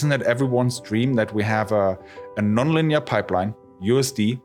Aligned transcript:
Isn't 0.00 0.08
that 0.08 0.22
everyone's 0.22 0.80
dream 0.80 1.12
that 1.16 1.34
we 1.34 1.42
have 1.42 1.72
a, 1.72 1.98
a 2.38 2.40
nonlinear 2.40 3.04
pipeline, 3.04 3.54
USD, 3.82 4.40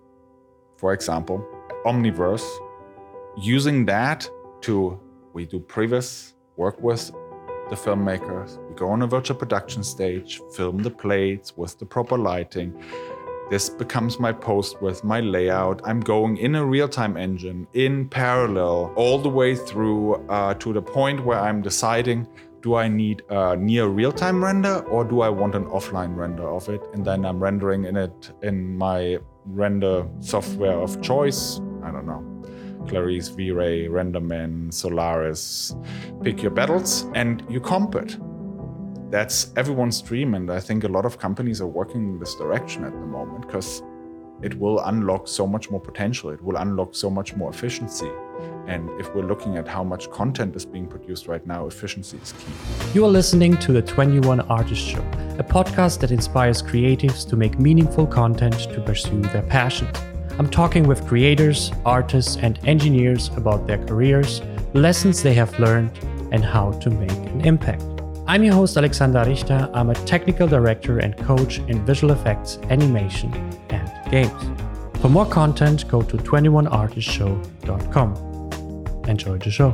for 0.76 0.92
example, 0.92 1.48
Omniverse, 1.86 2.46
using 3.38 3.86
that 3.86 4.30
to 4.64 5.00
we 5.32 5.46
do 5.46 5.62
previs 5.62 6.34
work 6.58 6.82
with 6.82 7.10
the 7.70 7.76
filmmakers. 7.78 8.58
We 8.68 8.76
go 8.76 8.90
on 8.90 9.02
a 9.04 9.08
virtual 9.08 9.38
production 9.38 9.82
stage, 9.82 10.42
film 10.52 10.80
the 10.80 10.92
plates 10.92 11.56
with 11.56 11.80
the 11.80 11.86
proper 11.86 12.18
lighting. 12.18 12.74
This 13.50 13.70
becomes 13.70 14.20
my 14.20 14.34
post 14.34 14.82
with 14.82 15.06
my 15.06 15.22
layout. 15.22 15.80
I'm 15.86 16.02
going 16.02 16.36
in 16.36 16.56
a 16.56 16.66
real 16.66 16.90
time 16.90 17.16
engine 17.16 17.66
in 17.72 18.10
parallel 18.10 18.92
all 18.98 19.20
the 19.20 19.30
way 19.30 19.56
through 19.56 20.16
uh, 20.28 20.56
to 20.56 20.74
the 20.74 20.82
point 20.82 21.24
where 21.24 21.40
I'm 21.40 21.62
deciding 21.62 22.28
do 22.66 22.74
I 22.74 22.88
need 22.88 23.22
a 23.30 23.56
near 23.56 23.86
real 23.86 24.12
time 24.12 24.44
render 24.44 24.80
or 24.90 25.06
do 25.06 25.22
I 25.22 25.30
want 25.30 25.54
an 25.54 25.66
offline 25.66 26.16
render 26.16 26.50
of 26.50 26.68
it? 26.68 26.82
And 26.94 27.06
then 27.06 27.24
I'm 27.24 27.40
rendering 27.40 27.86
in 27.86 27.96
it 27.96 28.32
in 28.42 28.76
my 28.76 29.20
render 29.46 30.08
software 30.20 30.80
of 30.80 31.00
choice. 31.00 31.62
I 31.84 31.92
don't 31.92 32.08
know. 32.08 32.24
Clarisse, 32.88 33.36
V-Ray, 33.36 33.86
Renderman, 33.88 34.74
Solaris, 34.74 35.76
pick 36.24 36.42
your 36.42 36.50
battles 36.50 37.06
and 37.14 37.46
you 37.48 37.60
comp 37.60 37.94
it. 37.94 38.18
That's 39.12 39.54
everyone's 39.56 40.02
dream, 40.02 40.34
and 40.34 40.52
I 40.52 40.60
think 40.60 40.84
a 40.84 40.88
lot 40.88 41.06
of 41.06 41.20
companies 41.20 41.62
are 41.62 41.68
working 41.68 42.10
in 42.10 42.20
this 42.20 42.34
direction 42.36 42.84
at 42.84 42.92
the 42.92 43.06
moment 43.06 43.46
because 43.46 43.84
it 44.42 44.56
will 44.60 44.80
unlock 44.80 45.28
so 45.28 45.46
much 45.46 45.70
more 45.70 45.80
potential. 45.80 46.32
It 46.32 46.42
will 46.42 46.58
unlock 46.58 46.96
so 46.96 47.12
much 47.12 47.36
more 47.36 47.52
efficiency. 47.52 48.10
And 48.68 48.90
if 49.00 49.14
we're 49.14 49.28
looking 49.28 49.58
at 49.58 49.68
how 49.68 49.84
much 49.84 50.10
content 50.10 50.56
is 50.56 50.66
being 50.66 50.88
produced 50.88 51.28
right 51.28 51.46
now, 51.46 51.68
efficiency 51.68 52.18
is 52.22 52.32
key. 52.34 52.52
You 52.94 53.06
are 53.06 53.10
listening 53.10 53.58
to 53.58 53.72
the 53.72 53.82
21 53.82 54.42
Artist 54.42 54.82
Show, 54.82 55.02
a 55.38 55.44
podcast 55.44 56.00
that 56.00 56.12
inspires 56.12 56.64
creatives 56.64 57.28
to 57.30 57.36
make 57.36 57.60
meaningful 57.60 58.08
content 58.08 58.60
to 58.74 58.82
pursue 58.82 59.22
their 59.22 59.44
passion. 59.44 59.88
I'm 60.38 60.50
talking 60.50 60.88
with 60.88 61.08
creators, 61.08 61.72
artists, 61.86 62.36
and 62.38 62.60
engineers 62.66 63.30
about 63.38 63.68
their 63.68 63.78
careers, 63.86 64.42
lessons 64.74 65.24
they 65.24 65.34
have 65.34 65.58
learned, 65.60 65.92
and 66.32 66.44
how 66.44 66.72
to 66.72 66.90
make 66.90 67.12
an 67.12 67.42
impact. 67.42 67.84
I'm 68.28 68.44
your 68.44 68.56
host, 68.56 68.76
Alexander 68.76 69.24
Richter. 69.24 69.70
I'm 69.74 69.92
a 69.92 69.96
technical 70.06 70.48
director 70.48 70.98
and 70.98 71.16
coach 71.16 71.60
in 71.60 71.86
visual 71.86 72.12
effects, 72.12 72.58
animation, 72.70 73.32
and 73.70 73.88
games. 74.12 74.34
For 75.00 75.10
more 75.10 75.28
content, 75.28 75.88
go 75.88 76.02
to 76.02 76.18
21artistshow.com. 76.18 78.25
Enjoy 79.08 79.38
the 79.38 79.52
show. 79.52 79.70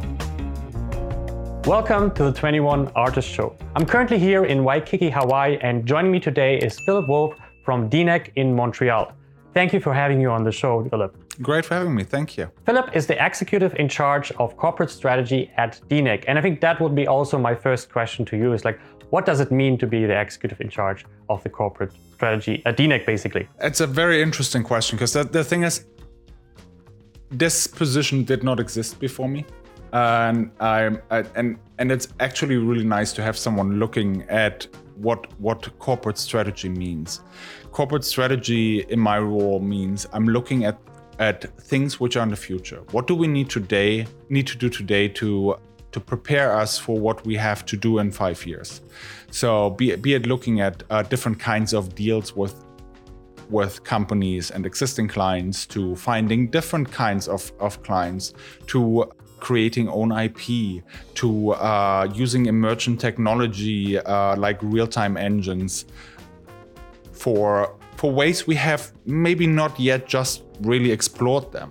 Welcome 1.65 2.11
to 2.15 2.23
the 2.23 2.33
21 2.33 2.91
Artist 2.95 3.29
Show. 3.29 3.55
I'm 3.75 3.85
currently 3.85 4.19
here 4.19 4.43
in 4.43 4.63
Waikiki, 4.63 5.09
Hawaii, 5.09 5.57
and 5.61 5.85
joining 5.85 6.11
me 6.11 6.19
today 6.19 6.57
is 6.57 6.77
Philipp 6.85 7.07
Wolf 7.07 7.35
from 7.63 7.89
DNEG 7.89 8.31
in 8.35 8.53
Montreal. 8.53 9.13
Thank 9.53 9.71
you 9.73 9.79
for 9.79 9.93
having 9.93 10.19
you 10.19 10.31
on 10.31 10.43
the 10.43 10.52
show, 10.52 10.83
Philipp. 10.89 11.15
Great 11.41 11.65
for 11.65 11.75
having 11.75 11.95
me. 11.95 12.03
Thank 12.03 12.37
you. 12.37 12.52
Philipp 12.65 12.95
is 12.95 13.07
the 13.07 13.23
executive 13.23 13.73
in 13.75 13.87
charge 13.87 14.31
of 14.33 14.57
corporate 14.57 14.89
strategy 14.89 15.52
at 15.55 15.79
DNEG. 15.87 16.25
And 16.27 16.37
I 16.37 16.41
think 16.41 16.59
that 16.61 16.81
would 16.81 16.95
be 16.95 17.07
also 17.07 17.37
my 17.37 17.55
first 17.55 17.91
question 17.91 18.25
to 18.25 18.37
you 18.37 18.52
is 18.53 18.65
like, 18.65 18.79
what 19.11 19.25
does 19.25 19.39
it 19.39 19.52
mean 19.52 19.77
to 19.77 19.87
be 19.87 20.05
the 20.05 20.19
executive 20.19 20.59
in 20.61 20.69
charge 20.69 21.05
of 21.29 21.43
the 21.43 21.49
corporate 21.49 21.93
strategy 22.13 22.61
at 22.65 22.77
DNEG, 22.77 23.05
basically? 23.05 23.47
It's 23.59 23.81
a 23.81 23.87
very 23.87 24.21
interesting 24.21 24.63
question 24.63 24.97
because 24.97 25.13
the, 25.13 25.23
the 25.23 25.43
thing 25.43 25.63
is, 25.63 25.85
this 27.31 27.65
position 27.67 28.23
did 28.23 28.43
not 28.43 28.59
exist 28.59 28.99
before 28.99 29.29
me. 29.29 29.45
And 29.93 30.51
I'm 30.59 31.01
and 31.35 31.57
and 31.79 31.91
it's 31.91 32.07
actually 32.19 32.55
really 32.57 32.85
nice 32.85 33.11
to 33.13 33.21
have 33.21 33.37
someone 33.37 33.79
looking 33.79 34.23
at 34.29 34.67
what 34.95 35.27
what 35.39 35.77
corporate 35.79 36.17
strategy 36.17 36.69
means. 36.69 37.21
Corporate 37.71 38.05
strategy 38.05 38.85
in 38.89 38.99
my 38.99 39.19
role 39.19 39.59
means 39.59 40.07
I'm 40.13 40.27
looking 40.27 40.63
at 40.65 40.79
at 41.19 41.57
things 41.59 41.99
which 41.99 42.15
are 42.15 42.23
in 42.23 42.29
the 42.29 42.35
future. 42.35 42.81
What 42.91 43.07
do 43.07 43.15
we 43.15 43.27
need 43.27 43.49
today 43.49 44.08
need 44.30 44.47
to 44.47 44.58
do 44.58 44.70
today 44.70 45.08
to 45.09 45.58
to 45.91 45.99
prepare 45.99 46.55
us 46.55 46.80
for 46.80 46.97
what 46.97 47.25
we 47.25 47.36
have 47.36 47.65
to 47.65 47.75
do 47.75 47.99
in 47.99 48.11
five 48.11 48.45
years? 48.45 48.80
So 49.30 49.71
be, 49.71 49.95
be 49.97 50.14
it 50.14 50.25
looking 50.25 50.61
at 50.61 50.83
uh, 50.89 51.03
different 51.03 51.37
kinds 51.37 51.73
of 51.73 51.95
deals 51.95 52.33
with 52.33 52.55
with 53.52 53.84
companies 53.84 54.52
and 54.52 54.66
existing 54.66 55.08
clients 55.08 55.66
to 55.67 55.95
finding 55.95 56.48
different 56.48 56.92
kinds 56.92 57.28
of, 57.28 57.52
of 57.60 57.84
clients 57.84 58.34
to 58.67 59.12
creating 59.39 59.89
own 59.89 60.12
IP, 60.12 60.84
to 61.16 61.52
uh, 61.52 62.08
using 62.14 62.45
emergent 62.45 63.02
technology 63.02 63.98
uh, 63.98 64.36
like 64.38 64.58
real-time 64.62 65.17
engines 65.17 65.86
for 67.12 67.76
for 67.98 68.12
ways 68.12 68.48
we 68.48 68.56
have 68.56 68.92
maybe 69.06 69.45
not 69.45 69.80
yet 69.80 70.08
just 70.08 70.42
really 70.62 70.92
explored 70.92 71.52
them. 71.52 71.70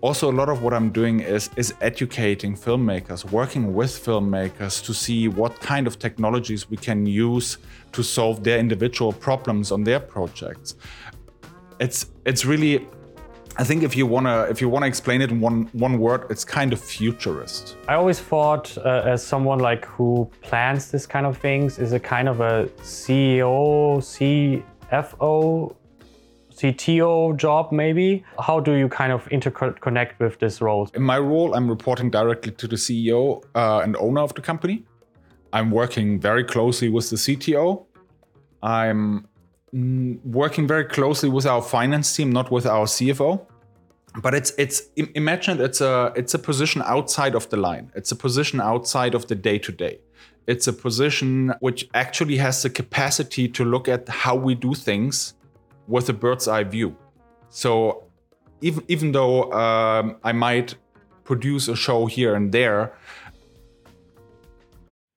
Also, 0.00 0.28
a 0.28 0.34
lot 0.40 0.48
of 0.48 0.62
what 0.62 0.74
I'm 0.74 0.90
doing 0.90 1.20
is 1.20 1.50
is 1.56 1.72
educating 1.80 2.56
filmmakers, 2.56 3.24
working 3.30 3.74
with 3.74 3.90
filmmakers 3.90 4.84
to 4.86 4.92
see 4.94 5.28
what 5.28 5.60
kind 5.60 5.86
of 5.86 5.98
technologies 5.98 6.70
we 6.70 6.76
can 6.76 7.06
use 7.06 7.58
to 7.92 8.02
solve 8.02 8.42
their 8.42 8.58
individual 8.58 9.12
problems 9.12 9.70
on 9.70 9.84
their 9.84 10.00
projects. 10.00 10.74
It's 11.80 12.06
it's 12.24 12.44
really 12.44 12.86
I 13.56 13.64
think 13.64 13.82
if 13.82 13.96
you 13.96 14.06
wanna 14.06 14.46
if 14.48 14.60
you 14.60 14.68
wanna 14.68 14.86
explain 14.86 15.20
it 15.20 15.30
in 15.30 15.40
one 15.40 15.68
one 15.72 15.98
word, 15.98 16.26
it's 16.30 16.44
kind 16.44 16.72
of 16.72 16.80
futurist. 16.80 17.76
I 17.88 17.94
always 17.94 18.20
thought 18.20 18.76
uh, 18.78 19.02
as 19.04 19.24
someone 19.24 19.58
like 19.58 19.84
who 19.84 20.30
plans 20.42 20.90
this 20.90 21.06
kind 21.06 21.26
of 21.26 21.36
things 21.36 21.78
is 21.78 21.92
a 21.92 22.00
kind 22.00 22.28
of 22.28 22.40
a 22.40 22.66
CEO, 22.82 23.98
CFO, 24.12 25.74
CTO 26.52 27.36
job 27.36 27.72
maybe. 27.72 28.24
How 28.40 28.58
do 28.60 28.72
you 28.72 28.88
kind 28.88 29.12
of 29.12 29.24
interconnect 29.28 30.18
with 30.18 30.38
this 30.40 30.60
role? 30.60 30.88
In 30.94 31.02
my 31.02 31.18
role, 31.18 31.54
I'm 31.54 31.68
reporting 31.68 32.10
directly 32.10 32.52
to 32.52 32.66
the 32.66 32.76
CEO 32.76 33.42
uh, 33.54 33.80
and 33.80 33.96
owner 33.96 34.20
of 34.20 34.34
the 34.34 34.40
company. 34.40 34.84
I'm 35.52 35.70
working 35.70 36.20
very 36.20 36.44
closely 36.44 36.88
with 36.88 37.10
the 37.10 37.16
CTO. 37.16 37.86
I'm 38.62 39.27
working 39.72 40.66
very 40.66 40.84
closely 40.84 41.28
with 41.28 41.46
our 41.46 41.62
finance 41.62 42.14
team, 42.14 42.32
not 42.32 42.50
with 42.50 42.66
our 42.66 42.86
CFO. 42.86 43.46
But 44.22 44.34
it's 44.34 44.52
it's 44.58 44.82
imagine 44.96 45.60
it's 45.60 45.80
a 45.80 46.12
it's 46.16 46.34
a 46.34 46.38
position 46.38 46.82
outside 46.84 47.34
of 47.34 47.48
the 47.50 47.56
line. 47.56 47.92
It's 47.94 48.10
a 48.10 48.16
position 48.16 48.60
outside 48.60 49.14
of 49.14 49.26
the 49.26 49.34
day 49.34 49.58
to 49.58 49.70
day. 49.70 50.00
It's 50.46 50.66
a 50.66 50.72
position 50.72 51.52
which 51.60 51.88
actually 51.92 52.38
has 52.38 52.62
the 52.62 52.70
capacity 52.70 53.48
to 53.48 53.64
look 53.64 53.86
at 53.86 54.08
how 54.08 54.34
we 54.34 54.54
do 54.54 54.74
things 54.74 55.34
with 55.86 56.08
a 56.08 56.14
bird's 56.14 56.48
eye 56.48 56.64
view. 56.64 56.96
So 57.50 58.04
even 58.62 58.82
even 58.88 59.12
though 59.12 59.52
um, 59.52 60.16
I 60.24 60.32
might 60.32 60.74
produce 61.24 61.68
a 61.68 61.76
show 61.76 62.06
here 62.06 62.34
and 62.34 62.50
there, 62.50 62.94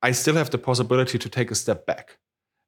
I 0.04 0.12
still 0.12 0.36
have 0.36 0.50
the 0.50 0.58
possibility 0.58 1.18
to 1.18 1.30
take 1.30 1.50
a 1.50 1.56
step 1.56 1.86
back 1.86 2.18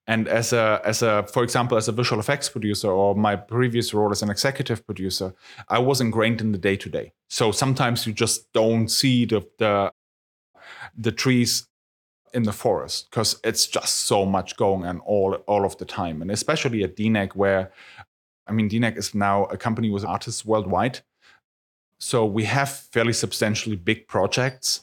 and 0.07 0.27
as 0.27 0.53
a 0.53 0.81
as 0.83 1.01
a 1.01 1.23
for 1.23 1.43
example 1.43 1.77
as 1.77 1.87
a 1.87 1.91
visual 1.91 2.19
effects 2.19 2.49
producer 2.49 2.89
or 2.89 3.15
my 3.15 3.35
previous 3.35 3.93
role 3.93 4.11
as 4.11 4.21
an 4.21 4.29
executive 4.29 4.85
producer 4.85 5.33
i 5.69 5.79
was 5.79 6.01
ingrained 6.01 6.41
in 6.41 6.51
the 6.51 6.57
day 6.57 6.75
to 6.75 6.89
day 6.89 7.11
so 7.29 7.51
sometimes 7.51 8.05
you 8.05 8.13
just 8.13 8.51
don't 8.53 8.89
see 8.89 9.25
the 9.25 9.41
the, 9.59 9.91
the 10.97 11.11
trees 11.11 11.67
in 12.33 12.43
the 12.43 12.51
forest 12.51 13.09
because 13.09 13.39
it's 13.43 13.67
just 13.67 13.95
so 14.01 14.25
much 14.25 14.57
going 14.57 14.85
on 14.85 14.99
all 14.99 15.35
all 15.47 15.65
of 15.65 15.77
the 15.77 15.85
time. 15.85 16.21
And 16.21 16.31
especially 16.31 16.83
at 16.83 16.95
DNEG 16.95 17.35
where 17.35 17.71
i 18.47 18.51
mean 18.51 18.69
DNEG 18.69 18.97
is 18.97 19.15
now 19.15 19.45
a 19.45 19.57
company 19.57 19.89
with 19.89 20.03
artists 20.03 20.43
worldwide. 20.43 20.99
So 21.99 22.25
we 22.25 22.43
have 22.45 22.69
fairly 22.69 23.13
substantially 23.13 23.75
big 23.75 24.07
projects 24.07 24.81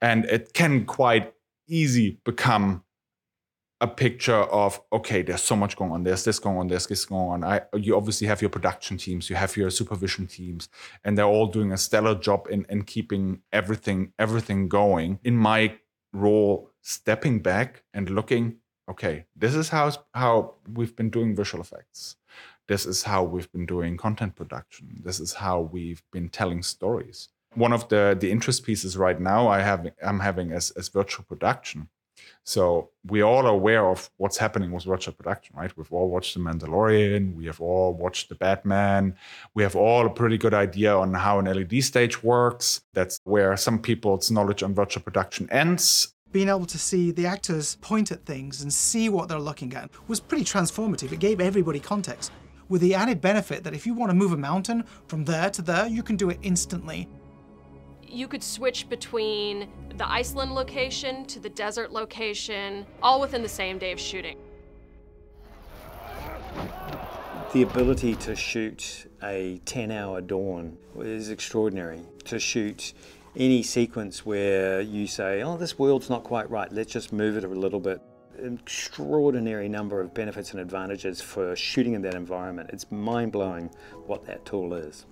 and 0.00 0.24
it 0.24 0.54
can 0.54 0.86
quite 0.86 1.32
easy 1.68 2.18
become 2.24 2.82
a 3.80 3.86
picture 3.86 4.34
of 4.34 4.80
okay 4.92 5.22
there's 5.22 5.42
so 5.42 5.54
much 5.54 5.76
going 5.76 5.92
on. 5.92 6.02
There's 6.02 6.24
this 6.24 6.38
going 6.38 6.58
on 6.58 6.68
there's 6.68 6.86
this 6.86 7.04
going 7.04 7.44
on. 7.44 7.44
I, 7.44 7.60
you 7.74 7.96
obviously 7.96 8.26
have 8.26 8.42
your 8.42 8.50
production 8.50 8.96
teams 8.96 9.30
you 9.30 9.36
have 9.36 9.56
your 9.56 9.70
supervision 9.70 10.26
teams 10.26 10.68
and 11.04 11.16
they're 11.16 11.24
all 11.24 11.46
doing 11.46 11.72
a 11.72 11.78
stellar 11.78 12.14
job 12.14 12.48
in, 12.50 12.66
in 12.68 12.82
keeping 12.82 13.42
everything 13.52 14.12
everything 14.18 14.68
going. 14.68 15.20
In 15.22 15.36
my 15.36 15.78
role 16.12 16.70
stepping 16.82 17.40
back 17.40 17.84
and 17.94 18.10
looking 18.10 18.56
okay 18.90 19.26
this 19.36 19.54
is 19.54 19.68
how 19.68 19.92
how 20.14 20.54
we've 20.72 20.96
been 20.96 21.10
doing 21.10 21.36
visual 21.36 21.62
effects. 21.62 22.16
This 22.66 22.84
is 22.84 23.04
how 23.04 23.22
we've 23.22 23.50
been 23.52 23.64
doing 23.64 23.96
content 23.96 24.34
production. 24.34 25.00
This 25.02 25.20
is 25.20 25.34
how 25.34 25.60
we've 25.60 26.02
been 26.12 26.28
telling 26.28 26.62
stories. 26.62 27.28
One 27.54 27.72
of 27.72 27.88
the 27.88 28.16
the 28.18 28.30
interest 28.30 28.64
pieces 28.64 28.96
right 28.96 29.18
now 29.20 29.48
i 29.48 29.60
have 29.60 29.86
i'm 30.04 30.20
having 30.20 30.52
as, 30.52 30.70
as 30.72 30.88
virtual 30.88 31.24
production 31.24 31.88
so 32.48 32.88
we 33.06 33.20
all 33.20 33.44
are 33.44 33.50
aware 33.50 33.86
of 33.90 34.08
what's 34.16 34.38
happening 34.38 34.72
with 34.72 34.84
virtual 34.84 35.12
production, 35.12 35.54
right? 35.54 35.70
We've 35.76 35.92
all 35.92 36.08
watched 36.08 36.32
The 36.32 36.40
Mandalorian, 36.40 37.34
we 37.34 37.44
have 37.44 37.60
all 37.60 37.92
watched 37.92 38.30
The 38.30 38.36
Batman, 38.36 39.14
we 39.52 39.62
have 39.62 39.76
all 39.76 40.06
a 40.06 40.10
pretty 40.10 40.38
good 40.38 40.54
idea 40.54 40.96
on 40.96 41.12
how 41.12 41.38
an 41.38 41.44
LED 41.44 41.84
stage 41.84 42.22
works. 42.22 42.80
That's 42.94 43.20
where 43.24 43.54
some 43.58 43.78
people's 43.78 44.30
knowledge 44.30 44.62
on 44.62 44.74
virtual 44.74 45.02
production 45.02 45.46
ends. 45.50 46.14
being 46.32 46.48
able 46.48 46.64
to 46.66 46.78
see 46.78 47.10
the 47.10 47.26
actors 47.26 47.76
point 47.82 48.10
at 48.12 48.24
things 48.24 48.62
and 48.62 48.72
see 48.72 49.10
what 49.10 49.28
they're 49.28 49.38
looking 49.38 49.74
at 49.74 49.90
was 50.08 50.18
pretty 50.18 50.44
transformative. 50.44 51.12
It 51.12 51.20
gave 51.20 51.42
everybody 51.42 51.80
context. 51.80 52.32
With 52.70 52.80
the 52.80 52.94
added 52.94 53.20
benefit 53.20 53.62
that 53.64 53.74
if 53.74 53.86
you 53.86 53.92
want 53.92 54.08
to 54.08 54.14
move 54.14 54.32
a 54.32 54.36
mountain 54.38 54.84
from 55.06 55.24
there 55.24 55.50
to 55.50 55.60
there, 55.60 55.86
you 55.86 56.02
can 56.02 56.16
do 56.16 56.30
it 56.30 56.38
instantly. 56.42 57.08
You 58.10 58.26
could 58.26 58.42
switch 58.42 58.88
between 58.88 59.68
the 59.96 60.08
Iceland 60.08 60.54
location 60.54 61.26
to 61.26 61.40
the 61.40 61.50
desert 61.50 61.92
location, 61.92 62.86
all 63.02 63.20
within 63.20 63.42
the 63.42 63.48
same 63.48 63.78
day 63.78 63.92
of 63.92 64.00
shooting. 64.00 64.38
The 67.52 67.62
ability 67.62 68.14
to 68.16 68.34
shoot 68.34 69.10
a 69.22 69.60
10 69.64 69.90
hour 69.90 70.20
dawn 70.20 70.76
is 70.98 71.30
extraordinary. 71.30 72.00
To 72.24 72.38
shoot 72.38 72.94
any 73.36 73.62
sequence 73.62 74.24
where 74.24 74.80
you 74.80 75.06
say, 75.06 75.42
oh, 75.42 75.56
this 75.56 75.78
world's 75.78 76.08
not 76.08 76.24
quite 76.24 76.50
right, 76.50 76.70
let's 76.72 76.92
just 76.92 77.12
move 77.12 77.36
it 77.36 77.44
a 77.44 77.48
little 77.48 77.80
bit. 77.80 78.00
An 78.38 78.58
extraordinary 78.62 79.68
number 79.68 80.00
of 80.00 80.14
benefits 80.14 80.52
and 80.52 80.60
advantages 80.60 81.20
for 81.20 81.54
shooting 81.56 81.94
in 81.94 82.02
that 82.02 82.14
environment. 82.14 82.70
It's 82.72 82.90
mind 82.90 83.32
blowing 83.32 83.70
what 84.06 84.24
that 84.26 84.44
tool 84.44 84.74
is. 84.74 85.06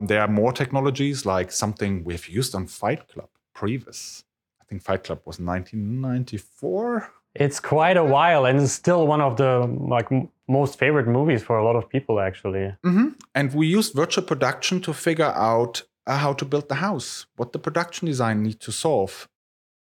There 0.00 0.20
are 0.20 0.28
more 0.28 0.52
technologies 0.52 1.26
like 1.26 1.50
something 1.50 2.04
we've 2.04 2.28
used 2.28 2.54
on 2.54 2.66
Fight 2.66 3.08
Club, 3.08 3.28
Previs. 3.54 4.24
I 4.60 4.64
think 4.64 4.82
Fight 4.82 5.04
Club 5.04 5.20
was 5.24 5.38
1994. 5.40 7.10
It's 7.34 7.60
quite 7.60 7.96
a 7.96 8.04
while, 8.04 8.46
and 8.46 8.60
it's 8.60 8.72
still 8.72 9.06
one 9.06 9.20
of 9.20 9.36
the 9.36 9.66
like 9.80 10.08
most 10.48 10.78
favorite 10.78 11.06
movies 11.06 11.42
for 11.42 11.58
a 11.58 11.64
lot 11.64 11.76
of 11.76 11.88
people, 11.88 12.20
actually. 12.20 12.74
Mm-hmm. 12.84 13.08
And 13.34 13.54
we 13.54 13.66
used 13.66 13.94
virtual 13.94 14.24
production 14.24 14.80
to 14.82 14.92
figure 14.92 15.32
out 15.34 15.82
uh, 16.06 16.16
how 16.18 16.32
to 16.32 16.44
build 16.44 16.68
the 16.68 16.76
house, 16.76 17.26
what 17.36 17.52
the 17.52 17.58
production 17.58 18.06
design 18.06 18.42
needs 18.42 18.64
to 18.66 18.72
solve. 18.72 19.28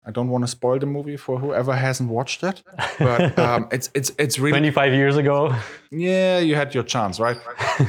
I 0.04 0.10
don't 0.10 0.28
want 0.28 0.44
to 0.44 0.48
spoil 0.48 0.78
the 0.78 0.86
movie 0.86 1.18
for 1.18 1.38
whoever 1.38 1.76
hasn't 1.76 2.08
watched 2.08 2.42
it, 2.42 2.62
but 2.98 3.38
um, 3.46 3.68
it's 3.70 3.90
it's 3.94 4.10
it's 4.18 4.38
really 4.38 4.52
25 4.52 4.94
years 4.94 5.16
ago. 5.16 5.54
Yeah, 5.90 6.38
you 6.38 6.54
had 6.54 6.74
your 6.74 6.84
chance, 6.84 7.20
right? 7.20 7.36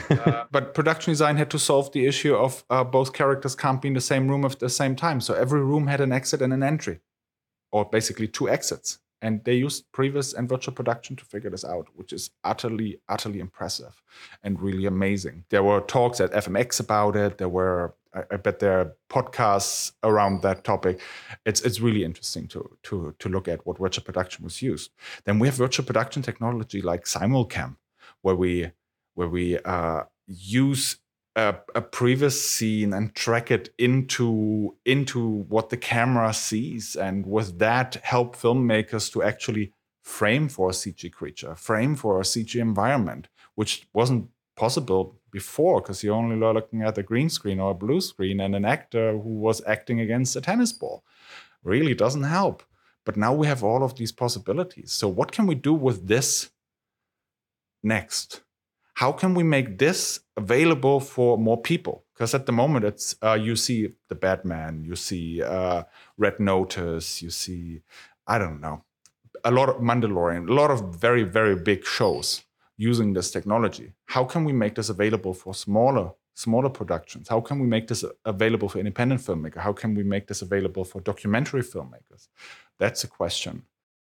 uh, 0.09 0.43
but 0.51 0.73
production 0.73 1.11
design 1.11 1.37
had 1.37 1.49
to 1.51 1.59
solve 1.59 1.91
the 1.93 2.05
issue 2.05 2.35
of 2.35 2.65
uh, 2.69 2.83
both 2.83 3.13
characters 3.13 3.55
can't 3.55 3.81
be 3.81 3.87
in 3.87 3.93
the 3.93 4.01
same 4.01 4.27
room 4.27 4.43
at 4.43 4.59
the 4.59 4.69
same 4.69 4.95
time, 4.95 5.21
so 5.21 5.33
every 5.33 5.61
room 5.61 5.87
had 5.87 6.01
an 6.01 6.11
exit 6.11 6.41
and 6.41 6.51
an 6.51 6.63
entry, 6.63 6.99
or 7.71 7.85
basically 7.85 8.27
two 8.27 8.49
exits. 8.49 8.99
And 9.23 9.43
they 9.43 9.53
used 9.53 9.91
Previs 9.91 10.33
and 10.35 10.49
virtual 10.49 10.73
production 10.73 11.15
to 11.15 11.25
figure 11.25 11.51
this 11.51 11.63
out, 11.63 11.87
which 11.93 12.11
is 12.11 12.31
utterly, 12.43 12.99
utterly 13.07 13.39
impressive 13.39 14.01
and 14.41 14.59
really 14.59 14.87
amazing. 14.87 15.45
There 15.49 15.61
were 15.61 15.81
talks 15.81 16.19
at 16.19 16.31
FMX 16.31 16.79
about 16.79 17.15
it. 17.15 17.37
There 17.37 17.47
were 17.47 17.93
I, 18.13 18.23
I 18.31 18.37
bet 18.37 18.59
there 18.59 18.79
are 18.79 18.93
podcasts 19.09 19.91
around 20.03 20.41
that 20.41 20.63
topic. 20.63 20.99
It's 21.45 21.61
it's 21.61 21.79
really 21.79 22.03
interesting 22.03 22.47
to 22.49 22.77
to 22.83 23.15
to 23.19 23.29
look 23.29 23.47
at 23.47 23.65
what 23.65 23.79
virtual 23.79 24.03
production 24.03 24.43
was 24.43 24.61
used. 24.61 24.91
Then 25.25 25.39
we 25.39 25.47
have 25.47 25.55
virtual 25.55 25.85
production 25.85 26.21
technology 26.21 26.81
like 26.81 27.05
Simulcam, 27.05 27.77
where 28.21 28.35
we 28.35 28.71
where 29.15 29.29
we 29.29 29.57
uh, 29.59 30.03
use 30.27 30.97
a, 31.35 31.55
a, 31.75 31.81
previs 31.81 32.33
scene 32.33 32.93
and 32.93 33.15
track 33.15 33.51
it 33.51 33.73
into 33.77 34.75
into 34.85 35.43
what 35.49 35.69
the 35.69 35.77
camera 35.77 36.33
sees, 36.33 36.95
and 36.95 37.25
with 37.25 37.59
that 37.59 37.95
help 38.03 38.35
filmmakers 38.35 39.11
to 39.13 39.23
actually 39.23 39.73
frame 40.03 40.49
for 40.49 40.69
a 40.69 40.73
CG 40.73 41.11
creature, 41.11 41.55
frame 41.55 41.95
for 41.95 42.19
a 42.19 42.23
CG 42.23 42.59
environment, 42.59 43.27
which 43.55 43.87
wasn't 43.93 44.29
possible 44.61 45.03
before 45.31 45.81
because 45.81 46.03
you're 46.03 46.21
only 46.23 46.35
looking 46.35 46.83
at 46.83 46.97
a 46.97 47.07
green 47.11 47.29
screen 47.37 47.59
or 47.59 47.71
a 47.71 47.81
blue 47.83 47.99
screen 47.99 48.39
and 48.39 48.53
an 48.55 48.63
actor 48.63 49.07
who 49.23 49.33
was 49.47 49.59
acting 49.65 49.99
against 49.99 50.35
a 50.35 50.41
tennis 50.41 50.71
ball. 50.71 51.03
Really 51.63 51.95
doesn't 51.95 52.29
help. 52.39 52.57
But 53.03 53.17
now 53.17 53.33
we 53.33 53.47
have 53.47 53.63
all 53.63 53.83
of 53.83 53.95
these 53.95 54.11
possibilities. 54.11 54.91
So, 54.91 55.07
what 55.07 55.31
can 55.31 55.47
we 55.47 55.55
do 55.55 55.73
with 55.73 56.07
this 56.07 56.51
next? 57.81 58.41
How 59.01 59.11
can 59.11 59.33
we 59.33 59.43
make 59.55 59.79
this 59.79 60.19
available 60.37 60.99
for 60.99 61.39
more 61.47 61.59
people? 61.71 61.95
Because 62.13 62.35
at 62.35 62.45
the 62.45 62.51
moment, 62.61 62.85
it's 62.85 63.15
uh, 63.23 63.39
you 63.47 63.55
see 63.55 63.79
the 64.09 64.19
Batman, 64.25 64.83
you 64.89 64.95
see 64.95 65.41
uh, 65.41 65.81
Red 66.17 66.39
Notice, 66.39 67.23
you 67.23 67.31
see 67.31 67.81
I 68.27 68.37
don't 68.37 68.61
know 68.61 68.83
a 69.43 69.51
lot 69.59 69.69
of 69.69 69.77
Mandalorian, 69.77 70.49
a 70.49 70.53
lot 70.53 70.71
of 70.71 70.79
very 71.07 71.23
very 71.23 71.55
big 71.55 71.81
shows 71.97 72.27
using 72.77 73.13
this 73.13 73.31
technology. 73.31 73.93
How 74.05 74.23
can 74.23 74.43
we 74.43 74.53
make 74.53 74.75
this 74.75 74.89
available 74.89 75.33
for 75.33 75.53
smaller 75.53 76.11
smaller 76.35 76.69
productions? 76.69 77.27
How 77.27 77.41
can 77.41 77.59
we 77.59 77.67
make 77.67 77.87
this 77.87 78.03
available 78.25 78.69
for 78.69 78.79
independent 78.79 79.21
filmmakers? 79.21 79.59
How 79.59 79.73
can 79.73 79.93
we 79.93 80.03
make 80.03 80.27
this 80.27 80.41
available 80.41 80.85
for 80.85 81.01
documentary 81.01 81.61
filmmakers? 81.61 82.29
That's 82.79 83.03
a 83.03 83.07
question 83.07 83.63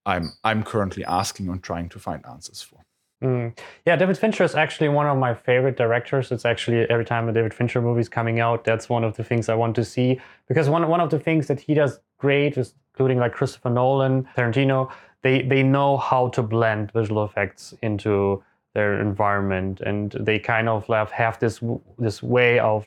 I'm 0.05 0.33
I'm 0.43 0.63
currently 0.63 1.05
asking 1.05 1.49
and 1.49 1.61
trying 1.61 1.89
to 1.89 1.99
find 1.99 2.25
answers 2.25 2.61
for. 2.61 2.85
Mm. 3.23 3.57
Yeah, 3.85 3.95
David 3.95 4.17
Fincher 4.17 4.43
is 4.43 4.53
actually 4.53 4.89
one 4.89 5.07
of 5.07 5.17
my 5.17 5.33
favorite 5.33 5.77
directors. 5.77 6.31
It's 6.31 6.45
actually 6.45 6.89
every 6.89 7.05
time 7.05 7.29
a 7.29 7.33
David 7.33 7.53
Fincher 7.53 7.81
movie 7.81 8.01
is 8.01 8.09
coming 8.09 8.41
out, 8.41 8.65
that's 8.65 8.89
one 8.89 9.05
of 9.05 9.15
the 9.15 9.23
things 9.23 9.47
I 9.47 9.55
want 9.55 9.75
to 9.75 9.85
see 9.85 10.19
because 10.47 10.69
one 10.69 10.87
one 10.89 10.99
of 10.99 11.09
the 11.09 11.19
things 11.19 11.47
that 11.47 11.61
he 11.61 11.73
does 11.73 11.99
great 12.17 12.57
is 12.57 12.73
including 12.93 13.19
like 13.19 13.33
Christopher 13.33 13.69
Nolan, 13.69 14.27
Tarantino, 14.35 14.91
they 15.23 15.41
they 15.41 15.63
know 15.63 15.97
how 15.97 16.27
to 16.29 16.43
blend 16.43 16.91
visual 16.91 17.23
effects 17.25 17.73
into 17.81 18.43
their 18.75 18.99
environment 18.99 19.81
and 19.81 20.11
they 20.19 20.39
kind 20.39 20.67
of 20.67 20.85
have, 20.87 21.11
have 21.11 21.39
this 21.39 21.61
this 21.97 22.21
way 22.21 22.59
of 22.59 22.85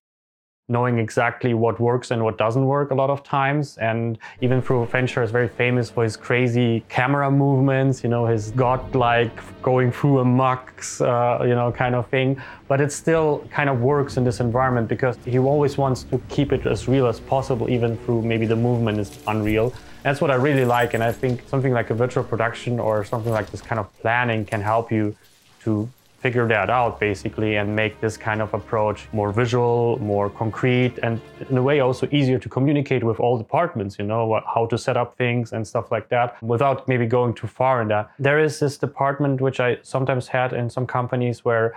knowing 0.69 0.99
exactly 0.99 1.55
what 1.55 1.79
works 1.79 2.11
and 2.11 2.25
what 2.25 2.37
doesn't 2.39 2.67
work 2.67 2.91
a 2.91 2.95
lot 2.95 3.09
of 3.09 3.23
times. 3.23 3.79
And 3.79 4.19
even 4.41 4.61
through 4.61 4.87
Fincher 4.87 5.23
is 5.23 5.31
very 5.31 5.47
famous 5.47 5.91
for 5.91 6.03
his 6.03 6.17
crazy 6.17 6.85
camera 6.89 7.31
movements 7.31 8.03
you 8.03 8.11
know 8.11 8.27
his 8.27 8.51
godlike 8.51 9.31
going 9.63 9.93
through 9.93 10.19
a 10.19 10.25
mux 10.25 11.01
uh, 11.01 11.39
you 11.43 11.55
know 11.55 11.71
kind 11.71 11.95
of 11.95 12.09
thing. 12.09 12.41
But 12.69 12.81
it 12.81 12.91
still 12.91 13.47
kind 13.51 13.71
of 13.71 13.81
works 13.81 14.17
in 14.17 14.25
this 14.25 14.41
environment 14.41 14.89
because 14.89 15.17
he 15.25 15.39
always 15.39 15.79
wants 15.79 16.03
to 16.05 16.21
keep 16.29 16.53
it 16.53 16.67
as 16.67 16.89
real 16.89 17.07
as 17.07 17.21
possible 17.21 17.71
even 17.71 17.97
through 17.99 18.23
maybe 18.23 18.45
the 18.45 18.57
movement 18.57 18.99
is 18.99 19.19
unreal 19.29 19.73
that's 20.07 20.21
what 20.21 20.31
I 20.31 20.37
really 20.37 20.65
like 20.65 20.95
and 20.95 21.03
I 21.03 21.11
think 21.11 21.43
something 21.49 21.73
like 21.73 21.91
a 21.91 21.95
virtual 21.95 22.23
production 22.23 22.79
or 22.79 23.05
something 23.05 23.33
like 23.33 23.51
this 23.51 23.61
kind 23.61 23.81
of 23.81 23.87
planning 23.99 24.45
can 24.45 24.63
help 24.63 24.93
you 24.93 25.17
to 25.65 25.91
figure 26.19 26.47
that 26.47 26.71
out 26.71 27.01
basically 27.01 27.57
and 27.57 27.75
make 27.75 28.01
this 28.01 28.17
kind 28.17 28.41
of 28.41 28.55
approach 28.55 29.09
more 29.13 29.33
visual, 29.33 29.99
more 29.99 30.31
concrete, 30.31 30.95
and 31.03 31.21
in 31.51 31.59
a 31.59 31.63
way 31.69 31.81
also 31.81 32.09
easier 32.13 32.39
to 32.39 32.49
communicate 32.49 33.03
with 33.03 33.19
all 33.19 33.37
departments, 33.37 33.99
you 33.99 34.05
know, 34.05 34.27
what, 34.27 34.45
how 34.55 34.65
to 34.67 34.79
set 34.79 34.97
up 34.97 35.19
things 35.19 35.53
and 35.53 35.67
stuff 35.67 35.91
like 35.91 36.09
that 36.09 36.41
without 36.41 36.87
maybe 36.87 37.05
going 37.05 37.35
too 37.35 37.49
far 37.49 37.83
in 37.83 37.89
that. 37.89 38.09
There 38.21 38.39
is 38.39 38.61
this 38.61 38.79
department 38.79 39.41
which 39.41 39.59
I 39.59 39.79
sometimes 39.83 40.29
had 40.29 40.53
in 40.53 40.71
some 40.71 40.87
companies 40.87 41.45
where 41.45 41.75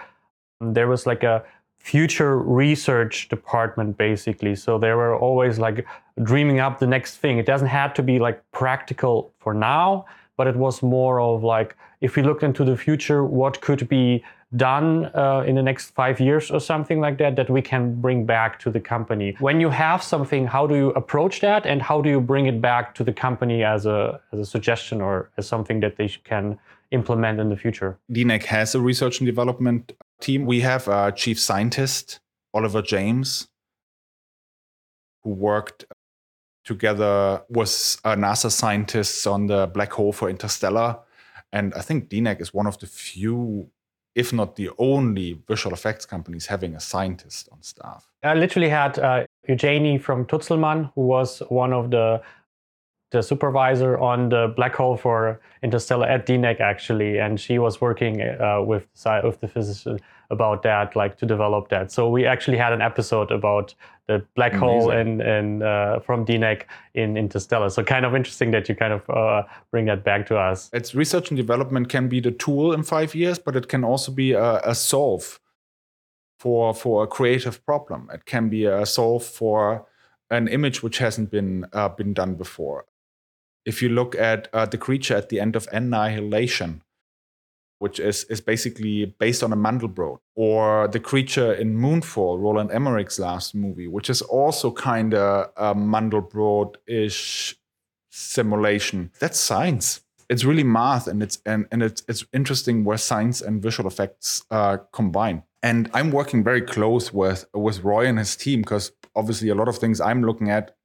there 0.62 0.88
was 0.88 1.08
like 1.08 1.24
a 1.24 1.44
future 1.80 2.38
research 2.40 3.30
department 3.30 3.98
basically 3.98 4.56
so 4.56 4.78
they 4.78 4.92
were 4.92 5.18
always 5.18 5.58
like 5.58 5.86
dreaming 6.24 6.60
up 6.60 6.78
the 6.80 6.88
next 6.88 7.18
thing 7.18 7.38
it 7.38 7.46
doesn't 7.46 7.70
have 7.70 7.94
to 7.94 8.04
be 8.04 8.20
like 8.20 8.44
practical 8.52 9.34
for 9.40 9.54
now 9.54 10.06
but 10.40 10.48
it 10.48 10.56
was 10.56 10.82
more 10.82 11.20
of 11.20 11.44
like 11.44 11.76
if 12.02 12.16
we 12.16 12.24
look 12.24 12.44
into 12.44 12.64
the 12.64 12.78
future, 12.78 13.26
what 13.26 13.60
could 13.60 13.90
be 13.90 14.24
done 14.56 15.12
uh, 15.14 15.44
in 15.46 15.56
the 15.56 15.62
next 15.62 15.90
five 15.90 16.20
years 16.20 16.50
or 16.50 16.60
something 16.60 17.00
like 17.02 17.18
that 17.18 17.36
that 17.36 17.50
we 17.50 17.62
can 17.62 18.00
bring 18.02 18.26
back 18.26 18.58
to 18.60 18.72
the 18.72 18.80
company. 18.80 19.36
When 19.40 19.60
you 19.60 19.70
have 19.70 20.02
something, 20.02 20.48
how 20.48 20.66
do 20.66 20.76
you 20.76 20.90
approach 20.92 21.42
that, 21.42 21.66
and 21.66 21.82
how 21.82 22.02
do 22.02 22.10
you 22.10 22.22
bring 22.22 22.46
it 22.46 22.62
back 22.62 22.96
to 22.96 23.04
the 23.04 23.14
company 23.14 23.64
as 23.64 23.86
a 23.86 24.22
as 24.32 24.40
a 24.40 24.46
suggestion 24.46 25.02
or 25.02 25.30
as 25.38 25.46
something 25.46 25.82
that 25.82 25.98
they 25.98 26.08
can 26.24 26.58
implement 26.92 27.40
in 27.40 27.50
the 27.50 27.58
future? 27.58 28.00
DNEG 28.12 28.44
has 28.46 28.76
a 28.76 28.80
research 28.80 29.20
and 29.20 29.26
development 29.26 29.94
team. 30.22 30.46
We 30.46 30.62
have 30.62 30.88
a 30.88 31.12
chief 31.12 31.40
scientist, 31.40 32.20
Oliver 32.54 32.82
James, 32.82 33.48
who 35.24 35.32
worked 35.32 35.86
together 36.66 37.42
with 37.50 37.98
uh, 38.04 38.16
NASA 38.16 38.52
scientists 38.52 39.26
on 39.26 39.48
the 39.48 39.68
black 39.68 39.94
hole 39.94 40.14
for 40.14 40.30
Interstellar 40.30 41.00
and 41.52 41.74
I 41.74 41.82
think 41.82 42.10
DNEG 42.10 42.42
is 42.42 42.54
one 42.54 42.68
of 42.68 42.78
the 42.80 42.88
few, 42.88 43.70
if 44.16 44.32
not 44.32 44.56
the 44.56 44.70
only, 44.78 45.42
visual 45.48 45.74
effects 45.74 46.06
companies 46.06 46.46
having 46.46 46.76
a 46.76 46.80
scientist 46.80 47.50
on 47.52 47.62
staff. 47.62 48.08
I 48.24 48.36
literally 48.36 48.70
had 48.70 49.00
uh, 49.00 49.26
Eugenie 49.48 49.98
von 49.98 50.26
Tunzelmann, 50.26 50.92
who 50.94 51.02
was 51.02 51.40
one 51.50 51.74
of 51.74 51.92
the 51.92 52.22
the 53.12 53.22
supervisor 53.24 53.98
on 53.98 54.30
the 54.30 54.54
black 54.56 54.76
hole 54.76 54.96
for 54.96 55.40
Interstellar 55.64 56.06
at 56.08 56.28
DNEG 56.28 56.60
actually, 56.60 57.18
and 57.20 57.40
she 57.40 57.58
was 57.58 57.82
working 57.82 58.22
uh, 58.22 58.62
with 58.62 58.86
with 59.24 59.40
the 59.42 59.48
physicist 59.48 60.02
about 60.30 60.62
that, 60.62 60.96
like 60.96 61.18
to 61.18 61.26
develop 61.26 61.70
that. 61.70 61.92
So 61.92 62.08
we 62.08 62.26
actually 62.26 62.58
had 62.58 62.72
an 62.72 62.82
episode 62.82 63.32
about 63.32 63.74
the 64.08 64.24
black 64.36 64.54
Amazing. 64.54 64.68
hole 64.68 64.92
and 64.92 65.22
and 65.22 65.64
uh, 65.64 66.00
from 66.00 66.26
DNEG 66.26 66.64
in 66.94 67.18
Interstellar. 67.18 67.70
So 67.70 67.84
kind 67.84 68.06
of 68.06 68.16
interesting 68.16 68.52
that 68.52 68.70
you 68.70 68.76
kind 68.76 68.94
of 68.94 69.10
uh, 69.10 69.44
bring 69.72 69.86
that 69.86 70.04
back 70.04 70.28
to 70.28 70.38
us. 70.38 70.70
It's 70.72 70.94
research 70.94 71.32
and 71.32 71.38
development 71.38 71.90
can 71.90 72.10
be 72.10 72.20
the 72.20 72.32
tool 72.32 72.74
in 72.74 72.84
five 72.84 73.16
years, 73.16 73.40
but 73.40 73.56
it 73.56 73.68
can 73.68 73.84
also 73.84 74.12
be 74.12 74.34
a, 74.34 74.60
a 74.64 74.76
solve 74.76 75.40
for 76.38 76.74
for 76.74 77.04
a 77.04 77.08
creative 77.08 77.66
problem. 77.66 78.10
It 78.14 78.26
can 78.26 78.50
be 78.50 78.66
a 78.66 78.86
solve 78.86 79.24
for 79.24 79.86
an 80.30 80.48
image 80.48 80.84
which 80.84 81.00
hasn't 81.00 81.32
been 81.32 81.66
uh, 81.74 81.90
been 81.90 82.14
done 82.14 82.36
before. 82.36 82.86
If 83.70 83.84
you 83.84 83.90
look 83.90 84.16
at 84.16 84.48
uh, 84.52 84.66
the 84.66 84.80
creature 84.80 85.16
at 85.16 85.30
the 85.30 85.40
end 85.40 85.56
of 85.56 85.68
Annihilation, 85.72 86.82
which 87.78 88.00
is, 88.00 88.24
is 88.24 88.42
basically 88.42 89.06
based 89.20 89.44
on 89.44 89.54
a 89.54 89.56
Mandelbrot, 89.56 90.18
or 90.36 90.88
the 90.88 91.00
creature 91.00 91.54
in 91.54 91.78
Moonfall, 91.78 92.42
Roland 92.42 92.72
Emmerich's 92.72 93.20
last 93.20 93.54
movie, 93.54 93.88
which 93.88 94.10
is 94.10 94.24
also 94.24 94.72
kind 94.72 95.14
of 95.14 95.52
a 95.56 95.76
Mandelbrot 95.76 96.78
ish 96.88 97.56
simulation. 98.10 99.12
That's 99.20 99.40
science. 99.40 100.02
It's 100.30 100.44
really 100.44 100.64
math, 100.64 101.06
and 101.08 101.22
it's 101.22 101.38
and, 101.46 101.68
and 101.72 101.84
it's 101.84 102.02
it's 102.08 102.26
interesting 102.34 102.84
where 102.86 102.98
science 102.98 103.40
and 103.40 103.62
visual 103.62 103.88
effects 103.88 104.46
uh, 104.50 104.78
combine. 104.92 105.44
And 105.62 105.92
I'm 105.94 106.10
working 106.10 106.44
very 106.44 106.64
close 106.64 107.14
with 107.14 107.46
with 107.54 107.84
Roy 107.84 108.08
and 108.08 108.18
his 108.18 108.36
team 108.36 108.62
because 108.62 108.94
obviously 109.16 109.50
a 109.50 109.56
lot 109.56 109.68
of 109.68 109.78
things 109.78 110.02
I'm 110.02 110.24
looking 110.24 110.50
at 110.50 110.76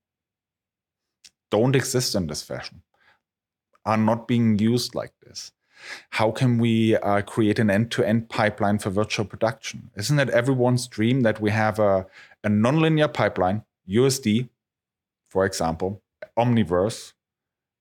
don't 1.54 1.76
exist 1.76 2.14
in 2.18 2.26
this 2.26 2.42
fashion, 2.42 2.82
are 3.84 4.02
not 4.10 4.26
being 4.26 4.58
used 4.58 4.94
like 4.94 5.14
this. 5.24 5.52
How 6.10 6.30
can 6.30 6.58
we 6.58 6.96
uh, 6.96 7.22
create 7.22 7.58
an 7.60 7.70
end-to-end 7.70 8.28
pipeline 8.28 8.78
for 8.78 8.90
virtual 8.90 9.26
production? 9.32 9.90
Isn't 9.96 10.18
it 10.18 10.30
everyone's 10.30 10.88
dream 10.88 11.20
that 11.22 11.40
we 11.40 11.50
have 11.50 11.78
a, 11.78 12.06
a 12.42 12.48
nonlinear 12.48 13.12
pipeline, 13.12 13.62
USD, 13.88 14.48
for 15.28 15.44
example, 15.44 16.02
Omniverse, 16.36 17.12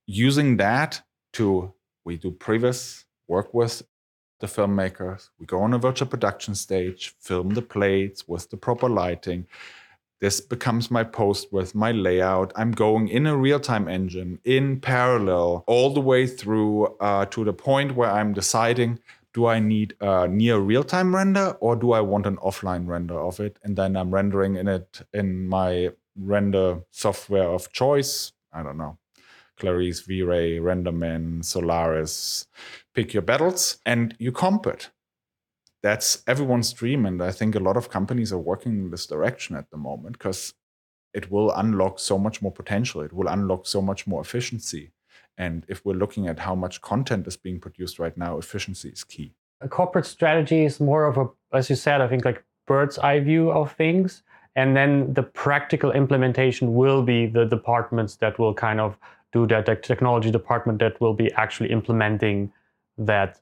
using 0.05 0.57
that 0.57 1.01
to 1.33 1.73
we 2.05 2.17
do 2.17 2.31
previs 2.31 3.05
work 3.27 3.53
with 3.53 3.81
the 4.39 4.47
filmmakers. 4.47 5.29
We 5.39 5.45
go 5.45 5.61
on 5.61 5.73
a 5.73 5.77
virtual 5.77 6.09
production 6.09 6.53
stage, 6.53 7.15
film 7.19 7.53
the 7.53 7.61
plates 7.61 8.27
with 8.27 8.49
the 8.49 8.57
proper 8.57 8.89
lighting. 8.89 9.47
This 10.23 10.39
becomes 10.39 10.89
my 10.89 11.03
post 11.03 11.51
with 11.51 11.75
my 11.75 11.91
layout. 11.91 12.53
I'm 12.55 12.71
going 12.71 13.09
in 13.09 13.27
a 13.27 13.35
real 13.35 13.59
time 13.59 13.89
engine 13.89 14.39
in 14.45 14.79
parallel 14.79 15.65
all 15.67 15.93
the 15.93 15.99
way 15.99 16.27
through 16.27 16.95
uh, 17.01 17.25
to 17.25 17.43
the 17.43 17.51
point 17.51 17.97
where 17.97 18.09
I'm 18.09 18.31
deciding 18.31 18.99
do 19.33 19.47
I 19.47 19.59
need 19.59 19.97
a 19.99 20.29
near 20.29 20.59
real 20.59 20.85
time 20.85 21.13
render 21.13 21.57
or 21.59 21.75
do 21.75 21.91
I 21.91 21.99
want 21.99 22.25
an 22.25 22.37
offline 22.37 22.87
render 22.87 23.19
of 23.19 23.41
it? 23.41 23.59
And 23.63 23.75
then 23.75 23.97
I'm 23.97 24.11
rendering 24.11 24.55
in 24.55 24.69
it 24.69 25.01
in 25.13 25.45
my 25.45 25.89
render 26.15 26.83
software 26.91 27.49
of 27.49 27.73
choice. 27.73 28.31
I 28.53 28.63
don't 28.63 28.77
know. 28.77 28.97
Clarisse, 29.59 30.05
V-Ray, 30.05 30.57
Renderman, 30.59 31.43
Solaris, 31.43 32.47
pick 32.93 33.13
your 33.13 33.23
battles 33.23 33.79
and 33.85 34.15
you 34.19 34.31
comp 34.31 34.67
it. 34.67 34.89
That's 35.83 36.23
everyone's 36.25 36.71
dream. 36.73 37.05
And 37.05 37.21
I 37.21 37.31
think 37.31 37.55
a 37.55 37.59
lot 37.59 37.77
of 37.77 37.89
companies 37.89 38.31
are 38.31 38.39
working 38.39 38.71
in 38.79 38.89
this 38.89 39.05
direction 39.05 39.55
at 39.55 39.69
the 39.69 39.77
moment 39.77 40.17
because 40.17 40.53
it 41.13 41.29
will 41.29 41.51
unlock 41.51 41.99
so 41.99 42.17
much 42.17 42.41
more 42.41 42.51
potential. 42.51 43.01
It 43.01 43.13
will 43.13 43.27
unlock 43.27 43.67
so 43.67 43.81
much 43.81 44.07
more 44.07 44.21
efficiency. 44.21 44.91
And 45.37 45.65
if 45.67 45.85
we're 45.85 45.93
looking 45.93 46.27
at 46.27 46.39
how 46.39 46.55
much 46.55 46.81
content 46.81 47.27
is 47.27 47.37
being 47.37 47.59
produced 47.59 47.99
right 47.99 48.15
now, 48.17 48.37
efficiency 48.37 48.89
is 48.89 49.03
key. 49.03 49.33
A 49.61 49.67
corporate 49.67 50.05
strategy 50.05 50.63
is 50.65 50.79
more 50.79 51.05
of 51.05 51.17
a, 51.17 51.27
as 51.55 51.69
you 51.69 51.75
said, 51.75 52.01
I 52.01 52.07
think 52.07 52.25
like 52.25 52.43
bird's 52.65 52.97
eye 52.97 53.19
view 53.19 53.51
of 53.51 53.73
things. 53.73 54.23
And 54.55 54.75
then 54.75 55.13
the 55.13 55.23
practical 55.23 55.91
implementation 55.91 56.75
will 56.75 57.01
be 57.01 57.25
the 57.25 57.45
departments 57.45 58.15
that 58.17 58.37
will 58.37 58.53
kind 58.53 58.79
of 58.79 58.97
do 59.31 59.47
that, 59.47 59.65
the 59.65 59.75
technology 59.75 60.31
department 60.31 60.79
that 60.79 61.01
will 61.01 61.13
be 61.13 61.31
actually 61.33 61.71
implementing 61.71 62.51
that 62.97 63.39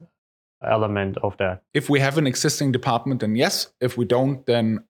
element 0.70 1.18
of 1.22 1.36
that. 1.38 1.62
If 1.74 1.88
we 1.88 2.00
have 2.00 2.18
an 2.18 2.26
existing 2.26 2.72
department, 2.72 3.20
then 3.20 3.36
yes. 3.36 3.72
If 3.80 3.96
we 3.96 4.04
don't, 4.04 4.44
then 4.46 4.84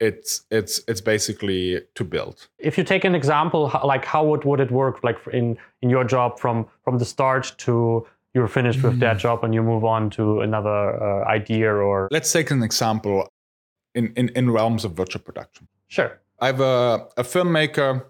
it's 0.00 0.44
it's 0.50 0.80
it's 0.86 1.00
basically 1.00 1.80
to 1.94 2.04
build. 2.04 2.48
If 2.58 2.78
you 2.78 2.84
take 2.84 3.04
an 3.04 3.14
example, 3.14 3.70
like 3.84 4.04
how 4.04 4.24
would, 4.24 4.44
would 4.44 4.60
it 4.60 4.70
work, 4.70 5.02
like 5.02 5.18
in 5.32 5.58
in 5.82 5.90
your 5.90 6.04
job 6.04 6.38
from 6.38 6.66
from 6.84 6.98
the 6.98 7.04
start 7.04 7.52
to 7.58 8.06
you're 8.34 8.48
finished 8.48 8.82
with 8.82 9.00
that 9.00 9.16
mm. 9.16 9.20
job 9.20 9.42
and 9.42 9.54
you 9.54 9.62
move 9.62 9.84
on 9.84 10.10
to 10.10 10.42
another 10.42 11.02
uh, 11.02 11.24
idea 11.24 11.72
or 11.72 12.08
let's 12.10 12.30
take 12.30 12.50
an 12.50 12.62
example 12.62 13.28
in, 13.94 14.12
in 14.16 14.28
in 14.30 14.50
realms 14.50 14.84
of 14.84 14.92
virtual 14.92 15.22
production. 15.22 15.66
Sure. 15.88 16.20
I 16.40 16.46
have 16.46 16.60
a, 16.60 17.08
a 17.16 17.24
filmmaker 17.24 18.04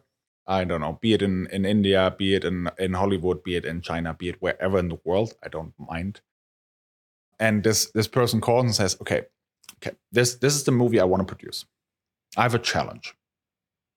I 0.49 0.65
don't 0.65 0.81
know, 0.81 0.99
be 1.03 1.13
it 1.13 1.21
in, 1.21 1.47
in 1.53 1.67
India, 1.67 2.15
be 2.17 2.35
it 2.35 2.43
in, 2.43 2.71
in 2.79 2.95
Hollywood, 2.95 3.43
be 3.43 3.55
it 3.55 3.67
in 3.67 3.83
China, 3.83 4.15
be 4.15 4.31
it 4.31 4.41
wherever 4.41 4.79
in 4.79 4.89
the 4.89 4.99
world, 5.05 5.35
I 5.45 5.49
don't 5.49 5.75
mind. 5.79 6.23
And 7.41 7.63
this 7.63 7.91
this 7.93 8.09
person 8.09 8.41
calls 8.41 8.65
and 8.65 8.75
says, 8.75 8.97
okay, 9.01 9.23
okay, 9.77 9.97
this 10.13 10.37
this 10.37 10.55
is 10.55 10.65
the 10.65 10.73
movie 10.73 11.01
I 11.01 11.05
want 11.05 11.27
to 11.27 11.35
produce. 11.35 11.65
I 12.37 12.43
have 12.43 12.55
a 12.55 12.59
challenge, 12.59 13.15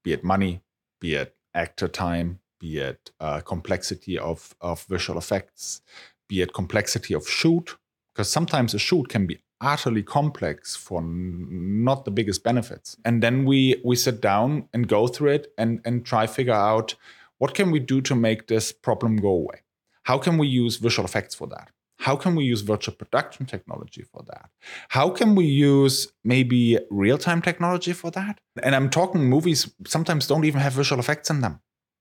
be 0.04 0.14
it 0.14 0.24
money, 0.24 0.62
be 1.00 1.16
it 1.16 1.36
actor 1.54 1.88
time, 1.88 2.40
be 2.60 2.80
it 2.80 3.12
uh, 3.20 3.42
complexity 3.42 4.18
of 4.18 4.56
of 4.62 4.84
visual 4.84 5.18
effects, 5.18 5.82
be 6.30 6.42
it 6.42 6.54
complexity 6.54 7.14
of 7.14 7.28
shoot, 7.28 7.78
because 8.14 8.30
sometimes 8.30 8.74
a 8.74 8.80
shoot 8.80 9.10
can 9.10 9.26
be 9.26 9.42
utterly 9.60 10.02
complex 10.02 10.76
for 10.76 11.02
not 11.04 12.04
the 12.04 12.10
biggest 12.10 12.44
benefits 12.44 12.98
and 13.06 13.22
then 13.22 13.46
we 13.46 13.80
we 13.86 13.96
sit 13.96 14.20
down 14.20 14.68
and 14.74 14.88
go 14.88 15.08
through 15.08 15.30
it 15.30 15.54
and 15.56 15.80
and 15.86 16.04
try 16.04 16.26
figure 16.26 16.52
out 16.52 16.96
what 17.38 17.54
can 17.54 17.72
we 17.72 17.80
do 17.80 18.02
to 18.02 18.16
make 18.16 18.46
this 18.46 18.72
problem 18.72 19.18
go 19.18 19.30
away? 19.30 19.62
How 20.04 20.20
can 20.20 20.38
we 20.38 20.48
use 20.48 20.78
visual 20.78 21.06
effects 21.06 21.34
for 21.34 21.48
that 21.48 21.72
how 22.02 22.16
can 22.16 22.36
we 22.36 22.44
use 22.44 22.62
virtual 22.62 22.96
production 22.96 23.46
technology 23.46 24.04
for 24.04 24.24
that 24.28 24.50
how 24.90 25.10
can 25.10 25.36
we 25.36 25.46
use 25.46 26.12
maybe 26.24 26.78
real-time 26.90 27.42
technology 27.42 27.94
for 27.94 28.12
that 28.12 28.40
and 28.62 28.76
i'm 28.76 28.90
talking 28.90 29.30
movies 29.30 29.74
sometimes 29.86 30.28
don't 30.28 30.46
even 30.46 30.62
have 30.62 30.74
visual 30.74 31.00
effects 31.00 31.30
in 31.30 31.42
them 31.42 31.60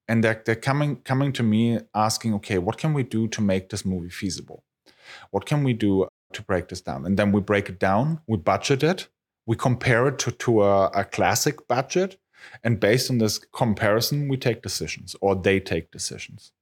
and 0.08 0.24
they're, 0.24 0.42
they're 0.44 0.56
coming 0.70 0.96
coming 0.96 1.32
to 1.32 1.42
me 1.42 1.78
asking 1.94 2.34
okay 2.34 2.58
what 2.58 2.78
can 2.78 2.92
we 2.92 3.02
do 3.02 3.28
to 3.28 3.40
make 3.40 3.68
this 3.70 3.84
movie 3.84 4.10
feasible 4.10 4.64
what 5.30 5.46
can 5.46 5.64
we 5.64 5.72
do 5.72 6.08
to 6.32 6.42
break 6.42 6.68
this 6.68 6.80
down. 6.80 7.04
And 7.04 7.18
then 7.18 7.32
we 7.32 7.40
break 7.40 7.68
it 7.68 7.78
down, 7.78 8.20
we 8.26 8.36
budget 8.36 8.82
it, 8.82 9.08
we 9.46 9.56
compare 9.56 10.08
it 10.08 10.18
to, 10.20 10.32
to 10.32 10.62
a, 10.62 10.86
a 10.88 11.04
classic 11.04 11.66
budget. 11.68 12.18
And 12.64 12.80
based 12.80 13.10
on 13.10 13.18
this 13.18 13.38
comparison, 13.38 14.28
we 14.28 14.36
take 14.36 14.62
decisions 14.62 15.16
or 15.20 15.34
they 15.34 15.60
take 15.60 15.90
decisions. 15.90 16.52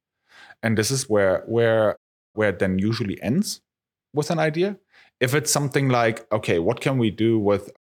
And 0.62 0.76
this 0.76 0.90
is 0.90 1.08
where 1.08 1.44
where 1.46 1.98
where 2.38 2.50
it 2.50 2.60
then 2.60 2.78
usually 2.78 3.20
ends 3.20 3.60
with 4.14 4.30
an 4.30 4.38
idea. 4.38 4.78
If 5.18 5.34
it's 5.34 5.50
something 5.50 5.88
like, 5.88 6.30
okay, 6.30 6.60
what 6.60 6.80
can 6.80 6.96
we 6.96 7.10
do 7.10 7.36
with 7.36 7.72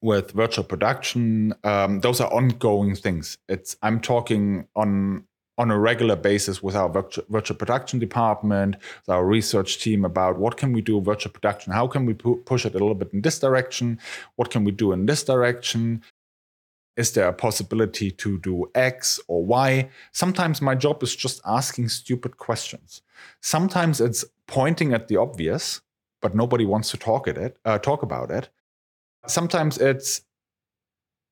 with 0.00 0.30
virtual 0.30 0.62
production? 0.62 1.52
Um, 1.64 1.98
those 2.00 2.20
are 2.20 2.32
ongoing 2.32 2.94
things. 2.94 3.36
It's 3.48 3.76
I'm 3.82 4.00
talking 4.00 4.68
on 4.76 5.24
on 5.58 5.72
a 5.72 5.78
regular 5.78 6.14
basis 6.14 6.62
with 6.62 6.76
our 6.76 6.88
virtual, 6.88 7.24
virtual 7.28 7.56
production 7.56 7.98
department, 7.98 8.76
with 8.76 9.08
our 9.08 9.24
research 9.26 9.82
team 9.82 10.04
about 10.04 10.38
what 10.38 10.56
can 10.56 10.72
we 10.72 10.80
do 10.80 11.00
virtual 11.00 11.32
production? 11.32 11.72
How 11.72 11.88
can 11.88 12.06
we 12.06 12.14
pu- 12.14 12.42
push 12.46 12.64
it 12.64 12.76
a 12.76 12.78
little 12.78 12.94
bit 12.94 13.12
in 13.12 13.22
this 13.22 13.40
direction? 13.40 13.98
What 14.36 14.50
can 14.50 14.62
we 14.62 14.70
do 14.70 14.92
in 14.92 15.06
this 15.06 15.24
direction? 15.24 16.02
Is 16.98 17.12
there 17.12 17.28
a 17.28 17.32
possibility 17.32 18.10
to 18.10 18.38
do 18.40 18.68
X 18.74 19.20
or 19.28 19.44
Y? 19.46 19.88
Sometimes 20.10 20.60
my 20.60 20.74
job 20.74 21.00
is 21.04 21.14
just 21.14 21.40
asking 21.46 21.90
stupid 21.90 22.38
questions. 22.38 23.02
Sometimes 23.40 24.00
it's 24.00 24.24
pointing 24.48 24.92
at 24.92 25.06
the 25.06 25.16
obvious, 25.16 25.80
but 26.20 26.34
nobody 26.34 26.66
wants 26.66 26.90
to 26.90 26.96
talk 26.96 27.28
at 27.28 27.38
it, 27.38 27.56
uh, 27.64 27.78
talk 27.78 28.02
about 28.02 28.32
it. 28.32 28.48
Sometimes 29.28 29.78
it's 29.78 30.22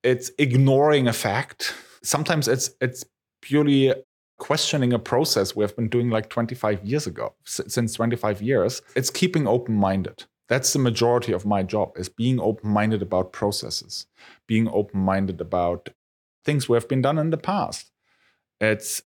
it's 0.03 0.31
ignoring 0.39 1.09
a 1.09 1.13
fact. 1.13 1.73
Sometimes 2.01 2.47
it's 2.47 2.69
it's 2.79 3.03
purely 3.41 3.93
questioning 4.37 4.93
a 4.93 4.99
process 4.99 5.53
we 5.53 5.63
have 5.63 5.75
been 5.75 5.89
doing 5.89 6.09
like 6.09 6.29
25 6.29 6.85
years 6.85 7.07
ago 7.07 7.33
since 7.43 7.93
25 7.93 8.39
years 8.39 8.83
it's 8.95 9.09
keeping 9.09 9.47
open-minded 9.47 10.25
that's 10.49 10.71
the 10.73 10.79
majority 10.79 11.33
of 11.33 11.45
my 11.45 11.63
job 11.63 11.91
is 11.97 12.09
being 12.09 12.39
open-minded 12.39 13.01
about 13.01 13.33
processes 13.33 14.07
being 14.47 14.67
open-minded 14.69 15.41
about 15.41 15.89
things 16.47 16.69
we 16.69 16.75
have 16.75 16.87
been 16.87 17.01
done 17.01 17.19
in 17.19 17.29
the 17.29 17.37
past. 17.37 17.91
It's 18.59 19.03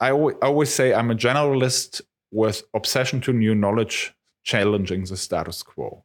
i 0.00 0.10
always 0.10 0.72
say 0.72 0.94
i'm 0.94 1.10
a 1.10 1.14
generalist 1.26 2.02
with 2.30 2.62
obsession 2.74 3.20
to 3.20 3.32
new 3.32 3.54
knowledge 3.54 4.14
challenging 4.44 5.04
the 5.04 5.16
status 5.16 5.62
quo. 5.62 6.04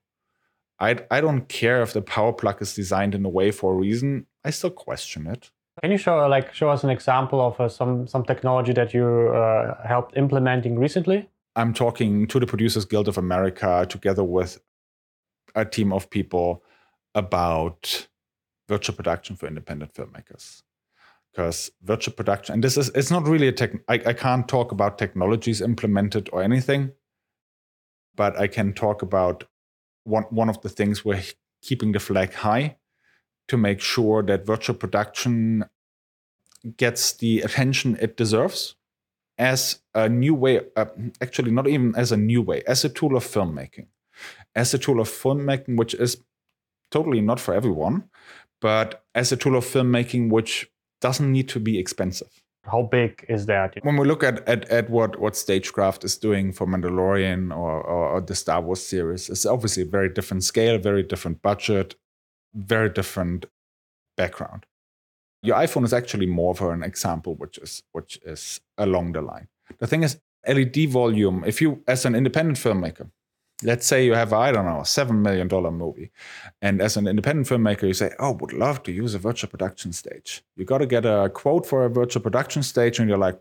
I, 0.79 0.91
I 1.12 1.22
don't 1.22 1.48
care 1.48 1.81
if 1.83 1.93
the 1.93 2.01
power 2.01 2.33
plug 2.33 2.62
is 2.62 2.74
designed 2.74 3.13
in 3.13 3.24
a 3.25 3.29
way 3.29 3.51
for 3.51 3.74
a 3.74 3.75
reason 3.75 4.25
i 4.43 4.50
still 4.51 4.72
question 4.72 5.27
it. 5.27 5.51
Can 5.81 5.91
you 5.91 5.98
show 5.98 6.15
like 6.27 6.53
show 6.53 6.69
us 6.69 6.83
an 6.83 6.91
example 6.98 7.39
of 7.41 7.60
uh, 7.60 7.67
some 7.67 8.07
some 8.07 8.24
technology 8.31 8.74
that 8.74 8.93
you 8.93 9.07
uh, 9.41 9.88
helped 9.88 10.17
implementing 10.17 10.79
recently? 10.86 11.29
I'm 11.55 11.74
talking 11.74 12.27
to 12.27 12.39
the 12.39 12.48
Producers 12.48 12.86
Guild 12.86 13.07
of 13.07 13.17
America 13.17 13.86
together 13.89 14.24
with 14.24 14.60
a 15.55 15.65
team 15.65 15.93
of 15.93 16.10
people 16.10 16.63
about 17.13 18.07
virtual 18.67 18.95
production 18.95 19.36
for 19.36 19.48
independent 19.48 19.93
filmmakers. 19.93 20.63
Because 21.31 21.72
virtual 21.81 22.13
production, 22.13 22.53
and 22.53 22.63
this 22.63 22.77
is 22.77 22.89
it's 22.89 23.10
not 23.10 23.27
really 23.27 23.48
a 23.48 23.51
tech. 23.51 23.72
I, 23.88 23.95
I 24.05 24.13
can't 24.13 24.48
talk 24.48 24.72
about 24.72 25.00
technologies 25.00 25.62
implemented 25.62 26.29
or 26.31 26.43
anything, 26.43 26.91
but 28.15 28.38
I 28.38 28.45
can 28.48 28.72
talk 28.74 29.01
about 29.01 29.45
one 30.03 30.24
one 30.29 30.48
of 30.48 30.62
the 30.62 30.69
things 30.69 31.03
we're 31.03 31.24
keeping 31.63 31.91
the 31.91 32.00
flag 32.00 32.33
high 32.33 32.77
to 33.48 33.57
make 33.57 33.81
sure 33.81 34.22
that 34.22 34.45
virtual 34.45 34.75
production 34.75 35.65
gets 36.77 37.13
the 37.13 37.41
attention 37.41 37.98
it 38.00 38.15
deserves 38.15 38.75
as 39.37 39.81
a 39.93 40.09
new 40.09 40.33
way, 40.33 40.61
uh, 40.75 40.85
actually, 41.21 41.51
not 41.51 41.67
even 41.67 41.93
as 41.95 42.11
a 42.11 42.17
new 42.17 42.41
way, 42.41 42.63
as 42.67 42.85
a 42.85 42.89
tool 42.89 43.15
of 43.15 43.25
filmmaking, 43.25 43.87
as 44.55 44.73
a 44.73 44.77
tool 44.77 44.99
of 44.99 45.09
filmmaking, 45.09 45.77
which 45.77 45.93
is 45.93 46.17
totally 46.91 47.21
not 47.21 47.39
for 47.39 47.53
everyone, 47.53 48.03
but 48.61 49.03
as 49.15 49.31
a 49.31 49.37
tool 49.37 49.55
of 49.55 49.65
filmmaking, 49.65 50.29
which 50.29 50.69
doesn't 51.01 51.31
need 51.31 51.49
to 51.49 51.59
be 51.59 51.79
expensive. 51.79 52.43
How 52.65 52.83
big 52.83 53.25
is 53.27 53.45
that? 53.47 53.77
When 53.83 53.97
we 53.97 54.07
look 54.07 54.23
at, 54.23 54.47
at, 54.47 54.69
at 54.69 54.89
what, 54.89 55.19
what 55.19 55.35
Stagecraft 55.35 56.05
is 56.05 56.17
doing 56.17 56.53
for 56.53 56.65
Mandalorian 56.65 57.51
or, 57.51 57.81
or, 57.81 58.09
or 58.09 58.21
the 58.21 58.35
Star 58.35 58.61
Wars 58.61 58.85
series, 58.85 59.29
it's 59.29 59.45
obviously 59.45 59.83
a 59.83 59.87
very 59.87 60.07
different 60.07 60.45
scale, 60.45 60.77
very 60.77 61.03
different 61.03 61.41
budget, 61.41 61.95
very 62.53 62.89
different 62.89 63.47
background. 64.15 64.65
Your 65.43 65.57
iPhone 65.57 65.83
is 65.83 65.93
actually 65.93 66.25
more 66.25 66.55
for 66.55 66.73
an 66.73 66.83
example, 66.83 67.35
which 67.35 67.57
is 67.57 67.83
which 67.91 68.17
is 68.25 68.62
along 68.77 69.12
the 69.12 69.21
line. 69.21 69.50
The 69.77 69.88
thing 69.88 70.03
is, 70.03 70.17
LED 70.47 70.89
volume. 70.89 71.43
If 71.45 71.62
you, 71.62 71.83
as 71.85 72.05
an 72.05 72.15
independent 72.15 72.57
filmmaker, 72.57 73.09
let's 73.62 73.85
say 73.85 74.05
you 74.05 74.13
have 74.13 74.31
I 74.31 74.53
don't 74.53 74.65
know 74.65 74.79
a 74.79 74.85
seven 74.85 75.21
million 75.21 75.50
dollar 75.50 75.71
movie, 75.71 76.12
and 76.62 76.81
as 76.81 76.95
an 76.95 77.07
independent 77.07 77.47
filmmaker, 77.47 77.83
you 77.83 77.93
say, 77.93 78.12
"Oh, 78.19 78.31
would 78.31 78.53
love 78.53 78.83
to 78.83 78.91
use 78.93 79.13
a 79.15 79.19
virtual 79.19 79.50
production 79.50 79.91
stage." 79.91 80.43
You 80.55 80.63
got 80.63 80.77
to 80.77 80.85
get 80.85 81.05
a 81.05 81.29
quote 81.33 81.65
for 81.65 81.85
a 81.85 81.89
virtual 81.89 82.21
production 82.21 82.63
stage, 82.63 83.00
and 83.00 83.09
you're 83.09 83.17
like, 83.17 83.39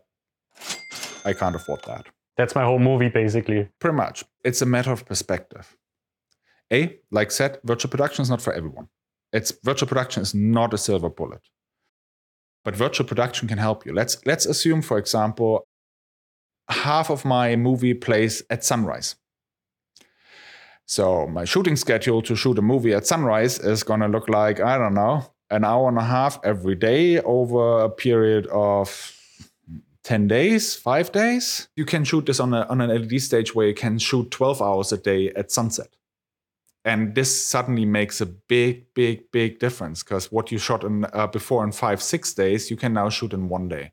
"I 1.25 1.32
can't 1.32 1.54
afford 1.54 1.85
that." 1.87 2.06
That's 2.37 2.56
my 2.56 2.64
whole 2.64 2.80
movie, 2.80 3.11
basically. 3.11 3.68
Pretty 3.78 3.97
much, 3.97 4.25
it's 4.44 4.62
a 4.62 4.66
matter 4.66 4.90
of 4.90 5.04
perspective. 5.04 5.76
A, 6.73 6.99
like 7.11 7.30
said, 7.30 7.61
virtual 7.62 7.90
production 7.90 8.23
is 8.23 8.30
not 8.30 8.42
for 8.42 8.52
everyone. 8.52 8.88
It's 9.32 9.52
virtual 9.62 9.88
production 9.88 10.23
is 10.23 10.35
not 10.35 10.75
a 10.75 10.78
silver 10.78 11.11
bullet 11.11 11.42
but 12.64 12.76
virtual 12.76 13.07
production 13.07 13.49
can 13.49 13.59
help 13.59 13.85
you. 13.87 13.92
Let's 13.92 14.25
let's 14.26 14.47
assume, 14.47 14.83
for 14.83 14.99
example, 14.99 15.66
half 16.69 17.11
of 17.11 17.25
my 17.25 17.57
movie 17.57 17.95
plays 17.95 18.42
at 18.50 18.64
sunrise. 18.64 19.16
So 20.87 21.26
my 21.26 21.45
shooting 21.45 21.76
schedule 21.76 22.23
to 22.23 22.37
shoot 22.37 22.59
a 22.59 22.62
movie 22.62 22.92
at 22.92 23.07
sunrise 23.07 23.59
is 23.59 23.83
gonna 23.83 24.09
look 24.09 24.28
like, 24.28 24.61
I 24.61 24.78
don't 24.78 24.95
know, 24.95 25.33
an 25.50 25.64
hour 25.64 25.88
and 25.88 25.99
a 25.99 26.04
half 26.04 26.38
every 26.45 26.75
day 26.75 27.21
over 27.21 27.81
a 27.81 27.90
period 27.90 28.47
of 28.49 29.19
10 30.04 30.26
days, 30.26 30.75
five 30.75 31.12
days. 31.12 31.69
You 31.76 31.85
can 31.85 32.04
shoot 32.04 32.26
this 32.26 32.40
on, 32.40 32.52
a, 32.52 32.62
on 32.62 32.81
an 32.81 32.90
LED 32.90 33.21
stage 33.21 33.54
where 33.54 33.69
you 33.69 33.75
can 33.75 33.99
shoot 33.99 34.31
12 34.31 34.61
hours 34.61 34.92
a 34.92 34.99
day 34.99 35.31
at 35.37 35.52
sunset 35.52 35.95
and 36.85 37.15
this 37.15 37.45
suddenly 37.45 37.85
makes 37.85 38.21
a 38.21 38.27
big 38.27 38.93
big 38.95 39.31
big 39.31 39.59
difference 39.59 40.03
because 40.03 40.33
what 40.33 40.51
you 40.51 40.59
shot 40.59 40.85
in 40.85 41.05
uh, 41.12 41.27
before 41.27 41.65
in 41.65 41.73
five 41.73 42.03
six 42.03 42.35
days 42.35 42.71
you 42.71 42.77
can 42.77 42.93
now 42.93 43.09
shoot 43.09 43.33
in 43.33 43.49
one 43.49 43.69
day. 43.69 43.93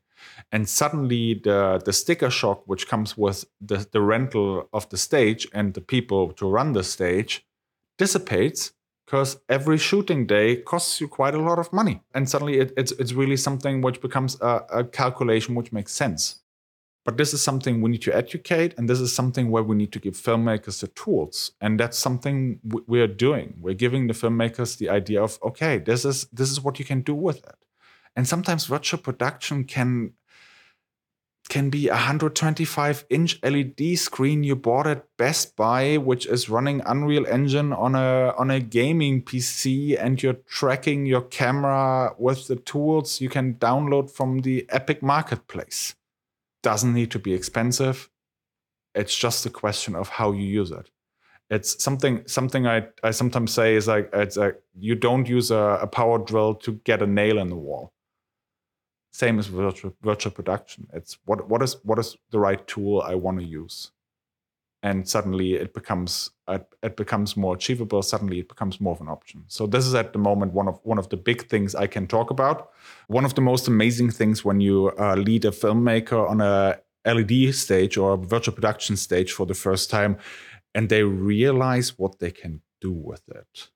And 0.52 0.68
suddenly 0.68 1.34
the 1.34 1.80
the 1.84 1.92
sticker 1.92 2.30
shock 2.30 2.62
which 2.66 2.88
comes 2.88 3.16
with 3.16 3.44
the, 3.60 3.86
the 3.90 4.00
rental 4.00 4.68
of 4.72 4.88
the 4.90 4.96
stage 4.96 5.48
and 5.52 5.74
the 5.74 5.80
people 5.80 6.32
to 6.32 6.48
run 6.48 6.72
the 6.72 6.84
stage 6.84 7.46
dissipates 7.96 8.72
because 9.06 9.40
every 9.48 9.78
shooting 9.78 10.26
day 10.26 10.56
costs 10.56 11.00
you 11.00 11.08
quite 11.08 11.34
a 11.34 11.40
lot 11.40 11.58
of 11.58 11.72
money. 11.72 12.00
And 12.14 12.28
suddenly 12.28 12.58
it, 12.58 12.72
it's, 12.76 12.92
it's 12.92 13.12
really 13.12 13.36
something 13.36 13.80
which 13.82 14.00
becomes 14.00 14.40
a, 14.40 14.62
a 14.72 14.84
calculation 14.84 15.56
which 15.56 15.72
makes 15.72 15.92
sense 15.92 16.39
but 17.10 17.16
this 17.16 17.34
is 17.34 17.42
something 17.42 17.82
we 17.82 17.90
need 17.90 18.02
to 18.02 18.14
educate, 18.14 18.72
and 18.78 18.88
this 18.88 19.00
is 19.00 19.12
something 19.12 19.50
where 19.50 19.64
we 19.64 19.74
need 19.74 19.90
to 19.90 19.98
give 19.98 20.14
filmmakers 20.14 20.80
the 20.80 20.86
tools, 20.86 21.50
and 21.60 21.80
that's 21.80 21.98
something 21.98 22.60
we're 22.86 23.08
doing. 23.08 23.58
We're 23.60 23.74
giving 23.74 24.06
the 24.06 24.14
filmmakers 24.14 24.78
the 24.78 24.90
idea 24.90 25.20
of, 25.20 25.36
okay, 25.42 25.78
this 25.78 26.04
is 26.04 26.28
this 26.32 26.52
is 26.52 26.60
what 26.60 26.78
you 26.78 26.84
can 26.84 27.00
do 27.00 27.16
with 27.16 27.38
it, 27.38 27.58
and 28.14 28.28
sometimes 28.28 28.66
virtual 28.66 29.00
production 29.00 29.64
can 29.64 30.12
can 31.48 31.68
be 31.68 31.88
a 31.88 31.94
125 31.94 33.06
inch 33.10 33.40
LED 33.42 33.98
screen. 33.98 34.44
You 34.44 34.54
bought 34.54 34.86
at 34.86 35.06
Best 35.16 35.56
Buy, 35.56 35.96
which 35.96 36.26
is 36.26 36.48
running 36.48 36.80
Unreal 36.86 37.26
Engine 37.26 37.72
on 37.72 37.96
a 37.96 38.32
on 38.38 38.52
a 38.52 38.60
gaming 38.60 39.20
PC, 39.20 39.96
and 40.00 40.22
you're 40.22 40.40
tracking 40.46 41.06
your 41.06 41.22
camera 41.22 42.14
with 42.18 42.46
the 42.46 42.54
tools 42.54 43.20
you 43.20 43.28
can 43.28 43.54
download 43.54 44.12
from 44.12 44.42
the 44.42 44.64
Epic 44.70 45.02
Marketplace 45.02 45.96
doesn't 46.62 46.92
need 46.92 47.10
to 47.12 47.18
be 47.18 47.34
expensive. 47.34 48.10
It's 48.94 49.16
just 49.16 49.46
a 49.46 49.50
question 49.50 49.94
of 49.94 50.08
how 50.08 50.32
you 50.32 50.44
use 50.44 50.70
it. 50.70 50.90
It's 51.48 51.82
something 51.82 52.22
something 52.26 52.66
I, 52.66 52.88
I 53.02 53.10
sometimes 53.10 53.52
say 53.52 53.74
is 53.74 53.88
like 53.88 54.10
it's 54.12 54.36
like 54.36 54.60
you 54.78 54.94
don't 54.94 55.28
use 55.28 55.50
a, 55.50 55.78
a 55.82 55.86
power 55.86 56.18
drill 56.18 56.54
to 56.56 56.72
get 56.84 57.02
a 57.02 57.06
nail 57.06 57.38
in 57.38 57.48
the 57.48 57.56
wall. 57.56 57.92
Same 59.12 59.40
as 59.40 59.48
virtual, 59.48 59.96
virtual 60.02 60.30
production. 60.30 60.86
It's 60.92 61.18
what 61.24 61.48
what 61.48 61.62
is 61.62 61.76
what 61.82 61.98
is 61.98 62.16
the 62.30 62.38
right 62.38 62.64
tool 62.68 63.02
I 63.02 63.16
want 63.16 63.40
to 63.40 63.44
use 63.44 63.90
and 64.82 65.08
suddenly 65.08 65.54
it 65.54 65.74
becomes 65.74 66.30
it 66.82 66.96
becomes 66.96 67.36
more 67.36 67.54
achievable 67.54 68.02
suddenly 68.02 68.40
it 68.40 68.48
becomes 68.48 68.80
more 68.80 68.94
of 68.94 69.00
an 69.00 69.08
option. 69.08 69.44
So 69.46 69.66
this 69.66 69.86
is 69.86 69.94
at 69.94 70.12
the 70.12 70.18
moment 70.18 70.52
one 70.52 70.68
of 70.68 70.80
one 70.82 70.98
of 70.98 71.08
the 71.10 71.16
big 71.16 71.48
things 71.48 71.74
i 71.74 71.86
can 71.86 72.06
talk 72.06 72.30
about. 72.30 72.70
One 73.06 73.24
of 73.24 73.34
the 73.34 73.40
most 73.40 73.68
amazing 73.68 74.10
things 74.10 74.44
when 74.44 74.60
you 74.60 74.92
uh, 74.98 75.16
lead 75.16 75.44
a 75.44 75.50
filmmaker 75.50 76.28
on 76.28 76.40
a 76.40 76.80
led 77.04 77.54
stage 77.54 77.96
or 77.96 78.16
virtual 78.16 78.54
production 78.54 78.96
stage 78.96 79.32
for 79.32 79.46
the 79.46 79.54
first 79.54 79.90
time 79.90 80.16
and 80.74 80.88
they 80.88 81.02
realize 81.02 81.98
what 81.98 82.18
they 82.18 82.30
can 82.30 82.62
do 82.80 82.92
with 82.92 83.22
it. 83.28 83.68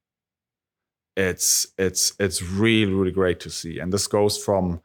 It's 1.16 1.66
it's 1.78 2.14
it's 2.18 2.42
really 2.42 2.92
really 2.92 3.12
great 3.12 3.40
to 3.40 3.50
see. 3.50 3.78
And 3.78 3.92
this 3.92 4.06
goes 4.06 4.42
from 4.42 4.80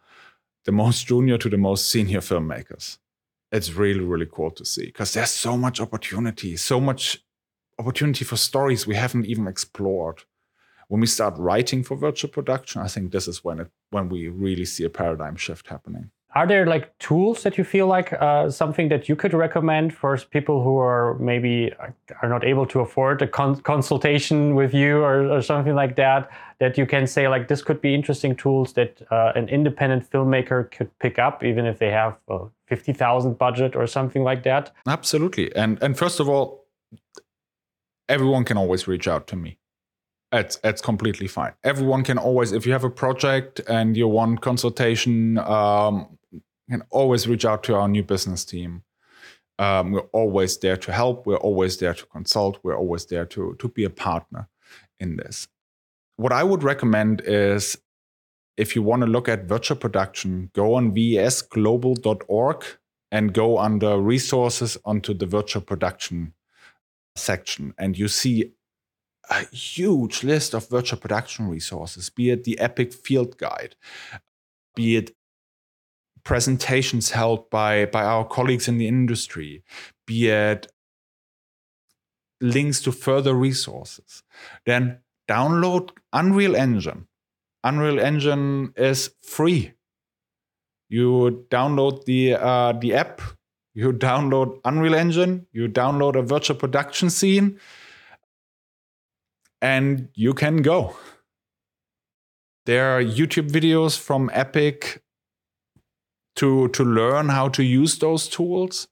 the 0.66 0.72
most 0.74 1.08
junior 1.08 1.38
to 1.38 1.50
the 1.50 1.58
most 1.58 1.90
senior 1.90 2.20
filmmakers 2.20 2.98
it's 3.52 3.72
really 3.74 4.02
really 4.02 4.28
cool 4.32 4.52
to 4.52 4.66
see 4.66 4.86
because 4.86 5.14
there's 5.14 5.32
so 5.32 5.58
much 5.58 5.80
opportunity 5.82 6.56
so 6.58 6.80
much 6.80 7.20
opportunity 7.80 8.26
for 8.26 8.36
stories 8.36 8.86
we 8.86 8.96
haven't 8.96 9.26
even 9.26 9.48
explored. 9.48 10.24
When 10.90 11.02
we 11.02 11.08
start 11.08 11.36
writing 11.38 11.84
for 11.84 11.96
virtual 11.96 12.32
production 12.32 12.82
i 12.82 12.88
think 12.88 13.12
this 13.12 13.28
is 13.28 13.44
when 13.44 13.60
it 13.60 13.70
when 13.92 14.10
we 14.10 14.28
really 14.28 14.66
see 14.66 14.84
a 14.84 14.90
paradigm 14.90 15.36
shift 15.36 15.68
happening. 15.68 16.12
Are 16.36 16.46
there 16.46 16.68
like 16.68 16.96
tools 17.00 17.42
that 17.42 17.58
you 17.58 17.64
feel 17.64 17.88
like 17.88 18.14
uh, 18.14 18.52
something 18.52 18.90
that 18.90 19.10
you 19.10 19.16
could 19.16 19.34
recommend 19.34 19.96
for 19.96 20.16
people 20.18 20.64
who 20.64 20.78
are 20.78 21.18
maybe 21.20 21.74
uh, 21.80 21.88
are 22.22 22.30
not 22.30 22.44
able 22.44 22.68
to 22.68 22.82
afford 22.82 23.24
a 23.24 23.28
con 23.28 23.56
consultation 23.62 24.54
with 24.54 24.72
you 24.72 25.00
or, 25.00 25.32
or, 25.32 25.42
something 25.42 25.74
like 25.74 25.96
that 25.96 26.30
that 26.60 26.78
you 26.78 26.86
can 26.86 27.08
say 27.08 27.28
like 27.28 27.48
this 27.48 27.62
could 27.62 27.82
be 27.82 27.94
interesting 27.94 28.36
tools 28.36 28.74
that 28.74 29.02
uh, 29.12 29.32
an 29.36 29.48
independent 29.50 30.10
filmmaker 30.10 30.70
could 30.72 30.90
pick 31.00 31.20
up 31.20 31.44
even 31.44 31.66
if 31.66 31.80
they 31.80 31.92
have 31.92 32.18
a 32.30 32.46
50,000 32.68 33.38
budget 33.38 33.76
or 33.76 33.88
something 33.88 34.24
like 34.24 34.44
that 34.44 34.72
absolutely 34.88 35.54
and 35.56 35.82
and 35.82 35.98
first 35.98 36.20
of 36.20 36.30
all 36.30 36.66
everyone 38.08 38.44
can 38.44 38.58
always 38.58 38.88
reach 38.88 39.08
out 39.08 39.28
to 39.28 39.36
me 39.36 39.60
it's 40.32 40.60
it's 40.64 40.82
completely 40.82 41.28
fine. 41.28 41.54
Everyone 41.64 42.04
can 42.04 42.20
always, 42.20 42.52
if 42.52 42.66
you 42.66 42.72
have 42.72 42.84
a 42.84 42.90
project 42.90 43.62
and 43.68 43.98
you 43.98 44.08
want 44.08 44.42
consultation, 44.42 45.40
um, 45.40 46.20
can 46.70 46.84
always 46.92 47.28
reach 47.28 47.46
out 47.46 47.64
to 47.64 47.76
our 47.76 47.88
new 47.88 48.04
business 48.04 48.46
team. 48.46 48.84
Um, 49.58 49.92
we're 49.92 50.10
always 50.14 50.58
there 50.58 50.78
to 50.78 50.92
help. 50.92 51.26
We're 51.26 51.38
always 51.38 51.78
there 51.78 51.94
to 51.94 52.06
consult. 52.06 52.60
We're 52.64 52.78
always 52.78 53.06
there 53.08 53.26
to, 53.26 53.56
to 53.60 53.68
be 53.68 53.84
a 53.84 53.90
partner 53.90 54.48
in 55.00 55.18
this. 55.18 55.48
What 56.20 56.34
I 56.34 56.44
would 56.44 56.64
recommend 56.64 57.22
is 57.24 57.78
if 58.58 58.76
you 58.76 58.84
want 58.84 59.04
to 59.04 59.08
look 59.08 59.30
at 59.30 59.46
virtual 59.46 59.78
production, 59.78 60.52
go 60.54 60.74
on 60.74 60.92
vesglobal.org 60.92 62.66
and 63.10 63.34
go 63.34 63.58
under 63.58 63.98
resources 63.98 64.78
onto 64.84 65.14
the 65.14 65.26
virtual 65.26 65.62
production 65.62 66.34
section. 67.16 67.74
And 67.78 67.98
you 67.98 68.10
see 68.10 68.52
a 69.30 69.46
huge 69.46 70.26
list 70.26 70.54
of 70.54 70.70
virtual 70.70 71.00
production 71.00 71.48
resources, 71.48 72.10
be 72.10 72.32
it 72.32 72.44
the 72.44 72.60
Epic 72.60 72.92
Field 72.92 73.38
Guide, 73.38 73.78
be 74.76 74.98
it 74.98 75.16
presentations 76.26 77.12
held 77.12 77.50
by, 77.50 77.86
by 77.86 78.04
our 78.04 78.26
colleagues 78.26 78.68
in 78.68 78.78
the 78.78 78.90
industry, 78.90 79.64
be 80.06 80.28
it 80.28 80.68
links 82.42 82.82
to 82.82 82.92
further 82.92 83.34
resources, 83.34 84.22
then 84.66 85.00
download 85.30 85.92
Unreal 86.14 86.56
Engine. 86.56 87.08
Unreal 87.64 88.00
Engine 88.00 88.74
is 88.76 89.12
free. 89.22 89.74
You 90.90 91.46
download 91.50 92.06
the 92.06 92.36
uh, 92.36 92.74
the 92.74 92.96
app, 92.96 93.22
you 93.74 93.94
download 93.94 94.60
Unreal 94.66 94.96
Engine, 94.96 95.46
you 95.52 95.68
download 95.68 96.16
a 96.16 96.24
virtual 96.24 96.58
production 96.58 97.10
scene, 97.10 97.60
and 99.62 100.10
you 100.16 100.34
can 100.34 100.64
go. 100.64 100.96
There 102.66 102.98
are 102.98 103.04
YouTube 103.04 103.50
videos 103.50 104.00
from 104.00 104.32
Epic 104.34 105.04
to 106.38 106.70
to 106.70 106.84
learn 106.84 107.30
how 107.30 107.50
to 107.50 107.64
use 107.64 108.00
those 108.00 108.28
tools 108.28 108.88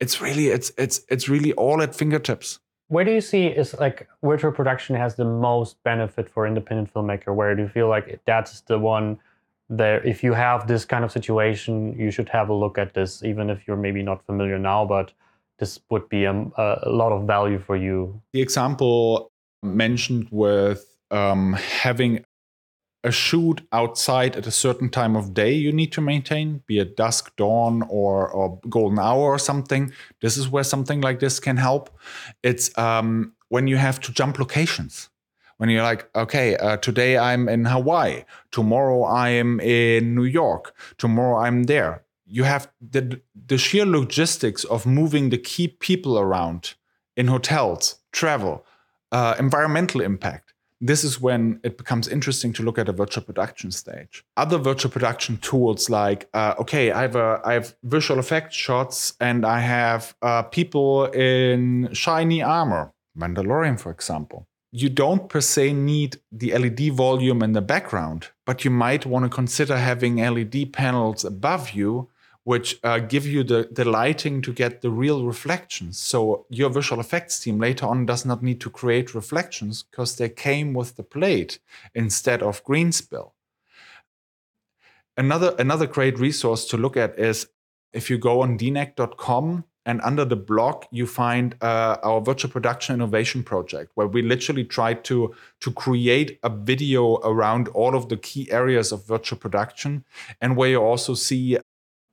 it's 0.00 0.20
really 0.20 0.48
it's 0.48 0.72
it's 0.78 1.02
it's 1.08 1.28
really 1.28 1.52
all 1.52 1.82
at 1.82 1.94
fingertips 1.94 2.58
where 2.90 3.04
do 3.04 3.12
you 3.12 3.20
see 3.20 3.46
is 3.46 3.72
like 3.78 4.08
virtual 4.20 4.50
production 4.50 4.96
has 4.96 5.14
the 5.14 5.24
most 5.24 5.80
benefit 5.84 6.28
for 6.28 6.44
independent 6.44 6.92
filmmaker? 6.92 7.32
Where 7.32 7.54
do 7.54 7.62
you 7.62 7.68
feel 7.68 7.88
like 7.88 8.20
that's 8.26 8.62
the 8.62 8.80
one 8.80 9.20
that 9.68 10.04
if 10.04 10.24
you 10.24 10.32
have 10.34 10.66
this 10.66 10.84
kind 10.84 11.04
of 11.04 11.12
situation, 11.12 11.96
you 11.96 12.10
should 12.10 12.28
have 12.30 12.48
a 12.48 12.52
look 12.52 12.78
at 12.78 12.92
this, 12.92 13.22
even 13.22 13.48
if 13.48 13.66
you're 13.66 13.76
maybe 13.76 14.02
not 14.02 14.26
familiar 14.26 14.58
now, 14.58 14.84
but 14.84 15.12
this 15.60 15.78
would 15.88 16.08
be 16.08 16.24
a, 16.24 16.32
a 16.32 16.90
lot 16.90 17.12
of 17.12 17.28
value 17.28 17.60
for 17.60 17.76
you. 17.76 18.20
The 18.32 18.42
example 18.42 19.30
mentioned 19.62 20.26
with 20.32 20.96
um, 21.12 21.52
having 21.52 22.24
a 23.02 23.10
shoot 23.10 23.62
outside 23.72 24.36
at 24.36 24.46
a 24.46 24.50
certain 24.50 24.90
time 24.90 25.16
of 25.16 25.32
day 25.32 25.52
you 25.52 25.72
need 25.72 25.92
to 25.92 26.00
maintain, 26.00 26.62
be 26.66 26.78
it 26.78 26.96
dusk, 26.96 27.34
dawn, 27.36 27.82
or, 27.88 28.28
or 28.28 28.60
golden 28.68 28.98
hour 28.98 29.22
or 29.22 29.38
something. 29.38 29.92
This 30.20 30.36
is 30.36 30.48
where 30.48 30.64
something 30.64 31.00
like 31.00 31.20
this 31.20 31.40
can 31.40 31.56
help. 31.56 31.90
It's 32.42 32.76
um, 32.76 33.32
when 33.48 33.66
you 33.66 33.76
have 33.76 34.00
to 34.00 34.12
jump 34.12 34.38
locations. 34.38 35.08
When 35.56 35.68
you're 35.68 35.82
like, 35.82 36.08
okay, 36.16 36.56
uh, 36.56 36.78
today 36.78 37.18
I'm 37.18 37.46
in 37.46 37.66
Hawaii, 37.66 38.24
tomorrow 38.50 39.04
I'm 39.04 39.60
in 39.60 40.14
New 40.14 40.24
York, 40.24 40.74
tomorrow 40.96 41.38
I'm 41.44 41.64
there. 41.64 42.02
You 42.26 42.44
have 42.44 42.70
the, 42.80 43.20
the 43.46 43.58
sheer 43.58 43.84
logistics 43.84 44.64
of 44.64 44.86
moving 44.86 45.28
the 45.28 45.36
key 45.36 45.68
people 45.68 46.18
around 46.18 46.74
in 47.14 47.26
hotels, 47.26 47.96
travel, 48.10 48.64
uh, 49.12 49.34
environmental 49.38 50.00
impact 50.00 50.49
this 50.80 51.04
is 51.04 51.20
when 51.20 51.60
it 51.62 51.76
becomes 51.76 52.08
interesting 52.08 52.52
to 52.54 52.62
look 52.62 52.78
at 52.78 52.88
a 52.88 52.92
virtual 52.92 53.22
production 53.22 53.70
stage. 53.70 54.24
Other 54.36 54.58
virtual 54.58 54.90
production 54.90 55.36
tools 55.38 55.90
like, 55.90 56.28
uh, 56.32 56.54
okay, 56.58 56.90
I 56.90 57.02
have 57.02 57.16
a, 57.16 57.40
I 57.44 57.52
have 57.54 57.74
visual 57.82 58.18
effects 58.18 58.56
shots 58.56 59.14
and 59.20 59.44
I 59.44 59.60
have 59.60 60.14
uh, 60.22 60.42
people 60.42 61.06
in 61.06 61.90
shiny 61.92 62.42
armor, 62.42 62.92
Mandalorian, 63.18 63.78
for 63.78 63.90
example. 63.90 64.46
You 64.72 64.88
don't 64.88 65.28
per 65.28 65.40
se 65.40 65.72
need 65.72 66.20
the 66.30 66.56
LED 66.56 66.92
volume 66.92 67.42
in 67.42 67.52
the 67.52 67.60
background, 67.60 68.28
but 68.46 68.64
you 68.64 68.70
might 68.70 69.04
want 69.04 69.24
to 69.24 69.28
consider 69.28 69.76
having 69.76 70.16
LED 70.16 70.72
panels 70.72 71.24
above 71.24 71.72
you 71.72 72.08
which 72.50 72.80
uh, 72.82 72.98
give 72.98 73.24
you 73.24 73.44
the, 73.44 73.68
the 73.70 73.84
lighting 73.84 74.42
to 74.42 74.52
get 74.52 74.80
the 74.80 74.90
real 74.90 75.24
reflections. 75.24 75.96
So 75.96 76.46
your 76.50 76.68
visual 76.68 77.00
effects 77.00 77.38
team 77.38 77.60
later 77.60 77.86
on 77.86 78.06
does 78.06 78.26
not 78.26 78.42
need 78.42 78.60
to 78.62 78.70
create 78.70 79.14
reflections 79.14 79.84
because 79.84 80.16
they 80.16 80.28
came 80.28 80.74
with 80.74 80.96
the 80.96 81.04
plate 81.04 81.60
instead 81.94 82.42
of 82.42 82.64
green 82.64 82.90
spill. 82.90 83.34
Another, 85.16 85.54
another 85.60 85.86
great 85.86 86.18
resource 86.18 86.64
to 86.70 86.76
look 86.76 86.96
at 86.96 87.16
is 87.16 87.46
if 87.92 88.10
you 88.10 88.18
go 88.18 88.40
on 88.40 88.58
dneg.com 88.58 89.62
and 89.86 90.00
under 90.02 90.24
the 90.24 90.36
blog 90.36 90.84
you 90.90 91.06
find 91.06 91.54
uh, 91.62 91.98
our 92.02 92.20
virtual 92.20 92.50
production 92.50 92.96
innovation 92.96 93.44
project 93.44 93.92
where 93.94 94.08
we 94.08 94.22
literally 94.22 94.64
try 94.64 94.92
to 94.92 95.32
to 95.60 95.70
create 95.70 96.38
a 96.42 96.50
video 96.50 97.16
around 97.32 97.68
all 97.68 97.94
of 97.94 98.08
the 98.08 98.16
key 98.16 98.50
areas 98.50 98.92
of 98.92 99.06
virtual 99.06 99.38
production 99.38 100.04
and 100.40 100.56
where 100.56 100.70
you 100.70 100.82
also 100.82 101.14
see 101.14 101.56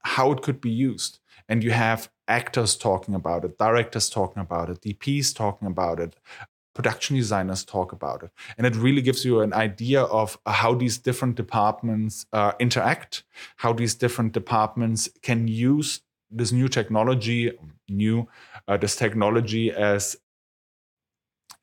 how 0.01 0.31
it 0.31 0.41
could 0.41 0.61
be 0.61 0.69
used. 0.69 1.19
And 1.49 1.63
you 1.63 1.71
have 1.71 2.09
actors 2.27 2.75
talking 2.75 3.15
about 3.15 3.45
it, 3.45 3.57
directors 3.57 4.09
talking 4.09 4.41
about 4.41 4.69
it, 4.69 4.81
DPs 4.81 5.33
talking 5.33 5.67
about 5.67 5.99
it, 5.99 6.15
production 6.73 7.15
designers 7.15 7.63
talk 7.63 7.91
about 7.91 8.23
it. 8.23 8.31
And 8.57 8.67
it 8.67 8.75
really 8.75 9.01
gives 9.01 9.25
you 9.25 9.41
an 9.41 9.53
idea 9.53 10.03
of 10.03 10.37
how 10.45 10.75
these 10.75 10.97
different 10.97 11.35
departments 11.35 12.25
uh, 12.33 12.51
interact, 12.59 13.23
how 13.57 13.73
these 13.73 13.95
different 13.95 14.33
departments 14.33 15.09
can 15.21 15.47
use 15.47 16.01
this 16.29 16.51
new 16.51 16.67
technology, 16.67 17.51
new 17.89 18.27
uh, 18.67 18.77
this 18.77 18.95
technology 18.95 19.71
as 19.71 20.17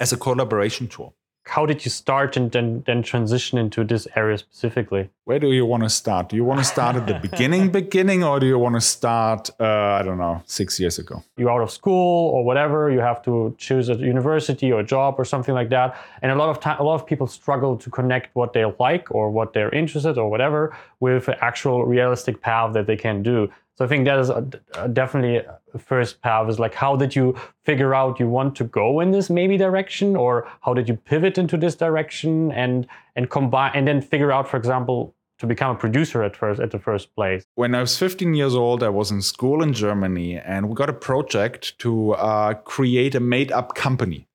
as 0.00 0.12
a 0.12 0.16
collaboration 0.16 0.88
tool 0.88 1.14
how 1.46 1.66
did 1.66 1.84
you 1.84 1.90
start 1.90 2.36
and 2.36 2.50
then, 2.52 2.82
then 2.86 3.02
transition 3.02 3.58
into 3.58 3.84
this 3.84 4.08
area 4.16 4.38
specifically? 4.38 5.10
Where 5.24 5.38
do 5.38 5.52
you 5.52 5.66
want 5.66 5.82
to 5.82 5.90
start? 5.90 6.30
Do 6.30 6.36
you 6.36 6.44
want 6.44 6.60
to 6.60 6.64
start 6.64 6.96
at 6.96 7.06
the 7.06 7.14
beginning, 7.14 7.70
beginning, 7.82 8.24
or 8.24 8.40
do 8.40 8.46
you 8.46 8.58
want 8.58 8.74
to 8.74 8.80
start, 8.80 9.50
uh, 9.60 9.64
I 9.64 10.02
don't 10.02 10.18
know, 10.18 10.42
six 10.46 10.80
years 10.80 10.98
ago? 10.98 11.22
You're 11.36 11.50
out 11.50 11.60
of 11.60 11.70
school 11.70 12.30
or 12.30 12.44
whatever. 12.44 12.90
You 12.90 13.00
have 13.00 13.22
to 13.24 13.54
choose 13.58 13.90
a 13.90 13.94
university 13.94 14.72
or 14.72 14.80
a 14.80 14.84
job 14.84 15.16
or 15.18 15.24
something 15.24 15.54
like 15.54 15.68
that. 15.70 15.96
And 16.22 16.32
a 16.32 16.34
lot 16.34 16.48
of 16.48 16.60
time, 16.60 16.78
a 16.80 16.82
lot 16.82 16.94
of 16.94 17.06
people 17.06 17.26
struggle 17.26 17.76
to 17.76 17.90
connect 17.90 18.34
what 18.34 18.54
they 18.54 18.64
like 18.80 19.14
or 19.14 19.30
what 19.30 19.52
they're 19.52 19.70
interested 19.70 20.16
or 20.16 20.30
whatever 20.30 20.76
with 21.00 21.28
an 21.28 21.36
actual 21.40 21.84
realistic 21.84 22.40
path 22.40 22.72
that 22.72 22.86
they 22.86 22.96
can 22.96 23.22
do. 23.22 23.50
So 23.76 23.84
I 23.84 23.88
think 23.88 24.04
that 24.04 24.18
is 24.20 24.30
a, 24.30 24.46
a 24.74 24.88
definitely 24.88 25.38
a 25.74 25.78
first 25.78 26.22
path 26.22 26.48
is 26.48 26.58
like 26.58 26.74
how 26.74 26.94
did 26.94 27.16
you 27.16 27.36
figure 27.64 27.94
out 27.94 28.20
you 28.20 28.28
want 28.28 28.54
to 28.56 28.64
go 28.64 29.00
in 29.00 29.10
this 29.10 29.28
maybe 29.28 29.56
direction 29.56 30.14
or 30.14 30.46
how 30.60 30.74
did 30.74 30.88
you 30.88 30.94
pivot 30.94 31.38
into 31.38 31.56
this 31.56 31.74
direction 31.74 32.52
and 32.52 32.86
and 33.16 33.30
combine 33.30 33.72
and 33.74 33.88
then 33.88 34.00
figure 34.00 34.30
out 34.30 34.48
for 34.48 34.56
example 34.56 35.14
to 35.40 35.46
become 35.46 35.74
a 35.74 35.78
producer 35.78 36.22
at 36.22 36.36
first 36.36 36.60
at 36.60 36.70
the 36.70 36.78
first 36.78 37.14
place? 37.16 37.44
When 37.56 37.74
i 37.74 37.80
was 37.80 37.98
15 37.98 38.34
years 38.34 38.54
old 38.54 38.84
i 38.84 38.88
was 38.88 39.10
in 39.10 39.22
school 39.22 39.62
in 39.62 39.72
germany 39.72 40.38
and 40.38 40.68
we 40.68 40.74
got 40.74 40.88
a 40.88 40.98
project 41.10 41.76
to 41.80 42.12
uh, 42.12 42.54
create 42.54 43.16
a 43.16 43.20
made 43.20 43.50
up 43.50 43.74
company 43.74 44.28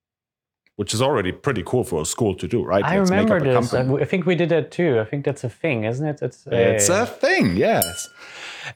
which 0.79 0.93
is 0.93 1.01
already 1.01 1.33
pretty 1.33 1.61
cool 1.65 1.83
for 1.83 2.01
a 2.01 2.05
school 2.05 2.33
to 2.33 2.47
do, 2.47 2.63
right? 2.63 2.85
I 2.85 2.99
Let's 2.99 3.11
remember 3.11 3.37
this. 3.41 3.73
I 3.73 4.05
think 4.05 4.25
we 4.25 4.33
did 4.33 4.47
that 4.47 4.71
too. 4.71 5.01
I 5.01 5.03
think 5.03 5.25
that's 5.25 5.43
a 5.43 5.49
thing, 5.49 5.83
isn't 5.83 6.07
it? 6.07 6.21
It's, 6.21 6.47
it's 6.49 6.87
a 6.87 7.05
thing, 7.05 7.57
yes. 7.57 8.07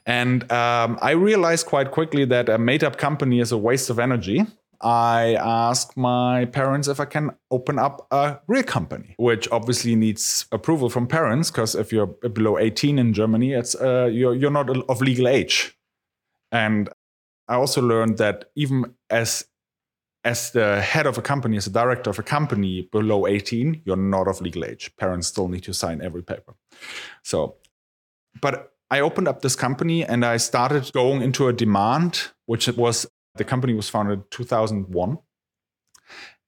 And 0.04 0.42
um, 0.52 0.98
I 1.00 1.12
realized 1.12 1.64
quite 1.64 1.92
quickly 1.92 2.26
that 2.26 2.50
a 2.50 2.58
made 2.58 2.84
up 2.84 2.98
company 2.98 3.40
is 3.40 3.52
a 3.52 3.56
waste 3.56 3.88
of 3.88 3.98
energy. 3.98 4.44
I 4.82 5.38
asked 5.40 5.96
my 5.96 6.44
parents 6.44 6.88
if 6.88 7.00
I 7.00 7.06
can 7.06 7.30
open 7.50 7.78
up 7.78 8.06
a 8.10 8.38
real 8.48 8.64
company, 8.64 9.14
which 9.16 9.50
obviously 9.50 9.96
needs 9.96 10.44
approval 10.52 10.90
from 10.90 11.06
parents 11.06 11.50
because 11.50 11.74
if 11.74 11.90
you're 11.90 12.08
below 12.08 12.58
18 12.58 12.98
in 12.98 13.14
Germany, 13.14 13.54
it's 13.54 13.74
uh, 13.74 14.10
you're 14.12 14.34
you're 14.34 14.50
not 14.50 14.68
of 14.90 15.00
legal 15.00 15.26
age. 15.26 15.74
And 16.52 16.90
I 17.48 17.54
also 17.54 17.80
learned 17.80 18.18
that 18.18 18.50
even 18.54 18.94
as 19.08 19.46
as 20.24 20.50
the 20.52 20.80
head 20.80 21.06
of 21.06 21.18
a 21.18 21.22
company, 21.22 21.56
as 21.56 21.66
a 21.66 21.70
director 21.70 22.10
of 22.10 22.18
a 22.18 22.22
company 22.22 22.88
below 22.90 23.26
18, 23.26 23.82
you're 23.84 23.96
not 23.96 24.26
of 24.26 24.40
legal 24.40 24.64
age. 24.64 24.90
Parents 24.96 25.28
still 25.28 25.48
need 25.48 25.62
to 25.64 25.74
sign 25.74 26.00
every 26.00 26.22
paper. 26.22 26.54
So, 27.22 27.56
but 28.40 28.72
I 28.90 29.00
opened 29.00 29.28
up 29.28 29.42
this 29.42 29.54
company 29.54 30.04
and 30.04 30.24
I 30.24 30.38
started 30.38 30.90
going 30.92 31.20
into 31.22 31.48
a 31.48 31.52
demand, 31.52 32.30
which 32.46 32.68
it 32.68 32.76
was 32.76 33.06
the 33.34 33.44
company 33.44 33.74
was 33.74 33.88
founded 33.88 34.20
in 34.20 34.24
2001. 34.30 35.18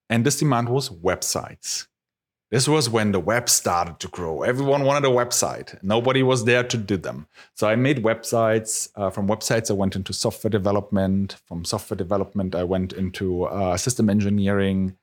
And 0.09 0.25
this 0.25 0.39
demand 0.39 0.69
was 0.69 0.89
websites. 0.89 1.87
This 2.51 2.69
was 2.69 2.89
when 2.89 3.11
the 3.11 3.19
web 3.19 3.49
started 3.49 3.99
to 4.01 4.09
grow. 4.09 4.43
Everyone 4.43 4.85
wanted 4.85 5.05
a 5.05 5.13
website. 5.13 5.83
Nobody 5.83 6.23
was 6.23 6.45
there 6.45 6.63
to 6.63 6.77
do 6.77 6.97
them. 6.97 7.27
So 7.55 7.69
I 7.69 7.75
made 7.75 8.05
websites. 8.05 8.89
Uh, 8.95 9.11
from 9.11 9.27
websites, 9.27 9.69
I 9.69 9.75
went 9.75 9.97
into 9.97 10.13
software 10.13 10.51
development. 10.51 11.37
From 11.47 11.65
software 11.65 11.97
development, 11.97 12.55
I 12.55 12.63
went 12.63 12.93
into 12.93 13.45
uh, 13.45 13.77
system 13.77 14.09
engineering. 14.09 14.97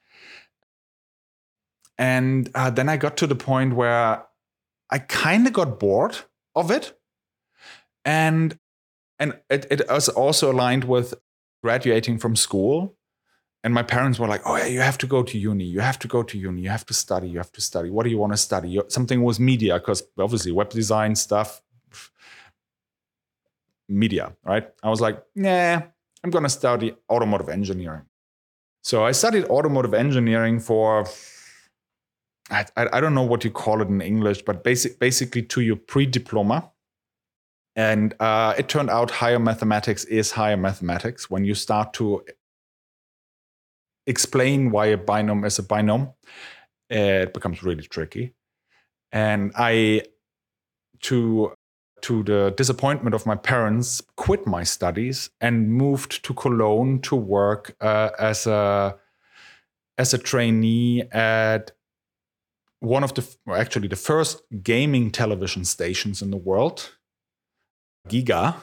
And 1.98 2.50
uh, 2.56 2.70
then 2.70 2.88
I 2.88 2.96
got 2.96 3.18
to 3.18 3.28
the 3.28 3.36
point 3.36 3.76
where 3.76 4.24
I 4.90 5.00
kind 5.00 5.46
of 5.46 5.54
got 5.54 5.80
bored 5.80 6.18
of 6.56 6.72
it 6.72 6.98
and 8.06 8.58
and 9.20 9.40
it, 9.50 9.66
it 9.72 9.82
was 9.90 10.10
also 10.10 10.52
aligned 10.52 10.84
with 10.84 11.14
graduating 11.64 12.20
from 12.20 12.36
school 12.36 12.96
and 13.64 13.74
my 13.74 13.84
parents 13.84 14.20
were 14.20 14.28
like 14.28 14.42
oh 14.46 14.56
yeah 14.56 14.66
you 14.66 14.82
have 14.82 14.98
to 14.98 15.08
go 15.08 15.24
to 15.24 15.38
uni. 15.38 15.64
You 15.64 15.80
have 15.80 16.00
to 16.00 16.08
go 16.08 16.24
to 16.24 16.38
uni. 16.38 16.62
You 16.62 16.70
have 16.70 16.86
to 16.88 16.94
study. 16.94 17.30
You 17.30 17.38
have 17.38 17.52
to 17.54 17.62
study. 17.62 17.90
What 17.90 18.04
do 18.04 18.10
you 18.10 18.18
want 18.18 18.34
to 18.34 18.38
study 18.38 18.80
something 18.88 19.24
was 19.24 19.40
media 19.40 19.80
because 19.80 20.04
obviously 20.20 20.52
web 20.52 20.70
design 20.70 21.16
stuff 21.16 21.62
media 23.88 24.34
right? 24.44 24.70
I 24.82 24.90
was 24.90 25.02
like 25.02 25.24
nah 25.36 25.82
i'm 26.24 26.32
to 26.32 26.50
study 26.50 26.96
automotive 27.10 27.50
engineering. 27.50 28.04
So 28.84 29.06
i 29.06 29.12
studied 29.12 29.46
automotive 29.46 29.94
engineering 29.94 30.60
for 30.60 31.06
I, 32.50 32.66
I, 32.76 33.00
don't 33.00 33.16
know 33.16 33.24
what 33.24 33.46
you 33.46 33.52
call 33.52 33.82
it 33.82 33.88
in 33.88 34.02
english 34.02 34.42
but 34.42 34.64
basic, 34.64 35.00
basically 35.00 35.44
to 35.44 35.62
your 35.62 35.78
pre-diploma. 35.78 36.70
And 37.76 38.14
uh, 38.20 38.54
it 38.58 38.70
turned 38.70 38.90
out 38.90 39.10
higher 39.10 39.40
mathematics 39.40 40.04
is 40.04 40.32
higher 40.32 40.58
mathematics. 40.58 41.30
When 41.30 41.44
you 41.44 41.56
start 41.56 41.94
to 41.94 42.24
explain 44.08 44.72
why 44.72 44.88
a 44.88 44.98
binom 44.98 45.46
is 45.46 45.60
a 45.60 45.64
binom, 45.64 46.14
it 46.90 47.34
becomes 47.34 47.64
really 47.64 47.84
tricky. 47.84 48.34
And 49.12 49.52
I, 49.56 50.04
to 51.02 51.54
to 52.02 52.22
the 52.24 52.54
disappointment 52.58 53.16
of 53.16 53.26
my 53.26 53.36
parents, 53.36 54.02
quit 54.18 54.46
my 54.46 54.64
studies 54.64 55.30
and 55.40 55.72
moved 55.72 56.24
to 56.26 56.34
Cologne 56.34 57.00
to 57.00 57.16
work 57.16 57.76
uh, 57.80 58.10
as 58.20 58.46
a 58.46 58.98
as 59.98 60.14
a 60.14 60.18
trainee 60.18 61.04
at 61.12 61.72
one 62.80 63.04
of 63.04 63.14
the 63.14 63.26
actually 63.56 63.88
the 63.88 63.96
first 63.96 64.42
gaming 64.64 65.12
television 65.12 65.64
stations 65.64 66.22
in 66.22 66.32
the 66.32 66.38
world 66.38 66.92
Giga, 68.10 68.56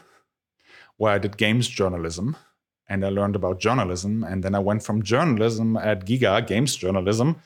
where 0.96 1.12
I 1.12 1.18
did 1.18 1.36
games 1.36 1.66
journalism. 1.68 2.36
And 2.90 3.06
I 3.06 3.08
learned 3.08 3.36
about 3.36 3.60
journalism. 3.60 4.24
And 4.24 4.42
then 4.42 4.54
I 4.54 4.58
went 4.58 4.82
from 4.82 5.02
journalism 5.02 5.76
at 5.76 6.04
Giga, 6.04 6.46
games 6.46 6.74
journalism, 6.76 7.36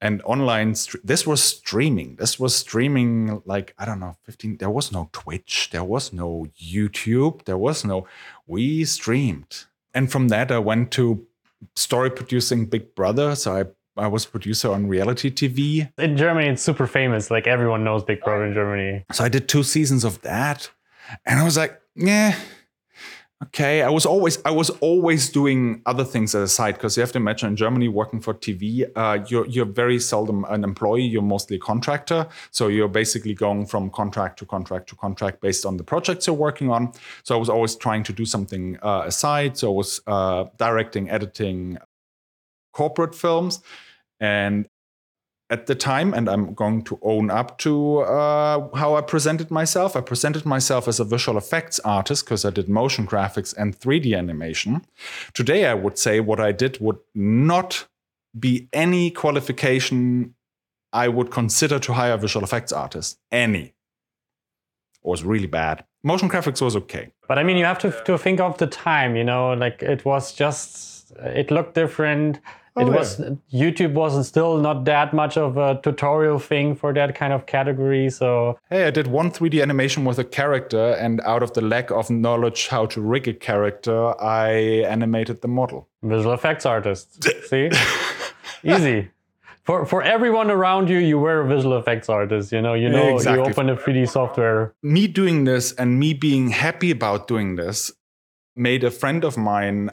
and 0.00 0.22
online. 0.22 0.74
This 1.02 1.26
was 1.26 1.42
streaming. 1.42 2.16
This 2.16 2.38
was 2.38 2.54
streaming 2.54 3.42
like, 3.46 3.74
I 3.78 3.86
don't 3.86 3.98
know, 3.98 4.16
15. 4.24 4.58
There 4.58 4.70
was 4.70 4.92
no 4.92 5.08
Twitch, 5.12 5.70
there 5.72 5.82
was 5.82 6.12
no 6.12 6.46
YouTube, 6.62 7.44
there 7.46 7.58
was 7.58 7.84
no. 7.84 8.06
We 8.46 8.84
streamed. 8.84 9.64
And 9.94 10.12
from 10.12 10.28
that, 10.28 10.52
I 10.52 10.58
went 10.58 10.92
to 10.92 11.26
story 11.74 12.10
producing 12.10 12.66
Big 12.66 12.94
Brother. 12.94 13.34
So 13.34 13.56
I 13.56 13.64
I 13.96 14.06
was 14.06 14.24
producer 14.24 14.70
on 14.70 14.86
reality 14.86 15.30
TV. 15.30 15.90
In 15.98 16.16
Germany, 16.16 16.48
it's 16.48 16.62
super 16.62 16.86
famous. 16.86 17.30
Like 17.30 17.46
everyone 17.46 17.84
knows 17.84 18.04
Big 18.04 18.22
Brother 18.22 18.46
in 18.46 18.54
Germany. 18.54 19.04
So 19.12 19.24
I 19.24 19.28
did 19.28 19.48
two 19.48 19.62
seasons 19.62 20.04
of 20.04 20.22
that, 20.22 20.70
and 21.26 21.40
I 21.40 21.44
was 21.44 21.56
like, 21.56 21.78
yeah, 21.96 22.38
okay. 23.44 23.82
I 23.82 23.88
was 23.88 24.06
always 24.06 24.38
I 24.44 24.50
was 24.50 24.70
always 24.80 25.30
doing 25.30 25.82
other 25.86 26.04
things 26.04 26.34
as 26.34 26.42
a 26.42 26.48
side 26.48 26.74
because 26.74 26.96
you 26.96 27.00
have 27.00 27.12
to 27.12 27.18
imagine 27.18 27.48
in 27.48 27.56
Germany 27.56 27.88
working 27.88 28.20
for 28.20 28.34
TV, 28.34 28.90
uh, 28.96 29.24
you're 29.28 29.46
you're 29.46 29.66
very 29.66 29.98
seldom 29.98 30.44
an 30.44 30.64
employee. 30.64 31.02
You're 31.02 31.22
mostly 31.22 31.56
a 31.56 31.60
contractor. 31.60 32.26
So 32.50 32.68
you're 32.68 32.88
basically 32.88 33.34
going 33.34 33.66
from 33.66 33.90
contract 33.90 34.38
to 34.40 34.46
contract 34.46 34.88
to 34.90 34.96
contract 34.96 35.40
based 35.40 35.66
on 35.66 35.76
the 35.76 35.84
projects 35.84 36.26
you're 36.26 36.36
working 36.36 36.70
on. 36.70 36.92
So 37.22 37.34
I 37.34 37.38
was 37.38 37.48
always 37.48 37.76
trying 37.76 38.02
to 38.04 38.12
do 38.12 38.24
something 38.24 38.78
uh, 38.82 39.02
aside. 39.06 39.56
So 39.56 39.72
I 39.72 39.76
was 39.76 40.00
uh, 40.06 40.44
directing, 40.58 41.10
editing 41.10 41.78
corporate 42.72 43.14
films. 43.14 43.60
And 44.20 44.66
at 45.50 45.66
the 45.66 45.74
time, 45.74 46.14
and 46.14 46.28
I'm 46.28 46.54
going 46.54 46.82
to 46.84 46.98
own 47.02 47.28
up 47.28 47.58
to 47.58 47.98
uh, 47.98 48.74
how 48.76 48.94
I 48.94 49.00
presented 49.00 49.50
myself. 49.50 49.96
I 49.96 50.00
presented 50.00 50.46
myself 50.46 50.86
as 50.86 51.00
a 51.00 51.04
visual 51.04 51.36
effects 51.36 51.80
artist 51.80 52.24
because 52.24 52.44
I 52.44 52.50
did 52.50 52.68
motion 52.68 53.06
graphics 53.06 53.54
and 53.56 53.78
3D 53.78 54.16
animation. 54.16 54.86
Today, 55.34 55.66
I 55.66 55.74
would 55.74 55.98
say 55.98 56.20
what 56.20 56.38
I 56.38 56.52
did 56.52 56.78
would 56.80 56.98
not 57.14 57.88
be 58.38 58.68
any 58.72 59.10
qualification 59.10 60.34
I 60.92 61.08
would 61.08 61.30
consider 61.30 61.78
to 61.80 61.92
hire 61.92 62.16
visual 62.16 62.44
effects 62.44 62.72
artist. 62.72 63.18
Any. 63.32 63.74
It 64.94 65.08
was 65.08 65.24
really 65.24 65.46
bad. 65.46 65.84
Motion 66.02 66.28
graphics 66.28 66.62
was 66.62 66.76
okay. 66.76 67.12
But 67.26 67.38
I 67.38 67.42
mean, 67.42 67.56
you 67.56 67.64
have 67.64 67.78
to, 67.80 67.90
to 68.04 68.16
think 68.16 68.40
of 68.40 68.58
the 68.58 68.66
time, 68.66 69.16
you 69.16 69.24
know, 69.24 69.52
like 69.54 69.82
it 69.82 70.04
was 70.04 70.32
just, 70.32 71.12
it 71.18 71.50
looked 71.50 71.74
different 71.74 72.40
it 72.78 72.84
Oh, 72.88 72.90
was 72.92 73.20
YouTube 73.52 73.92
wasn't 73.94 74.26
still 74.26 74.58
not 74.58 74.84
that 74.84 75.12
much 75.12 75.36
of 75.36 75.56
a 75.56 75.80
tutorial 75.82 76.38
thing 76.38 76.74
for 76.76 76.92
that 76.94 77.14
kind 77.14 77.32
of 77.32 77.46
category. 77.46 78.10
So 78.10 78.58
Hey, 78.70 78.86
I 78.86 78.90
did 78.90 79.06
one 79.08 79.30
3D 79.30 79.60
animation 79.62 80.04
with 80.04 80.18
a 80.18 80.24
character, 80.24 80.92
and 81.00 81.20
out 81.22 81.42
of 81.42 81.52
the 81.54 81.60
lack 81.62 81.90
of 81.90 82.10
knowledge 82.10 82.68
how 82.68 82.86
to 82.86 83.00
rig 83.00 83.26
a 83.28 83.34
character, 83.34 84.14
I 84.22 84.84
animated 84.86 85.40
the 85.42 85.48
model. 85.48 85.88
visual 86.02 86.32
effects 86.34 86.64
artist. 86.66 87.24
See, 87.48 87.70
easy. 88.64 89.10
For 89.64 89.84
for 89.84 90.02
everyone 90.02 90.50
around 90.50 90.88
you, 90.88 90.98
you 90.98 91.18
were 91.18 91.40
a 91.42 91.46
visual 91.46 91.76
effects 91.78 92.08
artist. 92.08 92.50
You 92.52 92.62
know, 92.62 92.74
you 92.74 92.88
know, 92.88 93.14
Exactly. 93.16 93.42
you 93.44 93.50
open 93.50 93.68
a 93.68 93.76
3D 93.76 94.08
software. 94.08 94.72
Me 94.82 95.06
doing 95.06 95.44
this 95.44 95.72
and 95.72 95.98
me 95.98 96.14
being 96.14 96.48
happy 96.50 96.90
about 96.90 97.28
doing 97.28 97.56
this 97.56 97.92
made 98.56 98.82
a 98.84 98.90
friend 98.90 99.22
of 99.24 99.36
mine 99.36 99.90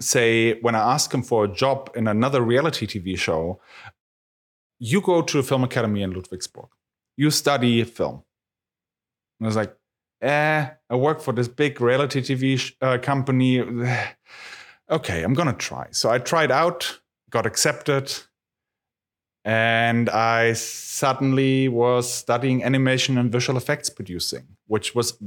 say, 0.00 0.60
when 0.60 0.74
I 0.74 0.94
ask 0.94 1.12
him 1.12 1.22
for 1.22 1.44
a 1.44 1.48
job 1.48 1.90
in 1.94 2.06
another 2.08 2.42
reality 2.42 2.86
TV 2.86 3.18
show, 3.18 3.60
you 4.78 5.00
go 5.00 5.22
to 5.22 5.36
the 5.38 5.42
Film 5.42 5.64
Academy 5.64 6.02
in 6.02 6.12
Ludwigsburg, 6.12 6.68
you 7.16 7.30
study 7.30 7.82
film. 7.84 8.22
And 9.40 9.46
I 9.46 9.48
was 9.48 9.56
like, 9.56 9.76
eh, 10.20 10.68
I 10.90 10.94
work 10.96 11.20
for 11.20 11.32
this 11.32 11.48
big 11.48 11.80
reality 11.80 12.20
TV 12.20 12.58
sh- 12.58 12.72
uh, 12.80 12.98
company. 12.98 13.60
okay, 14.90 15.22
I'm 15.22 15.34
gonna 15.34 15.54
try. 15.54 15.88
So 15.90 16.10
I 16.10 16.18
tried 16.18 16.50
out, 16.50 17.00
got 17.30 17.46
accepted, 17.46 18.12
and 19.44 20.10
I 20.10 20.54
suddenly 20.54 21.68
was 21.68 22.12
studying 22.12 22.64
animation 22.64 23.16
and 23.16 23.30
visual 23.30 23.56
effects 23.56 23.88
producing, 23.88 24.56
which 24.66 24.94
was 24.94 25.22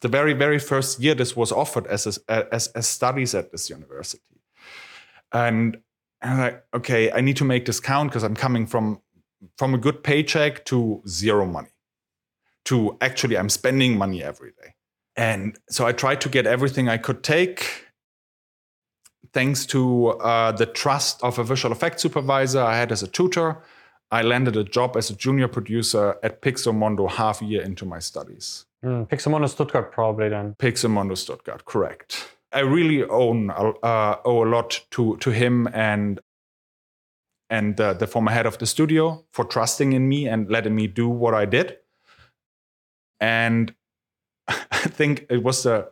the 0.00 0.08
very, 0.08 0.32
very 0.32 0.58
first 0.58 1.00
year 1.00 1.14
this 1.14 1.36
was 1.36 1.52
offered 1.52 1.86
as 1.86 2.18
a, 2.28 2.54
as, 2.54 2.68
as 2.68 2.86
studies 2.86 3.34
at 3.34 3.52
this 3.52 3.70
university. 3.70 4.22
And 5.32 5.78
I'm 6.22 6.38
like, 6.38 6.64
okay, 6.74 7.10
I 7.12 7.20
need 7.20 7.36
to 7.36 7.44
make 7.44 7.66
this 7.66 7.80
count 7.80 8.10
because 8.10 8.22
I'm 8.22 8.36
coming 8.36 8.66
from 8.66 9.00
from 9.56 9.72
a 9.72 9.78
good 9.78 10.04
paycheck 10.04 10.66
to 10.66 11.02
zero 11.08 11.46
money. 11.46 11.70
To 12.66 12.98
actually, 13.00 13.38
I'm 13.38 13.48
spending 13.48 13.96
money 13.96 14.22
every 14.22 14.50
day. 14.50 14.74
And 15.16 15.58
so 15.70 15.86
I 15.86 15.92
tried 15.92 16.20
to 16.22 16.28
get 16.28 16.46
everything 16.46 16.88
I 16.88 16.98
could 16.98 17.22
take. 17.22 17.86
Thanks 19.32 19.64
to 19.66 20.08
uh, 20.08 20.52
the 20.52 20.66
trust 20.66 21.22
of 21.22 21.38
a 21.38 21.44
visual 21.44 21.72
effects 21.72 22.02
supervisor 22.02 22.60
I 22.60 22.76
had 22.76 22.92
as 22.92 23.02
a 23.02 23.06
tutor, 23.06 23.62
I 24.10 24.22
landed 24.22 24.56
a 24.56 24.64
job 24.64 24.96
as 24.96 25.08
a 25.08 25.14
junior 25.14 25.46
producer 25.46 26.18
at 26.22 26.42
Pixelmondo 26.42 27.08
half 27.08 27.42
a 27.42 27.44
year 27.44 27.62
into 27.62 27.86
my 27.86 28.00
studies. 28.00 28.66
Mm, 28.84 29.08
Pixelmondo 29.08 29.48
Stuttgart 29.48 29.92
probably 29.92 30.28
then. 30.28 30.54
Pixelmondo 30.58 31.16
Stuttgart, 31.16 31.64
correct. 31.64 32.30
I 32.52 32.60
really 32.60 33.04
own 33.04 33.50
uh, 33.50 34.16
owe 34.24 34.44
a 34.44 34.48
lot 34.48 34.80
to 34.92 35.16
to 35.18 35.30
him 35.30 35.68
and 35.72 36.20
and 37.48 37.80
uh, 37.80 37.94
the 37.94 38.06
former 38.06 38.32
head 38.32 38.46
of 38.46 38.58
the 38.58 38.66
studio 38.66 39.24
for 39.32 39.44
trusting 39.44 39.92
in 39.92 40.08
me 40.08 40.28
and 40.28 40.48
letting 40.50 40.74
me 40.74 40.86
do 40.86 41.08
what 41.08 41.34
I 41.34 41.44
did. 41.44 41.76
And 43.20 43.74
I 44.48 44.88
think 44.88 45.26
it 45.28 45.42
was 45.42 45.64
the 45.64 45.90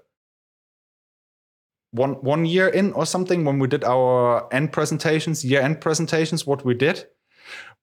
one 1.91 2.15
one 2.15 2.45
year 2.45 2.69
in 2.69 2.93
or 2.93 3.07
something 3.07 3.45
when 3.45 3.59
we 3.59 3.69
did 3.69 3.85
our 3.85 4.53
end 4.53 4.73
presentations, 4.73 5.45
year 5.45 5.61
end 5.61 5.81
presentations. 5.81 6.47
What 6.47 6.65
we 6.65 6.75
did, 6.75 7.07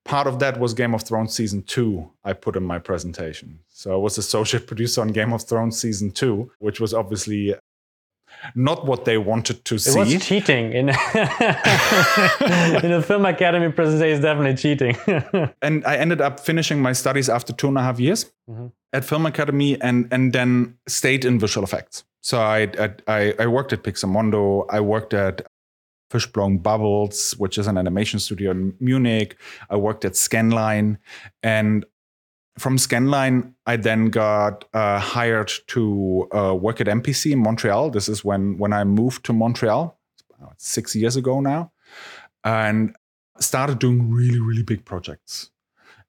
part 0.06 0.28
of 0.28 0.40
that 0.40 0.60
was 0.60 0.74
Game 0.74 0.94
of 0.96 1.02
Thrones 1.04 1.34
season 1.34 1.64
two. 1.64 2.10
I 2.24 2.32
put 2.34 2.56
in 2.56 2.64
my 2.64 2.80
presentation, 2.80 3.60
so 3.68 3.92
I 3.94 3.98
was 3.98 4.18
associate 4.18 4.66
producer 4.72 5.02
on 5.02 5.10
Game 5.10 5.34
of 5.34 5.44
Thrones 5.44 5.78
season 5.80 6.12
two, 6.12 6.52
which 6.60 6.80
was 6.80 6.94
obviously 6.94 7.56
not 8.54 8.86
what 8.86 9.06
they 9.06 9.18
wanted 9.18 9.64
to 9.66 9.76
It 9.76 9.80
see. 9.80 9.98
was 10.00 10.26
cheating 10.26 10.72
in 10.74 10.90
in 10.90 10.96
a 12.92 13.02
film 13.02 13.26
academy 13.26 13.72
presentation. 13.72 14.14
Is 14.16 14.20
definitely 14.22 14.56
cheating. 14.56 14.96
and 15.62 15.84
I 15.86 15.96
ended 15.98 16.22
up 16.22 16.40
finishing 16.40 16.82
my 16.82 16.94
studies 16.94 17.30
after 17.30 17.54
two 17.54 17.68
and 17.68 17.78
a 17.78 17.82
half 17.82 18.00
years 18.00 18.32
Mhm. 18.50 18.72
at 18.94 19.04
Film 19.06 19.26
Academy, 19.26 19.80
and 19.82 20.08
and 20.12 20.32
then 20.34 20.76
stayed 20.88 21.26
in 21.26 21.40
visual 21.40 21.64
effects. 21.64 22.04
So 22.22 22.40
I 22.40 22.70
I, 23.08 23.34
I 23.40 23.48
worked 23.48 23.74
at 23.74 23.84
Pixelmondo. 23.84 24.66
I 24.70 24.80
worked 24.82 25.14
at 25.14 25.42
Fish 26.16 26.32
Blowing 26.32 26.60
Bubbles, 26.60 27.34
which 27.38 27.58
is 27.58 27.68
an 27.68 27.78
animation 27.78 28.20
studio 28.22 28.52
in 28.52 28.74
Munich. 28.80 29.36
I 29.70 29.76
worked 29.76 30.06
at 30.06 30.14
Scanline, 30.14 30.98
and 31.44 31.86
from 32.58 32.78
Scanline, 32.78 33.54
I 33.66 33.76
then 33.76 34.10
got 34.10 34.64
uh, 34.74 34.98
hired 34.98 35.52
to 35.68 36.30
uh, 36.34 36.56
work 36.56 36.80
at 36.80 36.88
MPC 36.88 37.34
in 37.34 37.40
Montreal. 37.40 37.90
This 37.90 38.08
is 38.08 38.24
when 38.24 38.58
when 38.58 38.72
I 38.72 38.86
moved 38.86 39.26
to 39.26 39.34
Montreal 39.34 40.00
six 40.58 40.96
years 40.96 41.18
ago 41.18 41.42
now, 41.42 41.74
and 42.46 42.96
started 43.42 43.80
doing 43.80 44.10
really 44.10 44.40
really 44.40 44.64
big 44.64 44.86
projects. 44.86 45.52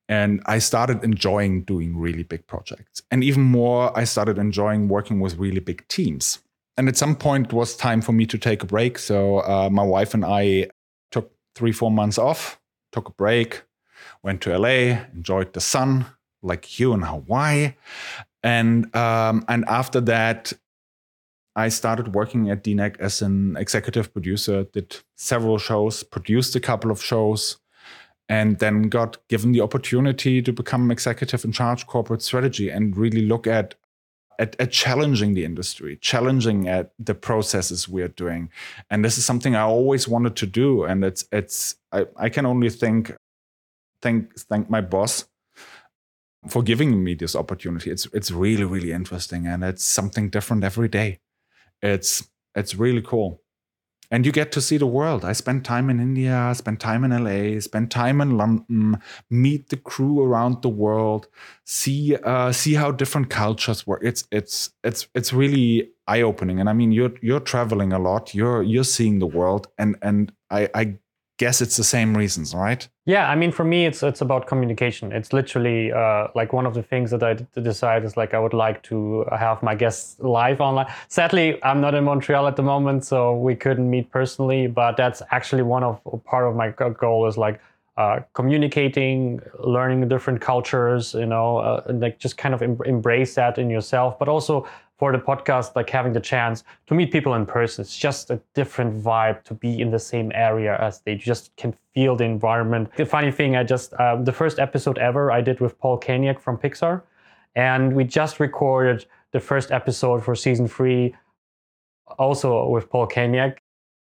And 0.08 0.40
I 0.46 0.60
started 0.60 1.02
enjoying 1.02 1.64
doing 1.64 1.98
really 1.98 2.22
big 2.22 2.46
projects. 2.46 3.02
And 3.10 3.24
even 3.24 3.42
more, 3.42 3.90
I 3.98 4.04
started 4.04 4.38
enjoying 4.38 4.86
working 4.86 5.18
with 5.18 5.36
really 5.36 5.58
big 5.58 5.80
teams. 5.88 6.38
And 6.76 6.88
at 6.88 6.96
some 6.96 7.16
point, 7.16 7.46
it 7.46 7.52
was 7.52 7.76
time 7.76 8.02
for 8.02 8.12
me 8.12 8.26
to 8.26 8.38
take 8.38 8.62
a 8.62 8.66
break. 8.66 8.98
So 8.98 9.38
uh, 9.38 9.70
my 9.70 9.82
wife 9.82 10.12
and 10.14 10.24
I 10.24 10.68
took 11.10 11.32
three, 11.54 11.72
four 11.72 11.90
months 11.90 12.18
off, 12.18 12.60
took 12.92 13.08
a 13.08 13.12
break, 13.12 13.62
went 14.22 14.42
to 14.42 14.56
LA, 14.56 14.98
enjoyed 15.14 15.52
the 15.54 15.60
sun, 15.60 16.06
like 16.42 16.78
you 16.78 16.92
in 16.92 17.02
Hawaii. 17.02 17.74
And 18.42 18.94
um, 18.94 19.44
and 19.48 19.64
after 19.66 20.00
that, 20.02 20.52
I 21.56 21.70
started 21.70 22.14
working 22.14 22.50
at 22.50 22.62
DNEG 22.62 23.00
as 23.00 23.22
an 23.22 23.56
executive 23.56 24.12
producer, 24.12 24.64
did 24.64 24.98
several 25.16 25.56
shows, 25.56 26.02
produced 26.02 26.54
a 26.54 26.60
couple 26.60 26.90
of 26.90 27.02
shows, 27.02 27.56
and 28.28 28.58
then 28.58 28.82
got 28.90 29.16
given 29.28 29.52
the 29.52 29.62
opportunity 29.62 30.42
to 30.42 30.52
become 30.52 30.90
executive 30.90 31.44
in 31.44 31.52
charge 31.52 31.86
corporate 31.86 32.22
strategy 32.22 32.68
and 32.68 32.96
really 32.96 33.22
look 33.22 33.46
at, 33.46 33.74
at 34.38 34.56
at 34.60 34.70
challenging 34.70 35.34
the 35.34 35.44
industry 35.44 35.96
challenging 36.00 36.68
at 36.68 36.92
the 36.98 37.14
processes 37.14 37.88
we're 37.88 38.08
doing. 38.08 38.50
And 38.90 39.04
this 39.04 39.18
is 39.18 39.24
something 39.24 39.54
i 39.54 39.62
always 39.62 40.08
wanted 40.08 40.36
to 40.36 40.46
do. 40.46 40.84
And 40.84 41.04
it's 41.04 41.24
it's 41.32 41.76
i, 41.92 42.06
I 42.16 42.28
can 42.28 42.46
only 42.46 42.70
think 42.70 43.12
thank 44.02 44.38
thank 44.38 44.70
my 44.70 44.80
boss 44.80 45.26
for 46.48 46.62
giving 46.62 47.02
me 47.02 47.14
this 47.14 47.34
opportunity. 47.34 47.90
It's 47.90 48.06
it's 48.12 48.30
really 48.30 48.64
really 48.64 48.92
interesting. 48.92 49.46
And 49.46 49.64
it's 49.64 49.84
something 49.84 50.30
different 50.30 50.64
every 50.64 50.88
day. 50.88 51.18
It's 51.82 52.28
it's 52.54 52.74
really 52.74 53.02
cool 53.02 53.42
and 54.10 54.24
you 54.24 54.32
get 54.32 54.52
to 54.52 54.60
see 54.60 54.76
the 54.76 54.86
world. 54.86 55.24
I 55.24 55.32
spent 55.32 55.64
time 55.64 55.90
in 55.90 56.00
India, 56.00 56.52
spent 56.54 56.80
time 56.80 57.04
in 57.04 57.10
LA, 57.10 57.60
spent 57.60 57.90
time 57.90 58.20
in 58.20 58.36
London, 58.36 59.00
meet 59.30 59.68
the 59.68 59.76
crew 59.76 60.22
around 60.22 60.62
the 60.62 60.68
world, 60.68 61.28
see 61.64 62.16
uh, 62.16 62.52
see 62.52 62.74
how 62.74 62.90
different 62.92 63.30
cultures 63.30 63.86
work. 63.86 64.00
It's 64.02 64.24
it's 64.30 64.70
it's 64.84 65.08
it's 65.14 65.32
really 65.32 65.90
eye 66.06 66.22
opening. 66.22 66.60
And 66.60 66.68
I 66.68 66.72
mean, 66.72 66.92
you're 66.92 67.14
you're 67.20 67.40
traveling 67.40 67.92
a 67.92 67.98
lot. 67.98 68.34
You're 68.34 68.62
you're 68.62 68.84
seeing 68.84 69.18
the 69.18 69.26
world, 69.26 69.68
and 69.78 69.96
and 70.02 70.32
I 70.50 70.68
I 70.74 70.98
guess 71.38 71.60
it's 71.60 71.76
the 71.76 71.84
same 71.84 72.16
reasons, 72.16 72.54
right? 72.54 72.88
Yeah, 73.04 73.30
I 73.30 73.36
mean, 73.36 73.52
for 73.52 73.64
me, 73.64 73.86
it's 73.86 74.02
it's 74.02 74.20
about 74.20 74.46
communication. 74.46 75.12
It's 75.12 75.32
literally 75.32 75.92
uh, 75.92 76.28
like 76.34 76.52
one 76.52 76.66
of 76.66 76.74
the 76.74 76.82
things 76.82 77.10
that 77.10 77.22
I 77.22 77.34
decide 77.60 78.04
is 78.04 78.16
like 78.16 78.34
I 78.34 78.38
would 78.38 78.54
like 78.54 78.82
to 78.84 79.24
have 79.30 79.62
my 79.62 79.74
guests 79.74 80.18
live 80.20 80.60
online. 80.60 80.86
Sadly, 81.08 81.62
I'm 81.62 81.80
not 81.80 81.94
in 81.94 82.04
Montreal 82.04 82.46
at 82.46 82.56
the 82.56 82.62
moment, 82.62 83.04
so 83.04 83.36
we 83.36 83.54
couldn't 83.54 83.88
meet 83.88 84.10
personally. 84.10 84.66
But 84.66 84.96
that's 84.96 85.22
actually 85.30 85.62
one 85.62 85.84
of 85.84 86.00
part 86.24 86.48
of 86.48 86.56
my 86.56 86.70
goal 86.70 87.26
is 87.26 87.36
like 87.36 87.60
uh, 87.96 88.20
communicating, 88.34 89.40
learning 89.58 90.06
different 90.08 90.40
cultures, 90.40 91.14
you 91.14 91.26
know, 91.26 91.58
uh, 91.58 91.82
like 91.88 92.18
just 92.18 92.36
kind 92.36 92.54
of 92.54 92.60
em- 92.62 92.78
embrace 92.84 93.34
that 93.34 93.56
in 93.58 93.70
yourself, 93.70 94.18
but 94.18 94.28
also 94.28 94.66
for 94.98 95.12
the 95.12 95.18
podcast, 95.18 95.76
like 95.76 95.90
having 95.90 96.12
the 96.12 96.20
chance 96.20 96.64
to 96.86 96.94
meet 96.94 97.12
people 97.12 97.34
in 97.34 97.44
person. 97.44 97.82
It's 97.82 97.96
just 97.96 98.30
a 98.30 98.40
different 98.54 99.02
vibe 99.02 99.42
to 99.44 99.54
be 99.54 99.80
in 99.80 99.90
the 99.90 99.98
same 99.98 100.32
area 100.34 100.76
as 100.80 101.00
they 101.00 101.14
just 101.14 101.54
can 101.56 101.74
feel 101.92 102.16
the 102.16 102.24
environment. 102.24 102.90
The 102.96 103.04
funny 103.04 103.30
thing, 103.30 103.56
I 103.56 103.64
just, 103.64 103.92
um, 104.00 104.24
the 104.24 104.32
first 104.32 104.58
episode 104.58 104.98
ever 104.98 105.30
I 105.30 105.42
did 105.42 105.60
with 105.60 105.78
Paul 105.78 106.00
Kanyuk 106.00 106.40
from 106.40 106.56
Pixar. 106.56 107.02
And 107.54 107.94
we 107.94 108.04
just 108.04 108.40
recorded 108.40 109.06
the 109.32 109.40
first 109.40 109.70
episode 109.70 110.24
for 110.24 110.34
season 110.34 110.68
three, 110.68 111.14
also 112.18 112.68
with 112.68 112.88
Paul 112.88 113.06
Kanyuk. 113.06 113.56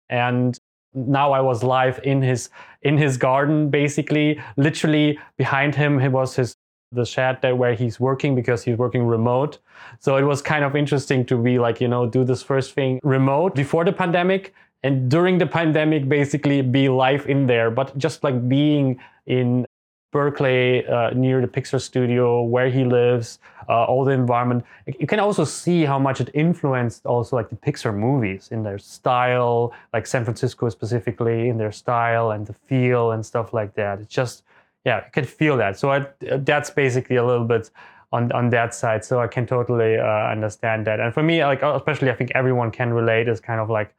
And 0.09 0.57
now 0.93 1.33
I 1.33 1.41
was 1.41 1.63
live 1.63 1.99
in 2.03 2.21
his 2.21 2.49
in 2.83 2.97
his 2.97 3.17
garden, 3.17 3.69
basically, 3.69 4.39
literally 4.55 5.19
behind 5.37 5.75
him. 5.75 5.99
He 5.99 6.07
was 6.07 6.35
his 6.35 6.55
the 6.91 7.05
shed 7.05 7.41
there 7.41 7.55
where 7.55 7.73
he's 7.73 7.99
working 7.99 8.35
because 8.35 8.63
he's 8.63 8.77
working 8.77 9.05
remote. 9.05 9.57
So 9.99 10.17
it 10.17 10.23
was 10.23 10.41
kind 10.41 10.63
of 10.63 10.75
interesting 10.75 11.25
to 11.25 11.37
be 11.37 11.59
like, 11.59 11.81
you 11.81 11.87
know, 11.87 12.05
do 12.05 12.23
this 12.23 12.41
first 12.41 12.73
thing 12.73 12.99
remote 13.03 13.55
before 13.55 13.83
the 13.83 13.93
pandemic 13.93 14.53
and 14.85 15.09
during 15.09 15.39
the 15.39 15.47
pandemic, 15.47 16.07
basically 16.07 16.61
be 16.61 16.89
live 16.89 17.27
in 17.27 17.47
there, 17.47 17.71
but 17.71 17.97
just 17.97 18.23
like 18.23 18.47
being 18.47 18.99
in 19.25 19.65
Berkeley 20.11 20.85
uh, 20.85 21.09
near 21.09 21.41
the 21.41 21.47
Pixar 21.47 21.81
studio 21.81 22.43
where 22.43 22.69
he 22.69 22.85
lives, 22.85 23.39
uh, 23.67 23.83
all 23.85 24.05
the 24.05 24.11
environment. 24.11 24.63
You 24.99 25.07
can 25.07 25.19
also 25.19 25.43
see 25.43 25.85
how 25.85 25.97
much 25.97 26.21
it 26.21 26.29
influenced 26.35 27.07
also 27.07 27.35
like 27.35 27.49
the 27.49 27.55
Pixar 27.55 27.95
movies 27.95 28.49
in 28.51 28.61
their 28.61 28.77
style, 28.77 29.73
like 29.91 30.05
San 30.05 30.23
Francisco 30.23 30.69
specifically 30.69 31.49
in 31.49 31.57
their 31.57 31.71
style 31.71 32.29
and 32.29 32.45
the 32.45 32.53
feel 32.53 33.11
and 33.11 33.25
stuff 33.25 33.55
like 33.55 33.73
that. 33.73 33.99
It's 33.99 34.13
just 34.13 34.43
yeah, 34.85 35.03
I 35.05 35.09
can 35.09 35.25
feel 35.25 35.57
that. 35.57 35.77
So 35.79 35.91
I, 35.91 36.07
that's 36.19 36.69
basically 36.69 37.15
a 37.15 37.25
little 37.25 37.45
bit 37.45 37.71
on 38.11 38.31
on 38.31 38.49
that 38.51 38.73
side. 38.73 39.03
So 39.03 39.19
I 39.19 39.27
can 39.27 39.45
totally 39.45 39.97
uh, 39.97 40.03
understand 40.03 40.85
that. 40.87 40.99
And 40.99 41.13
for 41.13 41.23
me, 41.23 41.43
like 41.43 41.61
especially, 41.63 42.11
I 42.11 42.15
think 42.15 42.31
everyone 42.35 42.71
can 42.71 42.93
relate. 42.93 43.27
Is 43.27 43.39
kind 43.39 43.59
of 43.59 43.69
like 43.69 43.93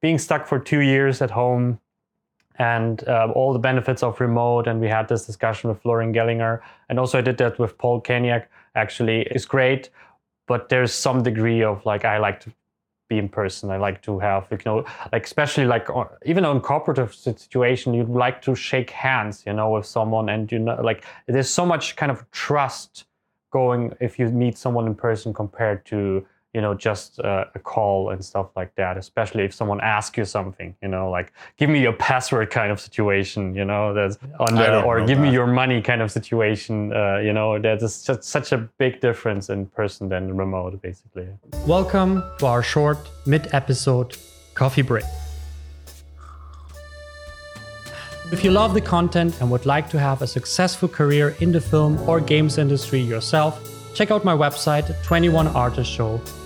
being 0.00 0.18
stuck 0.18 0.46
for 0.46 0.58
two 0.58 0.80
years 0.80 1.20
at 1.22 1.30
home, 1.30 1.78
and 2.58 3.06
uh, 3.06 3.28
all 3.34 3.52
the 3.52 3.58
benefits 3.58 4.02
of 4.02 4.20
remote. 4.20 4.66
And 4.66 4.80
we 4.80 4.88
had 4.88 5.08
this 5.08 5.26
discussion 5.26 5.68
with 5.70 5.80
Florian 5.82 6.12
Gellinger, 6.12 6.60
and 6.88 6.98
also 6.98 7.18
I 7.18 7.20
did 7.20 7.36
that 7.38 7.58
with 7.58 7.76
Paul 7.78 8.00
Kanyuk. 8.00 8.46
Actually, 8.74 9.22
is 9.22 9.44
great, 9.46 9.90
but 10.46 10.68
there's 10.68 10.92
some 10.92 11.22
degree 11.22 11.62
of 11.62 11.84
like 11.84 12.04
I 12.04 12.18
like 12.18 12.40
to 12.40 12.52
be 13.10 13.18
in 13.18 13.28
person. 13.28 13.70
I 13.70 13.76
like 13.76 14.00
to 14.02 14.18
have, 14.20 14.46
you 14.50 14.58
know, 14.64 14.86
like 15.12 15.26
especially 15.26 15.66
like 15.66 15.88
even 16.24 16.46
on 16.46 16.62
cooperative 16.62 17.14
situation, 17.14 17.92
you'd 17.92 18.08
like 18.08 18.40
to 18.42 18.54
shake 18.54 18.88
hands, 18.88 19.42
you 19.46 19.52
know, 19.52 19.68
with 19.70 19.84
someone, 19.84 20.30
and 20.30 20.50
you 20.50 20.60
know, 20.60 20.80
like 20.80 21.04
there's 21.26 21.50
so 21.50 21.66
much 21.66 21.96
kind 21.96 22.10
of 22.10 22.24
trust 22.30 23.04
going 23.52 23.92
if 24.00 24.18
you 24.18 24.28
meet 24.28 24.56
someone 24.56 24.86
in 24.86 24.94
person 24.94 25.34
compared 25.34 25.84
to 25.84 26.24
you 26.54 26.60
know 26.60 26.74
just 26.74 27.20
uh, 27.20 27.44
a 27.54 27.58
call 27.58 28.10
and 28.10 28.24
stuff 28.24 28.48
like 28.56 28.74
that 28.74 28.96
especially 28.96 29.44
if 29.44 29.54
someone 29.54 29.80
asks 29.80 30.18
you 30.18 30.24
something 30.24 30.74
you 30.82 30.88
know 30.88 31.08
like 31.08 31.32
give 31.56 31.70
me 31.70 31.80
your 31.80 31.92
password 31.92 32.50
kind 32.50 32.72
of 32.72 32.80
situation 32.80 33.54
you 33.54 33.64
know 33.64 33.94
that's 33.94 34.18
on 34.40 34.54
the, 34.56 34.82
or 34.82 34.98
give 35.00 35.18
that. 35.18 35.22
me 35.22 35.32
your 35.32 35.46
money 35.46 35.80
kind 35.80 36.02
of 36.02 36.10
situation 36.10 36.92
uh, 36.92 37.18
you 37.18 37.32
know 37.32 37.58
there's 37.58 38.02
just 38.02 38.24
such 38.24 38.50
a 38.52 38.58
big 38.78 39.00
difference 39.00 39.48
in 39.48 39.66
person 39.66 40.08
than 40.08 40.36
remote 40.36 40.80
basically. 40.82 41.28
Welcome 41.66 42.22
to 42.38 42.46
our 42.46 42.62
short 42.62 42.98
mid-episode 43.26 44.16
coffee 44.54 44.82
break. 44.82 45.04
If 48.32 48.44
you 48.44 48.50
love 48.52 48.74
the 48.74 48.80
content 48.80 49.40
and 49.40 49.50
would 49.50 49.66
like 49.66 49.88
to 49.90 49.98
have 49.98 50.22
a 50.22 50.26
successful 50.26 50.88
career 50.88 51.36
in 51.40 51.50
the 51.52 51.60
film 51.60 51.98
or 52.08 52.20
games 52.20 52.58
industry 52.58 53.00
yourself 53.00 53.60
check 53.94 54.10
out 54.10 54.24
my 54.24 54.34
website 54.34 54.86
21artistshow.com 55.02 56.39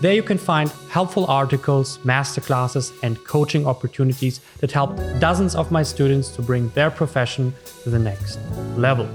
there 0.00 0.12
you 0.12 0.22
can 0.22 0.36
find 0.36 0.70
helpful 0.90 1.24
articles, 1.26 1.98
masterclasses, 2.04 2.92
and 3.02 3.22
coaching 3.24 3.66
opportunities 3.66 4.40
that 4.58 4.70
help 4.70 4.96
dozens 5.18 5.54
of 5.54 5.70
my 5.70 5.82
students 5.82 6.28
to 6.36 6.42
bring 6.42 6.68
their 6.70 6.90
profession 6.90 7.54
to 7.84 7.90
the 7.90 7.98
next 7.98 8.38
level. 8.76 9.08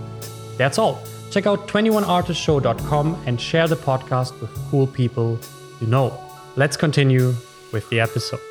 That's 0.57 0.79
all. 0.79 0.99
Check 1.29 1.45
out 1.45 1.67
21artistshow.com 1.67 3.21
and 3.27 3.39
share 3.39 3.67
the 3.67 3.75
podcast 3.75 4.39
with 4.41 4.49
cool 4.71 4.87
people 4.87 5.37
you 5.79 5.87
know. 5.87 6.11
Let's 6.55 6.75
continue 6.75 7.35
with 7.71 7.87
the 7.89 7.99
episode. 7.99 8.41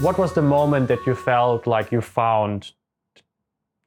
What 0.00 0.18
was 0.18 0.34
the 0.34 0.42
moment 0.42 0.88
that 0.88 1.06
you 1.06 1.14
felt 1.14 1.66
like 1.66 1.90
you 1.90 2.00
found 2.00 2.72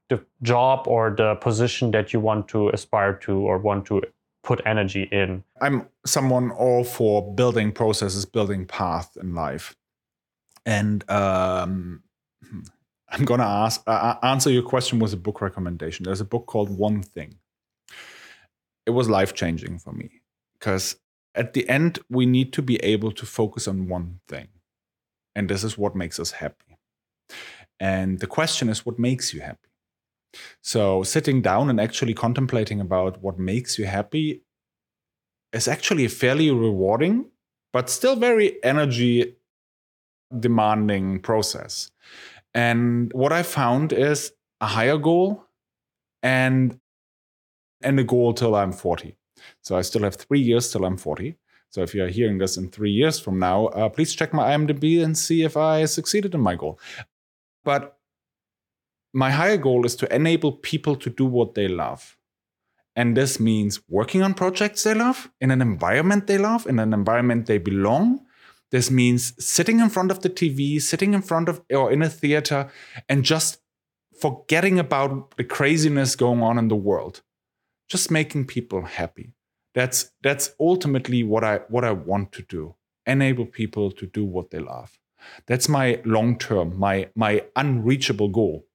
the 0.09 0.25
job 0.41 0.87
or 0.87 1.11
the 1.11 1.35
position 1.35 1.91
that 1.91 2.11
you 2.11 2.19
want 2.19 2.47
to 2.49 2.69
aspire 2.69 3.13
to 3.13 3.33
or 3.37 3.57
want 3.57 3.85
to 3.85 4.01
put 4.43 4.62
energy 4.65 5.04
in. 5.04 5.43
I'm 5.62 5.88
someone 6.06 6.51
all 6.51 6.84
for 6.84 7.34
building 7.36 7.71
processes, 7.71 8.25
building 8.25 8.65
path 8.65 9.17
in 9.19 9.36
life. 9.36 9.75
And 10.65 11.10
um, 11.10 12.04
I'm 13.10 13.25
going 13.25 13.39
to 13.39 13.45
ask 13.45 13.82
uh, 13.88 14.15
answer 14.23 14.49
your 14.49 14.63
question 14.63 14.99
with 14.99 15.13
a 15.13 15.17
book 15.17 15.41
recommendation. 15.41 16.06
There's 16.06 16.21
a 16.21 16.25
book 16.25 16.45
called 16.45 16.69
One 16.69 17.04
Thing. 17.04 17.36
It 18.86 18.91
was 18.91 19.10
life 19.10 19.34
changing 19.34 19.80
for 19.80 19.91
me 19.91 20.21
because 20.58 20.95
at 21.36 21.54
the 21.54 21.67
end, 21.69 21.99
we 22.10 22.25
need 22.25 22.51
to 22.54 22.62
be 22.62 22.77
able 22.77 23.12
to 23.13 23.25
focus 23.25 23.67
on 23.67 23.88
one 23.88 24.19
thing. 24.27 24.47
And 25.36 25.49
this 25.49 25.63
is 25.63 25.77
what 25.77 25.95
makes 25.95 26.19
us 26.19 26.32
happy. 26.32 26.77
And 27.80 28.19
the 28.19 28.27
question 28.27 28.69
is, 28.69 28.86
what 28.86 28.99
makes 28.99 29.34
you 29.34 29.41
happy? 29.41 29.70
So 30.62 31.04
sitting 31.04 31.41
down 31.41 31.70
and 31.70 31.80
actually 31.80 32.13
contemplating 32.13 32.80
about 32.80 33.22
what 33.22 33.39
makes 33.39 33.78
you 33.78 33.86
happy 33.86 34.44
is 35.54 35.67
actually 35.67 36.06
a 36.06 36.10
fairly 36.10 36.52
rewarding, 36.52 37.26
but 37.74 37.89
still 37.89 38.15
very 38.15 38.63
energy 38.63 39.36
demanding 40.39 41.20
process. 41.20 41.91
And 42.54 43.12
what 43.13 43.32
I 43.32 43.44
found 43.44 43.94
is 43.94 44.32
a 44.60 44.67
higher 44.67 44.98
goal 44.98 45.46
and 46.24 46.80
and 47.84 48.00
a 48.00 48.04
goal 48.04 48.34
till 48.34 48.56
I'm 48.56 48.72
40. 48.72 49.15
So 49.62 49.76
I 49.76 49.82
still 49.82 50.04
have 50.04 50.15
three 50.15 50.39
years 50.39 50.72
till 50.72 50.86
I'm 50.86 50.98
40. 50.98 51.36
So 51.70 51.82
if 51.82 51.96
you 51.96 52.04
are 52.04 52.10
hearing 52.10 52.38
this 52.38 52.58
in 52.58 52.70
three 52.70 52.91
years 52.91 53.20
from 53.20 53.39
now, 53.39 53.67
uh, 53.67 53.89
please 53.89 54.13
check 54.13 54.34
my 54.34 54.52
IMDb 54.52 55.04
and 55.04 55.17
see 55.17 55.44
if 55.44 55.58
I 55.58 55.86
succeeded 55.86 56.36
in 56.36 56.41
my 56.41 56.56
goal. 56.56 56.80
But 57.63 57.98
my 59.13 59.32
higher 59.32 59.58
goal 59.58 59.86
is 59.86 59.95
to 59.97 60.13
enable 60.13 60.54
people 60.54 60.95
to 60.95 61.10
do 61.10 61.26
what 61.26 61.56
they 61.56 61.67
love. 61.67 62.17
And 62.95 63.15
this 63.15 63.39
means 63.39 63.82
working 63.88 64.21
on 64.21 64.34
projects 64.34 64.84
they 64.84 64.93
love, 64.93 65.30
in 65.39 65.52
an 65.52 65.62
environment 65.62 66.28
they 66.28 66.38
love, 66.38 66.67
in 66.67 66.80
an 66.80 66.93
environment 66.93 67.45
they 67.45 67.58
belong. 67.58 68.26
This 68.69 68.91
means 68.91 69.34
sitting 69.43 69.80
in 69.80 69.89
front 69.89 70.12
of 70.12 70.21
the 70.21 70.30
TV, 70.30 70.82
sitting 70.82 71.13
in 71.13 71.21
front 71.21 71.50
of 71.50 71.62
or 71.71 71.91
in 71.91 72.02
a 72.02 72.10
theater, 72.10 72.69
and 73.08 73.24
just 73.24 73.60
forgetting 74.19 74.78
about 74.80 75.36
the 75.38 75.43
craziness 75.43 76.15
going 76.15 76.41
on 76.41 76.58
in 76.58 76.67
the 76.67 76.76
world. 76.76 77.21
Just 77.89 78.12
making 78.12 78.45
people 78.45 78.84
happy. 78.84 79.34
That's 79.74 80.12
that's 80.21 80.54
ultimately 80.60 81.24
what 81.24 81.43
I 81.43 81.58
what 81.69 81.84
I 81.84 81.91
want 81.91 82.32
to 82.34 82.41
do. 82.43 82.76
Enable 83.06 83.45
people 83.45 83.91
to 83.91 84.06
do 84.06 84.26
what 84.26 84.52
they 84.52 84.60
love. 84.60 85.00
That's 85.47 85.69
my 85.69 86.02
long 86.06 86.38
term, 86.38 86.78
my 86.78 87.10
my 87.15 87.45
unreachable 87.56 88.30
goal 88.30 88.65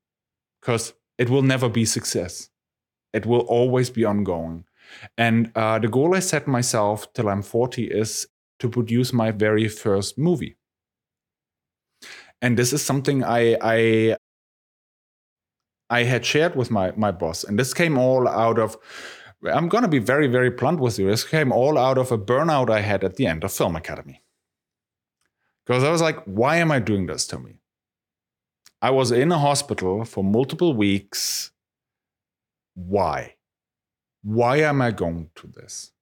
because 0.67 0.95
it 1.17 1.31
will 1.31 1.43
never 1.43 1.69
be 1.69 1.85
success. 1.85 2.51
It 3.13 3.25
will 3.25 3.43
always 3.43 3.89
be 3.89 4.05
ongoing. 4.05 4.65
And 5.17 5.53
uh, 5.55 5.79
the 5.79 5.87
goal 5.87 6.17
I 6.17 6.19
set 6.19 6.49
myself 6.49 7.13
till 7.13 7.29
I'm 7.29 7.43
40 7.43 7.85
is 7.85 8.27
to 8.59 8.69
produce 8.69 9.13
my 9.13 9.31
very 9.31 9.69
first 9.69 10.19
movie. 10.19 10.57
And 12.43 12.57
this 12.59 12.73
is 12.73 12.85
something 12.85 13.23
I 13.23 13.57
I 13.63 14.17
I 15.89 16.03
had 16.03 16.27
shared 16.27 16.57
with 16.57 16.71
my 16.71 16.93
my 16.97 17.13
boss, 17.13 17.45
and 17.45 17.59
this 17.59 17.73
came 17.73 17.97
all 17.97 18.29
out 18.29 18.59
of. 18.59 18.77
I'm 19.45 19.69
going 19.69 19.83
to 19.83 19.89
be 19.89 20.01
very 20.01 20.27
very 20.27 20.51
blunt 20.51 20.81
with 20.81 20.99
you. 20.99 21.09
This 21.09 21.25
came 21.25 21.53
all 21.53 21.79
out 21.79 21.97
of 21.97 22.13
a 22.13 22.19
burnout 22.19 22.71
I 22.71 22.81
had 22.81 23.05
at 23.05 23.17
the 23.17 23.27
end 23.27 23.45
of 23.45 23.53
Film 23.53 23.77
Academy. 23.77 24.23
Because 25.65 25.85
I 25.85 25.91
was 25.91 26.03
like, 26.03 26.19
why 26.25 26.57
am 26.57 26.71
I 26.71 26.79
doing 26.79 27.07
this 27.07 27.27
to 27.29 27.39
me? 27.39 27.61
I 28.83 28.91
was 28.91 29.11
in 29.11 29.33
a 29.33 29.39
hospital 29.39 30.05
for 30.05 30.23
multiple 30.23 30.75
weeks. 30.75 31.51
Why? 32.75 33.37
Why 34.23 34.59
am 34.59 34.83
I 34.83 34.91
going 34.91 35.31
to 35.37 35.47
this? 35.47 35.93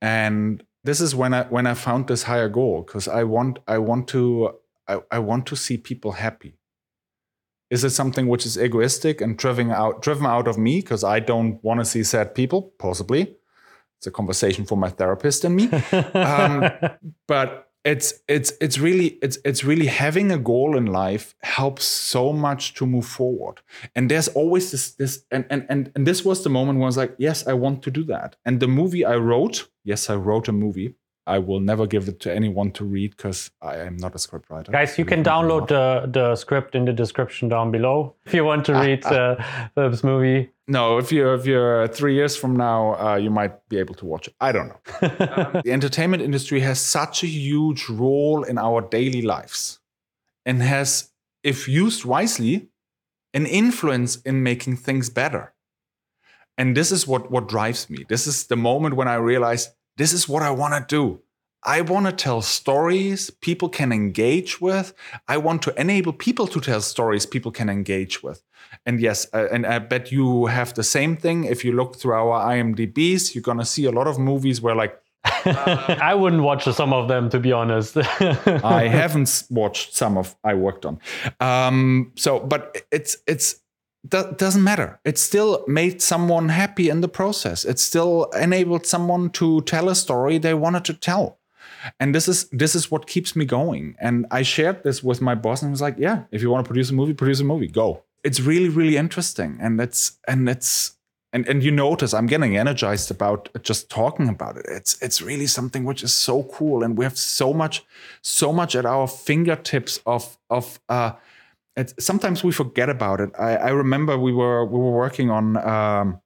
And 0.00 0.62
this 0.84 1.00
is 1.00 1.14
when 1.14 1.34
I 1.34 1.44
when 1.44 1.66
I 1.66 1.74
found 1.74 2.06
this 2.06 2.24
higher 2.24 2.48
goal 2.48 2.82
because 2.82 3.08
I 3.08 3.24
want 3.24 3.58
I 3.66 3.78
want 3.78 4.08
to 4.08 4.54
I, 4.86 5.00
I 5.10 5.18
want 5.18 5.46
to 5.46 5.56
see 5.56 5.76
people 5.76 6.12
happy. 6.12 6.54
Is 7.70 7.84
it 7.84 7.90
something 7.90 8.28
which 8.28 8.46
is 8.46 8.56
egoistic 8.56 9.20
and 9.20 9.36
driven 9.36 9.70
out 9.70 10.02
driven 10.02 10.26
out 10.26 10.48
of 10.48 10.58
me 10.58 10.80
because 10.80 11.04
I 11.04 11.20
don't 11.20 11.62
want 11.62 11.80
to 11.80 11.84
see 11.84 12.02
sad 12.04 12.34
people? 12.34 12.72
Possibly. 12.78 13.36
It's 13.98 14.06
a 14.06 14.10
conversation 14.12 14.64
for 14.64 14.76
my 14.76 14.90
therapist 14.90 15.44
and 15.44 15.56
me. 15.56 15.68
um, 16.14 16.70
but 17.26 17.67
it's 17.88 18.12
it's 18.28 18.52
it's 18.60 18.78
really 18.78 19.18
it's 19.22 19.38
it's 19.46 19.64
really 19.64 19.86
having 19.86 20.30
a 20.30 20.38
goal 20.38 20.76
in 20.76 20.84
life 20.86 21.34
helps 21.40 21.84
so 21.84 22.34
much 22.34 22.74
to 22.74 22.86
move 22.86 23.06
forward. 23.06 23.60
And 23.94 24.10
there's 24.10 24.28
always 24.28 24.70
this 24.70 24.92
this 24.92 25.24
and 25.30 25.46
and 25.48 25.64
and, 25.70 25.90
and 25.94 26.06
this 26.06 26.22
was 26.22 26.44
the 26.44 26.50
moment 26.50 26.78
when 26.78 26.84
i 26.84 26.92
was 26.92 26.98
like 26.98 27.14
yes 27.18 27.46
i 27.46 27.54
want 27.54 27.82
to 27.84 27.90
do 27.90 28.04
that. 28.04 28.36
And 28.44 28.60
the 28.60 28.68
movie 28.68 29.04
i 29.06 29.16
wrote 29.16 29.68
yes 29.84 30.10
i 30.10 30.14
wrote 30.14 30.48
a 30.48 30.52
movie 30.52 30.96
I 31.28 31.38
will 31.38 31.60
never 31.60 31.86
give 31.86 32.08
it 32.08 32.20
to 32.20 32.34
anyone 32.34 32.72
to 32.72 32.84
read 32.84 33.10
because 33.14 33.50
I 33.60 33.76
am 33.76 33.98
not 33.98 34.14
a 34.14 34.18
scriptwriter. 34.18 34.72
Guys, 34.72 34.98
you 34.98 35.04
can 35.04 35.22
download 35.22 35.68
the, 35.68 36.08
the 36.10 36.34
script 36.36 36.74
in 36.74 36.86
the 36.86 36.92
description 36.92 37.50
down 37.50 37.70
below 37.70 38.14
if 38.24 38.32
you 38.32 38.44
want 38.44 38.64
to 38.64 38.72
read 38.72 39.04
uh, 39.04 39.36
this 39.76 40.02
movie. 40.02 40.50
No, 40.66 40.96
if 40.96 41.12
you're 41.12 41.34
if 41.34 41.44
you're 41.44 41.86
three 41.88 42.14
years 42.14 42.34
from 42.34 42.56
now, 42.56 42.94
uh, 42.94 43.16
you 43.16 43.30
might 43.30 43.68
be 43.68 43.78
able 43.78 43.94
to 43.96 44.06
watch 44.06 44.28
it. 44.28 44.34
I 44.40 44.52
don't 44.52 44.68
know. 44.68 44.80
um, 45.02 45.62
the 45.64 45.72
entertainment 45.72 46.22
industry 46.22 46.60
has 46.60 46.80
such 46.80 47.22
a 47.22 47.26
huge 47.26 47.88
role 47.90 48.42
in 48.42 48.58
our 48.58 48.80
daily 48.80 49.22
lives, 49.22 49.80
and 50.46 50.62
has, 50.62 51.10
if 51.42 51.68
used 51.68 52.04
wisely, 52.06 52.68
an 53.34 53.46
influence 53.46 54.16
in 54.16 54.42
making 54.42 54.76
things 54.76 55.10
better. 55.10 55.54
And 56.56 56.76
this 56.76 56.90
is 56.90 57.06
what 57.06 57.30
what 57.30 57.48
drives 57.48 57.88
me. 57.90 58.04
This 58.08 58.26
is 58.26 58.46
the 58.46 58.56
moment 58.56 58.96
when 58.96 59.08
I 59.08 59.14
realize 59.14 59.70
this 59.98 60.12
is 60.12 60.28
what 60.28 60.42
I 60.42 60.50
want 60.50 60.74
to 60.74 60.96
do. 60.96 61.20
I 61.64 61.80
want 61.80 62.06
to 62.06 62.12
tell 62.12 62.40
stories 62.40 63.30
people 63.30 63.68
can 63.68 63.92
engage 63.92 64.60
with. 64.60 64.94
I 65.26 65.36
want 65.38 65.60
to 65.62 65.74
enable 65.78 66.12
people 66.12 66.46
to 66.46 66.60
tell 66.60 66.80
stories 66.80 67.26
people 67.26 67.50
can 67.50 67.68
engage 67.68 68.22
with. 68.22 68.42
And 68.86 69.00
yes, 69.00 69.26
uh, 69.34 69.48
and 69.52 69.66
I 69.66 69.80
bet 69.80 70.12
you 70.12 70.46
have 70.46 70.74
the 70.74 70.84
same 70.84 71.16
thing. 71.16 71.44
If 71.44 71.64
you 71.64 71.72
look 71.72 71.96
through 71.96 72.14
our 72.14 72.46
IMDb's, 72.54 73.34
you're 73.34 73.42
going 73.42 73.58
to 73.58 73.64
see 73.64 73.86
a 73.86 73.90
lot 73.90 74.06
of 74.06 74.18
movies 74.18 74.60
where, 74.60 74.76
like, 74.76 75.00
uh, 75.24 75.96
I 76.00 76.14
wouldn't 76.14 76.42
watch 76.42 76.64
some 76.64 76.92
of 76.92 77.08
them, 77.08 77.28
to 77.30 77.40
be 77.40 77.52
honest. 77.52 77.96
I 78.20 78.86
haven't 78.86 79.44
watched 79.50 79.94
some 79.94 80.16
of 80.16 80.36
I 80.44 80.54
worked 80.54 80.86
on. 80.86 81.00
Um, 81.40 82.12
so, 82.16 82.38
but 82.38 82.82
it's 82.92 83.16
it's 83.26 83.56
that 84.04 84.38
doesn't 84.38 84.62
matter. 84.62 85.00
It 85.04 85.18
still 85.18 85.64
made 85.66 86.00
someone 86.00 86.48
happy 86.50 86.88
in 86.88 87.00
the 87.00 87.08
process. 87.08 87.64
It 87.64 87.78
still 87.78 88.24
enabled 88.38 88.86
someone 88.86 89.30
to 89.30 89.60
tell 89.62 89.88
a 89.88 89.94
story 89.94 90.38
they 90.38 90.54
wanted 90.54 90.84
to 90.86 90.94
tell. 90.94 91.38
And 92.00 92.14
this 92.14 92.28
is 92.28 92.48
this 92.50 92.74
is 92.74 92.90
what 92.90 93.06
keeps 93.06 93.36
me 93.36 93.44
going. 93.44 93.96
And 94.00 94.26
I 94.30 94.42
shared 94.42 94.82
this 94.82 95.02
with 95.02 95.20
my 95.20 95.34
boss 95.34 95.62
and 95.62 95.70
was 95.70 95.80
like, 95.80 95.96
yeah, 95.98 96.24
if 96.30 96.42
you 96.42 96.50
want 96.50 96.64
to 96.64 96.68
produce 96.68 96.90
a 96.90 96.94
movie, 96.94 97.14
produce 97.14 97.40
a 97.40 97.44
movie, 97.44 97.68
go. 97.68 98.02
It's 98.24 98.40
really, 98.40 98.68
really 98.68 98.96
interesting. 98.96 99.58
And 99.60 99.80
it's 99.80 100.18
and 100.26 100.48
it's 100.48 100.96
and 101.32 101.46
and 101.48 101.62
you 101.62 101.70
notice 101.70 102.14
I'm 102.14 102.26
getting 102.26 102.56
energized 102.56 103.10
about 103.10 103.48
just 103.62 103.90
talking 103.90 104.28
about 104.28 104.56
it. 104.56 104.66
It's 104.68 105.00
it's 105.02 105.22
really 105.22 105.46
something 105.46 105.84
which 105.84 106.02
is 106.02 106.12
so 106.12 106.44
cool. 106.44 106.82
And 106.82 106.96
we 106.98 107.04
have 107.04 107.18
so 107.18 107.52
much, 107.52 107.84
so 108.22 108.52
much 108.52 108.74
at 108.74 108.86
our 108.86 109.06
fingertips 109.06 110.00
of 110.04 110.36
of 110.50 110.80
uh 110.88 111.12
it's, 111.78 111.94
sometimes 112.04 112.42
we 112.42 112.52
forget 112.52 112.90
about 112.90 113.20
it. 113.20 113.30
I, 113.38 113.56
I, 113.56 113.68
remember 113.70 114.18
we 114.18 114.32
were 114.32 114.64
we 114.64 114.78
were 114.78 114.90
working 114.90 115.30
on 115.30 115.56
um, 115.56 116.20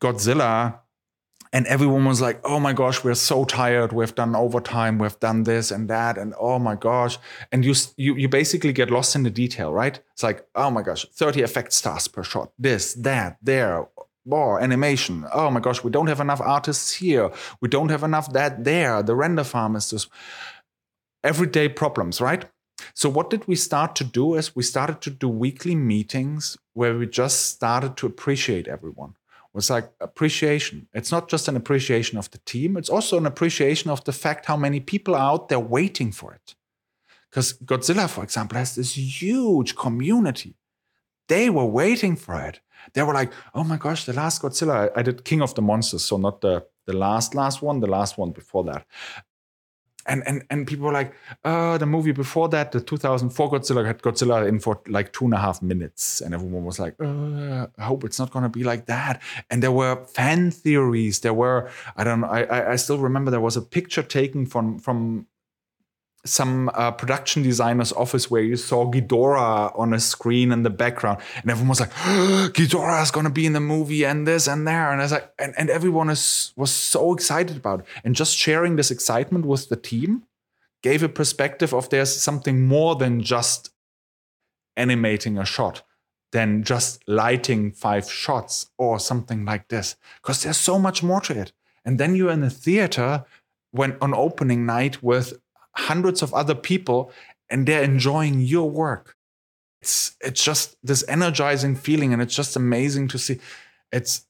Godzilla, 0.00 0.80
and 1.52 1.64
everyone 1.66 2.04
was 2.04 2.20
like, 2.20 2.40
"Oh 2.44 2.58
my 2.58 2.72
gosh, 2.72 3.04
we're 3.04 3.14
so 3.14 3.44
tired. 3.44 3.92
We've 3.92 4.14
done 4.14 4.34
overtime. 4.34 4.98
We've 4.98 5.18
done 5.20 5.44
this 5.44 5.70
and 5.70 5.88
that, 5.88 6.18
and 6.18 6.34
oh 6.40 6.58
my 6.58 6.74
gosh!" 6.74 7.18
And 7.52 7.64
you 7.64 7.74
you 7.96 8.16
you 8.16 8.28
basically 8.28 8.72
get 8.72 8.90
lost 8.90 9.14
in 9.14 9.22
the 9.22 9.30
detail, 9.30 9.72
right? 9.72 10.00
It's 10.12 10.24
like, 10.24 10.44
"Oh 10.56 10.70
my 10.70 10.82
gosh, 10.82 11.06
thirty 11.12 11.42
effect 11.42 11.72
stars 11.72 12.08
per 12.08 12.24
shot. 12.24 12.52
This, 12.58 12.94
that, 12.94 13.38
there." 13.42 13.88
More 14.24 14.60
animation. 14.60 15.26
Oh 15.32 15.50
my 15.50 15.58
gosh, 15.58 15.82
we 15.82 15.90
don't 15.90 16.06
have 16.06 16.20
enough 16.20 16.40
artists 16.40 16.92
here. 16.92 17.32
We 17.60 17.68
don't 17.68 17.88
have 17.88 18.04
enough 18.04 18.32
that 18.34 18.62
there. 18.62 19.02
The 19.02 19.16
render 19.16 19.42
farm 19.42 19.74
is 19.74 19.90
just 19.90 20.08
everyday 21.24 21.68
problems, 21.68 22.20
right? 22.20 22.44
So, 22.94 23.08
what 23.08 23.30
did 23.30 23.46
we 23.46 23.56
start 23.56 23.96
to 23.96 24.04
do 24.04 24.34
is 24.34 24.56
we 24.56 24.62
started 24.62 25.00
to 25.02 25.10
do 25.10 25.28
weekly 25.28 25.74
meetings 25.74 26.56
where 26.72 26.96
we 26.96 27.06
just 27.06 27.50
started 27.50 27.96
to 27.98 28.06
appreciate 28.06 28.68
everyone. 28.68 29.10
It 29.10 29.54
was 29.54 29.70
like 29.70 29.90
appreciation. 30.00 30.88
It's 30.92 31.12
not 31.12 31.28
just 31.28 31.48
an 31.48 31.56
appreciation 31.56 32.18
of 32.18 32.30
the 32.30 32.38
team, 32.38 32.76
it's 32.76 32.90
also 32.90 33.18
an 33.18 33.26
appreciation 33.26 33.90
of 33.90 34.04
the 34.04 34.12
fact 34.12 34.46
how 34.46 34.56
many 34.56 34.80
people 34.80 35.14
are 35.14 35.32
out 35.32 35.48
there 35.48 35.60
waiting 35.60 36.12
for 36.12 36.32
it. 36.32 36.54
Because 37.30 37.54
Godzilla, 37.54 38.08
for 38.08 38.24
example, 38.24 38.58
has 38.58 38.74
this 38.74 38.96
huge 38.96 39.74
community. 39.74 40.54
They 41.28 41.48
were 41.48 41.64
waiting 41.64 42.16
for 42.16 42.40
it. 42.40 42.60
They 42.92 43.02
were 43.02 43.14
like, 43.14 43.32
oh 43.54 43.64
my 43.64 43.76
gosh, 43.76 44.04
the 44.04 44.12
last 44.12 44.42
Godzilla. 44.42 44.90
I 44.94 45.02
did 45.02 45.24
King 45.24 45.40
of 45.40 45.54
the 45.54 45.62
Monsters, 45.62 46.04
so 46.04 46.16
not 46.16 46.40
the, 46.40 46.66
the 46.86 46.92
last, 46.92 47.34
last 47.34 47.62
one, 47.62 47.80
the 47.80 47.86
last 47.86 48.18
one 48.18 48.32
before 48.32 48.64
that 48.64 48.86
and 50.06 50.22
and 50.26 50.44
and 50.50 50.66
people 50.66 50.86
were 50.86 50.92
like, 50.92 51.14
uh, 51.44 51.78
the 51.78 51.86
movie 51.86 52.12
before 52.12 52.48
that, 52.50 52.72
the 52.72 52.80
2004 52.80 53.50
Godzilla 53.50 53.86
had 53.86 54.02
Godzilla 54.02 54.46
in 54.46 54.60
for 54.60 54.80
like 54.88 55.12
two 55.12 55.24
and 55.24 55.34
a 55.34 55.38
half 55.38 55.62
minutes, 55.62 56.20
and 56.20 56.34
everyone 56.34 56.64
was 56.64 56.78
like, 56.78 56.94
uh, 57.00 57.66
I 57.78 57.82
hope 57.84 58.04
it's 58.04 58.18
not 58.18 58.30
gonna 58.30 58.48
be 58.48 58.64
like 58.64 58.86
that. 58.86 59.22
And 59.50 59.62
there 59.62 59.72
were 59.72 60.04
fan 60.06 60.50
theories. 60.50 61.20
There 61.20 61.34
were 61.34 61.70
I 61.96 62.04
don't 62.04 62.20
know. 62.20 62.28
I 62.28 62.72
I 62.72 62.76
still 62.76 62.98
remember 62.98 63.30
there 63.30 63.40
was 63.40 63.56
a 63.56 63.62
picture 63.62 64.02
taken 64.02 64.46
from 64.46 64.78
from 64.78 65.26
some 66.24 66.70
uh, 66.74 66.92
production 66.92 67.42
designer's 67.42 67.92
office 67.92 68.30
where 68.30 68.42
you 68.42 68.56
saw 68.56 68.88
Ghidorah 68.90 69.76
on 69.78 69.92
a 69.92 69.98
screen 69.98 70.52
in 70.52 70.62
the 70.62 70.70
background, 70.70 71.20
and 71.40 71.50
everyone 71.50 71.70
was 71.70 71.80
like, 71.80 71.92
"Ghidorah 72.54 73.02
is 73.02 73.10
going 73.10 73.24
to 73.24 73.32
be 73.32 73.46
in 73.46 73.52
the 73.52 73.60
movie, 73.60 74.04
and 74.04 74.26
this 74.26 74.46
and 74.46 74.66
there," 74.66 74.92
and 74.92 75.00
I 75.00 75.04
was 75.04 75.12
like, 75.12 75.32
and, 75.38 75.54
and 75.58 75.68
everyone 75.68 76.10
is 76.10 76.52
was 76.56 76.70
so 76.70 77.12
excited 77.12 77.56
about 77.56 77.80
it, 77.80 77.86
and 78.04 78.14
just 78.14 78.36
sharing 78.36 78.76
this 78.76 78.90
excitement 78.90 79.46
with 79.46 79.68
the 79.68 79.76
team 79.76 80.24
gave 80.82 81.02
a 81.02 81.08
perspective 81.08 81.72
of 81.72 81.88
there's 81.88 82.14
something 82.14 82.66
more 82.66 82.96
than 82.96 83.22
just 83.22 83.70
animating 84.76 85.38
a 85.38 85.44
shot, 85.44 85.82
than 86.32 86.62
just 86.62 87.06
lighting 87.08 87.72
five 87.72 88.10
shots 88.10 88.70
or 88.78 88.98
something 88.98 89.44
like 89.44 89.68
this, 89.68 89.96
because 90.20 90.42
there's 90.42 90.56
so 90.56 90.78
much 90.78 91.02
more 91.02 91.20
to 91.20 91.38
it. 91.38 91.52
And 91.84 91.98
then 91.98 92.14
you're 92.14 92.30
in 92.30 92.44
a 92.44 92.50
theater 92.50 93.24
when 93.72 93.96
on 94.00 94.14
opening 94.14 94.66
night 94.66 95.02
with 95.02 95.40
hundreds 95.74 96.22
of 96.22 96.32
other 96.34 96.54
people 96.54 97.12
and 97.52 97.66
they're 97.66 97.82
enjoying 97.82 98.40
your 98.40 98.68
work. 98.68 99.16
It's 99.82 100.16
it's 100.20 100.42
just 100.42 100.76
this 100.82 101.04
energizing 101.06 101.76
feeling, 101.76 102.12
and 102.12 102.22
it's 102.22 102.34
just 102.34 102.56
amazing 102.56 103.08
to 103.08 103.18
see. 103.18 103.38
It's 103.92 104.26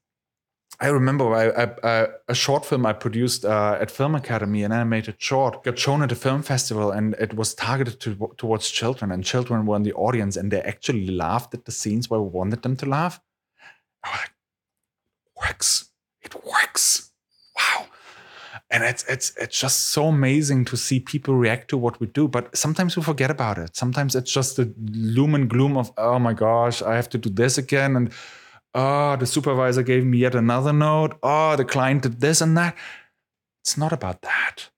I 0.81 0.89
remember 0.89 1.33
I, 1.33 1.71
I, 1.89 2.09
a 2.27 2.35
short 2.35 2.65
film 2.67 2.85
I 2.87 2.95
produced 2.95 3.45
uh, 3.45 3.79
at 3.81 3.91
Film 3.91 4.15
Academy, 4.15 4.65
an 4.65 4.73
animated 4.73 5.17
short, 5.19 5.63
got 5.63 5.79
shown 5.79 6.03
at 6.03 6.11
a 6.11 6.17
film 6.17 6.43
festival, 6.43 6.91
and 6.91 7.15
it 7.21 7.35
was 7.35 7.55
targeted 7.55 8.01
to, 8.01 8.33
towards 8.37 8.71
children, 8.71 9.13
and 9.13 9.23
children 9.23 9.67
were 9.67 9.77
in 9.77 9.85
the 9.85 9.93
audience, 9.93 10.37
and 10.37 10.51
they 10.51 10.63
actually 10.63 11.07
laughed 11.07 11.55
at 11.55 11.67
the 11.67 11.73
scenes 11.73 12.11
where 12.11 12.21
we 12.21 12.29
wanted 12.29 12.63
them 12.63 12.77
to 12.77 12.87
laugh. 12.87 13.21
I 14.03 14.11
like, 14.11 14.33
works, 15.37 15.91
it 16.23 16.35
works 16.35 17.13
and 18.73 18.83
it's 18.85 19.05
it's 19.05 19.33
it's 19.37 19.61
just 19.61 19.91
so 19.91 20.07
amazing 20.07 20.65
to 20.65 20.77
see 20.77 20.99
people 20.99 21.35
react 21.35 21.69
to 21.69 21.77
what 21.77 22.01
we 22.01 22.07
do 22.07 22.27
but 22.27 22.57
sometimes 22.57 22.97
we 22.97 23.03
forget 23.03 23.31
about 23.31 23.59
it. 23.59 23.77
Sometimes 23.77 24.17
it's 24.17 24.33
just 24.33 24.57
the 24.57 24.65
gloom 24.65 25.35
and 25.35 25.49
gloom 25.49 25.77
of 25.77 25.93
oh 25.99 26.19
my 26.19 26.33
gosh 26.33 26.83
i 26.83 26.97
have 26.97 27.09
to 27.11 27.19
do 27.19 27.29
this 27.29 27.59
again 27.59 27.95
and 27.95 28.13
oh 28.75 29.17
the 29.17 29.27
supervisor 29.27 29.83
gave 29.83 30.05
me 30.05 30.19
yet 30.19 30.35
another 30.35 30.73
note. 30.73 31.19
Oh 31.23 31.55
the 31.55 31.65
client 31.65 32.03
did 32.03 32.21
this 32.21 32.41
and 32.41 32.57
that. 32.57 32.75
It's 33.63 33.77
not 33.77 33.93
about 33.93 34.23
that. 34.23 34.71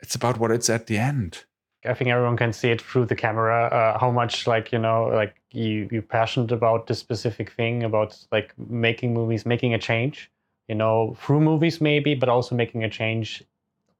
It's 0.00 0.14
about 0.14 0.38
what 0.38 0.50
it's 0.50 0.68
at 0.68 0.86
the 0.86 0.98
end. 0.98 1.44
I 1.86 1.94
think 1.94 2.10
everyone 2.10 2.36
can 2.36 2.52
see 2.52 2.70
it 2.70 2.80
through 2.80 3.06
the 3.06 3.14
camera 3.14 3.66
uh, 3.66 3.98
how 3.98 4.10
much 4.10 4.46
like 4.46 4.72
you 4.72 4.78
know 4.78 5.04
like 5.04 5.34
you 5.52 5.88
you're 5.92 6.02
passionate 6.02 6.50
about 6.50 6.88
this 6.88 6.98
specific 6.98 7.50
thing 7.50 7.84
about 7.84 8.18
like 8.32 8.52
making 8.58 9.14
movies 9.14 9.46
making 9.46 9.74
a 9.74 9.78
change 9.78 10.30
you 10.68 10.74
know, 10.74 11.16
through 11.20 11.40
movies 11.40 11.80
maybe, 11.80 12.14
but 12.14 12.28
also 12.28 12.54
making 12.54 12.84
a 12.84 12.90
change 12.90 13.42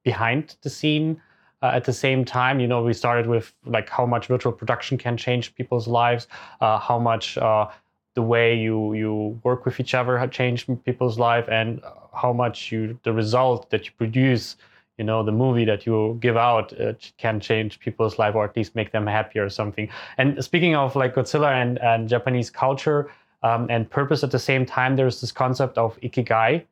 behind 0.03 0.55
the 0.61 0.69
scene. 0.69 1.21
Uh, 1.61 1.71
at 1.73 1.85
the 1.85 1.93
same 1.93 2.25
time, 2.25 2.59
you 2.59 2.67
know, 2.67 2.83
we 2.83 2.93
started 2.93 3.27
with 3.27 3.53
like 3.65 3.89
how 3.89 4.05
much 4.05 4.27
virtual 4.27 4.51
production 4.51 4.97
can 4.97 5.17
change 5.17 5.55
people's 5.55 5.87
lives, 5.87 6.27
uh, 6.61 6.77
how 6.77 6.99
much 6.99 7.37
uh, 7.37 7.67
the 8.13 8.21
way 8.21 8.55
you 8.55 8.93
you 8.93 9.39
work 9.43 9.65
with 9.65 9.79
each 9.79 9.93
other 9.93 10.17
had 10.17 10.31
changed 10.31 10.67
people's 10.85 11.17
life, 11.17 11.47
and 11.49 11.81
how 12.13 12.33
much 12.33 12.71
you 12.71 12.99
the 13.03 13.13
result 13.13 13.69
that 13.69 13.85
you 13.85 13.91
produce 13.97 14.57
you 14.97 15.03
know 15.03 15.23
the 15.23 15.31
movie 15.31 15.65
that 15.65 15.85
you 15.85 16.17
give 16.21 16.37
out 16.37 16.79
uh, 16.79 16.93
can 17.17 17.39
change 17.39 17.79
people's 17.79 18.17
life 18.17 18.35
or 18.35 18.45
at 18.45 18.55
least 18.55 18.75
make 18.75 18.91
them 18.91 19.05
happy 19.05 19.39
or 19.39 19.49
something 19.49 19.89
and 20.17 20.43
speaking 20.43 20.75
of 20.75 20.95
like 20.95 21.15
godzilla 21.15 21.51
and, 21.51 21.79
and 21.79 22.07
japanese 22.07 22.49
culture 22.49 23.11
um, 23.43 23.67
and 23.69 23.89
purpose 23.89 24.23
at 24.23 24.31
the 24.31 24.39
same 24.39 24.65
time 24.65 24.95
there's 24.95 25.21
this 25.21 25.31
concept 25.31 25.77
of 25.77 25.99
ikigai 26.01 26.63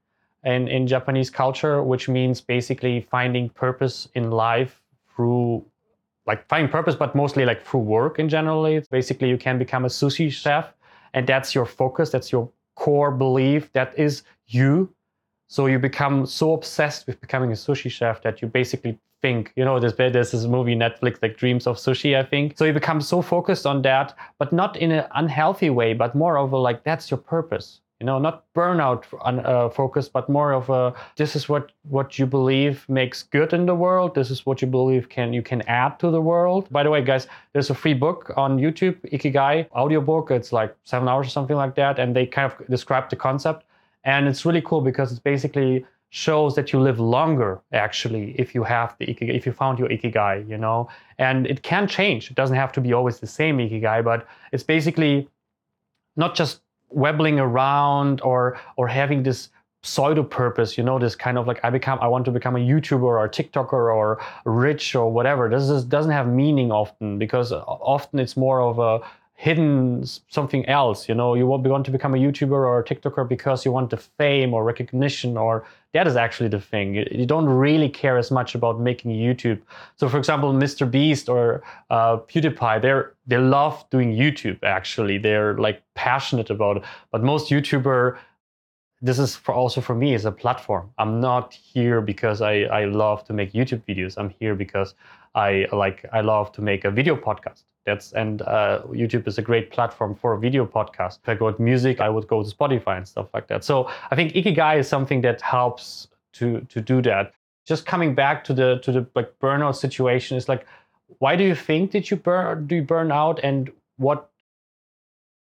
in, 0.43 0.68
in 0.68 0.88
japanese 0.88 1.30
culture 1.30 1.84
which 1.84 2.09
means 2.09 2.41
basically 2.41 3.01
finding 3.01 3.49
purpose 3.49 4.07
in 4.16 4.32
life 4.32 4.82
through 5.16 5.64
like 6.26 6.47
finding 6.47 6.72
purpose 6.72 6.95
but 6.95 7.16
mostly 7.16 7.45
like 7.45 7.66
through 7.66 7.82
work 7.82 8.20
in 8.20 8.30
generally 8.30 8.82
basically 8.91 9.30
you 9.30 9.38
can 9.38 9.57
become 9.57 9.86
a 9.86 9.89
sushi 9.89 10.32
chef 10.32 10.74
and 11.14 11.28
that's 11.28 11.53
your 11.53 11.66
focus 11.66 12.09
that's 12.09 12.32
your 12.32 12.49
core 12.76 13.11
belief 13.11 13.72
that 13.74 13.97
is 13.97 14.24
you 14.47 14.93
so 15.54 15.68
you 15.68 15.78
become 15.78 16.26
so 16.26 16.54
obsessed 16.54 17.06
with 17.06 17.22
becoming 17.22 17.51
a 17.51 17.54
sushi 17.54 17.91
chef 17.91 18.24
that 18.24 18.41
you 18.41 18.47
basically 18.47 18.97
think, 19.22 19.54
you 19.56 19.64
know, 19.64 19.80
there's, 19.80 19.93
there's 19.93 20.32
this 20.32 20.45
movie 20.45 20.76
Netflix 20.76 21.20
like 21.22 21.38
Dreams 21.38 21.68
of 21.68 21.78
Sushi, 21.78 22.18
I 22.18 22.24
think. 22.24 22.58
So 22.58 22.66
you 22.66 22.74
become 22.74 22.99
so 22.99 23.22
focused 23.22 23.68
on 23.68 23.84
that, 23.84 24.18
but 24.39 24.51
not 24.51 24.78
in 24.78 24.91
an 24.91 25.06
unhealthy 25.14 25.70
way, 25.70 25.93
but 25.93 26.16
more 26.16 26.39
of 26.39 26.54
a 26.54 26.58
like 26.58 26.84
that's 26.84 27.12
your 27.12 27.20
purpose. 27.20 27.82
You 27.99 28.08
know, 28.08 28.18
not 28.18 28.45
burnout 28.56 29.04
uh, 29.24 29.70
focus, 29.70 30.10
but 30.10 30.28
more 30.28 30.54
of 30.54 30.72
a 30.72 30.91
this 31.18 31.36
is 31.36 31.47
what 31.47 31.72
what 31.84 32.18
you 32.18 32.26
believe 32.26 32.89
makes 32.89 33.22
good 33.22 33.54
in 33.54 33.68
the 33.68 33.76
world. 33.76 34.16
This 34.16 34.32
is 34.32 34.47
what 34.47 34.60
you 34.60 34.68
believe 34.68 35.08
can 35.08 35.34
you 35.34 35.43
can 35.43 35.62
add 35.68 35.99
to 35.99 36.10
the 36.10 36.20
world. 36.20 36.68
By 36.72 36.82
the 36.82 36.89
way, 36.89 37.04
guys, 37.04 37.28
there's 37.54 37.70
a 37.70 37.76
free 37.76 37.93
book 37.93 38.34
on 38.36 38.58
YouTube, 38.58 38.97
Ikigai 39.12 39.70
audiobook. 39.72 40.32
It's 40.32 40.51
like 40.51 40.76
seven 40.84 41.08
hours 41.08 41.28
or 41.28 41.30
something 41.30 41.56
like 41.56 41.76
that, 41.76 41.99
and 41.99 42.16
they 42.16 42.26
kind 42.26 42.51
of 42.51 42.68
describe 42.68 43.12
the 43.12 43.16
concept. 43.16 43.66
And 44.04 44.28
it's 44.28 44.45
really 44.45 44.62
cool 44.62 44.82
because 44.82 45.12
it 45.12 45.24
basically 45.24 45.86
shows 46.10 46.54
that 46.56 46.72
you 46.72 46.80
live 46.80 46.99
longer 46.99 47.60
actually 47.72 48.36
if 48.38 48.54
you 48.54 48.64
have 48.64 48.95
the 48.99 49.06
ikigai, 49.08 49.36
if 49.36 49.47
you 49.47 49.51
found 49.51 49.80
your 49.80 49.89
ikigai, 49.89 50.47
you 50.47 50.58
know. 50.58 50.88
And 51.18 51.47
it 51.47 51.64
can 51.64 51.88
change. 51.88 52.30
It 52.30 52.36
doesn't 52.36 52.56
have 52.56 52.72
to 52.74 52.82
be 52.82 52.93
always 52.93 53.20
the 53.20 53.28
same 53.28 53.58
ikigai, 53.58 54.04
but 54.04 54.28
it's 54.51 54.64
basically 54.64 55.28
not 56.16 56.36
just 56.36 56.62
webbling 56.89 57.39
around 57.39 58.22
or 58.22 58.60
or 58.78 58.88
having 58.88 59.24
this 59.24 59.49
pseudo 59.86 60.24
purpose 60.24 60.78
you 60.78 60.84
know 60.84 60.97
this 60.97 61.16
kind 61.16 61.38
of 61.38 61.45
like 61.45 61.60
i 61.64 61.70
become 61.70 61.99
i 62.01 62.08
want 62.08 62.24
to 62.24 62.32
become 62.32 62.56
a 62.56 62.60
youtuber 62.60 63.04
or 63.04 63.26
a 63.26 63.30
tiktoker 63.30 63.93
or 63.93 64.22
rich 64.45 64.95
or 64.95 65.12
whatever 65.12 65.49
this 65.49 65.70
is, 65.70 65.84
doesn't 65.84 66.12
have 66.12 66.28
meaning 66.28 66.72
often 66.72 67.20
because 67.20 67.51
often 67.51 68.18
it's 68.20 68.38
more 68.38 68.62
of 68.62 68.80
a 68.80 69.06
hidden 69.36 70.04
something 70.30 70.66
else 70.68 71.10
you 71.10 71.16
know? 71.16 71.34
You 71.34 71.46
want 71.48 71.86
to 71.86 71.92
become 71.92 72.14
a 72.14 72.18
youtuber 72.18 72.52
or 72.52 72.80
a 72.80 72.84
tiktoker 72.84 73.28
because 73.28 73.66
you 73.66 73.72
want 73.72 73.90
the 73.90 73.98
fame 73.98 74.54
or 74.54 74.64
recognition 74.64 75.38
or 75.38 75.66
that 75.94 76.08
is 76.08 76.16
actually 76.16 76.50
the 76.50 76.60
thing. 76.62 76.96
You, 76.96 77.06
you 77.12 77.26
don't 77.26 77.46
really 77.46 77.90
care 77.90 78.18
as 78.18 78.32
much 78.32 78.56
about 78.56 78.80
making 78.80 79.12
youtube. 79.12 79.62
So 79.96 80.08
for 80.08 80.18
example 80.18 80.54
mr 80.54 80.90
beast 80.90 81.30
or 81.30 81.64
uh, 81.90 82.18
pewdiepie 82.18 82.82
they're 82.82 83.14
they 83.28 83.38
love 83.38 83.86
doing 83.90 84.12
youtube 84.14 84.60
actually. 84.64 85.18
They're 85.18 85.58
like 85.58 85.82
passionate 85.96 86.50
about 86.50 86.78
it. 86.78 86.84
But 87.12 87.24
most 87.24 87.50
youtuber 87.50 88.18
this 89.04 89.20
is 89.20 89.36
for 89.36 89.54
also 89.54 89.82
for 89.82 89.94
me 89.94 90.14
as 90.14 90.24
a 90.24 90.32
platform. 90.32 90.90
I'm 90.98 91.20
not 91.20 91.54
here 91.54 92.00
because 92.02 92.42
i 92.42 92.54
i 92.80 92.86
love 92.86 93.26
to 93.26 93.34
make 93.34 93.52
youtube 93.52 93.84
videos. 93.86 94.18
I'm 94.18 94.30
here 94.40 94.56
because 94.56 94.96
i 95.36 95.66
like 95.72 96.06
i 96.14 96.22
love 96.22 96.52
to 96.52 96.62
make 96.62 96.86
a 96.86 96.92
video 96.92 97.16
podcast 97.16 97.64
that's 97.86 98.14
and 98.14 98.42
uh, 98.44 98.82
YouTube 98.92 99.28
is 99.28 99.38
a 99.38 99.42
great 99.42 99.72
platform 99.72 100.16
for 100.16 100.34
a 100.34 100.40
video 100.40 100.66
podcast. 100.66 101.20
If 101.22 101.30
I 101.30 101.36
go 101.36 101.46
with 101.46 101.60
music, 101.60 102.00
I 102.00 102.10
would 102.10 102.28
go 102.28 102.44
to 102.44 102.56
Spotify 102.56 102.98
and 102.98 103.08
stuff 103.08 103.28
like 103.34 103.48
that. 103.48 103.64
So 103.64 103.90
I 104.10 104.16
think 104.16 104.34
Ikigai 104.34 104.80
is 104.80 104.88
something 104.88 105.22
that 105.22 105.42
helps 105.42 106.08
to 106.34 106.62
to 106.70 106.82
do 106.82 107.02
that. 107.02 107.34
Just 107.66 107.86
coming 107.86 108.16
back 108.16 108.44
to 108.46 108.54
the 108.54 108.80
to 108.84 108.92
the 108.92 109.08
like 109.16 109.38
burnout 109.40 109.76
situation 109.76 110.38
is 110.38 110.48
like, 110.48 110.66
why 111.20 111.36
do 111.36 111.44
you 111.44 111.56
think 111.56 111.92
did 111.92 112.10
you 112.10 112.18
burn 112.18 112.68
do 112.68 112.76
you 112.76 112.84
burn 112.84 113.12
out 113.12 113.40
and 113.44 113.72
what 113.98 114.30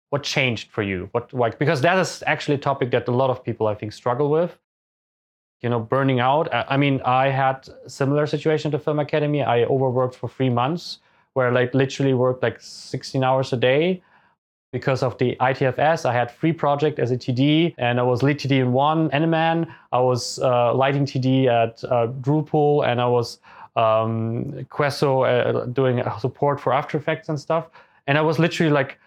what 0.09 0.22
changed 0.22 0.70
for 0.70 0.82
you? 0.82 1.09
What 1.12 1.32
like 1.34 1.59
because 1.59 1.82
that 1.82 1.99
is 1.99 2.22
actually 2.26 2.55
a 2.55 2.59
topic 2.59 2.91
that 2.93 3.07
a 3.07 3.12
lot 3.12 3.30
of 3.30 3.45
people 3.45 3.66
I 3.66 3.74
think 3.74 3.93
struggle 3.93 4.30
with. 4.30 4.59
You 5.62 5.68
know, 5.68 5.80
burning 5.80 6.20
out. 6.20 6.48
I 6.52 6.76
mean, 6.76 7.02
I 7.04 7.28
had 7.28 7.68
similar 7.86 8.26
situation 8.26 8.72
at 8.72 8.78
the 8.78 8.82
film 8.82 8.98
academy. 8.98 9.42
I 9.42 9.64
overworked 9.64 10.14
for 10.14 10.28
three 10.28 10.48
months 10.48 11.00
where 11.34 11.48
I 11.48 11.50
like 11.50 11.74
literally 11.74 12.14
worked 12.14 12.42
like 12.42 12.61
16 12.61 13.22
hours 13.22 13.52
a 13.52 13.56
day 13.56 14.02
because 14.72 15.02
of 15.02 15.18
the 15.18 15.36
ITFS. 15.40 16.04
I 16.04 16.12
had 16.12 16.30
three 16.30 16.52
project 16.52 16.98
as 16.98 17.11
a 17.11 17.16
TD, 17.16 17.74
and 17.78 17.98
I 17.98 18.02
was 18.02 18.22
lead 18.22 18.38
TD 18.38 18.61
in 18.61 18.72
one 18.72 19.11
Animan. 19.11 19.72
I 19.92 20.00
was 20.00 20.38
uh, 20.38 20.74
lighting 20.74 21.04
TD 21.04 21.46
at 21.46 21.82
uh, 21.84 22.08
Drupal, 22.20 22.86
and 22.86 23.00
I 23.00 23.06
was 23.06 23.38
um, 23.76 24.66
Queso 24.70 25.22
uh, 25.22 25.66
doing 25.66 26.02
support 26.18 26.61
for 26.61 26.72
After 26.72 26.98
Effects 26.98 27.28
and 27.28 27.38
stuff. 27.38 27.68
And 28.06 28.16
I 28.16 28.20
was 28.20 28.38
literally 28.38 28.72
like, 28.72 28.98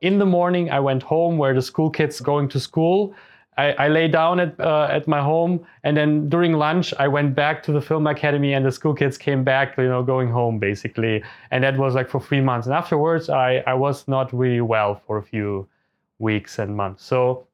in 0.00 0.18
the 0.18 0.26
morning, 0.26 0.70
I 0.70 0.80
went 0.80 1.02
home 1.02 1.36
where 1.36 1.54
the 1.54 1.62
school 1.62 1.90
kids 1.90 2.20
going 2.20 2.48
to 2.50 2.60
school, 2.60 3.14
I, 3.56 3.72
I 3.72 3.88
lay 3.88 4.08
down 4.08 4.40
at 4.40 4.58
uh, 4.60 4.88
at 4.90 5.06
my 5.06 5.20
home, 5.20 5.66
and 5.82 5.96
then 5.96 6.28
during 6.28 6.52
lunch, 6.52 6.94
I 6.98 7.08
went 7.08 7.34
back 7.34 7.62
to 7.64 7.72
the 7.72 7.80
film 7.80 8.06
academy, 8.06 8.54
and 8.54 8.64
the 8.64 8.72
school 8.72 8.94
kids 8.94 9.18
came 9.18 9.44
back, 9.44 9.76
you 9.76 9.88
know, 9.88 10.02
going 10.02 10.30
home 10.30 10.58
basically, 10.58 11.22
and 11.50 11.64
that 11.64 11.76
was 11.76 11.94
like 11.94 12.08
for 12.08 12.20
three 12.20 12.40
months. 12.40 12.66
And 12.66 12.74
afterwards, 12.74 13.28
I 13.28 13.62
I 13.66 13.74
was 13.74 14.06
not 14.08 14.32
really 14.32 14.60
well 14.60 15.02
for 15.06 15.18
a 15.18 15.22
few 15.22 15.68
weeks 16.18 16.58
and 16.58 16.76
months. 16.76 17.04
So 17.04 17.46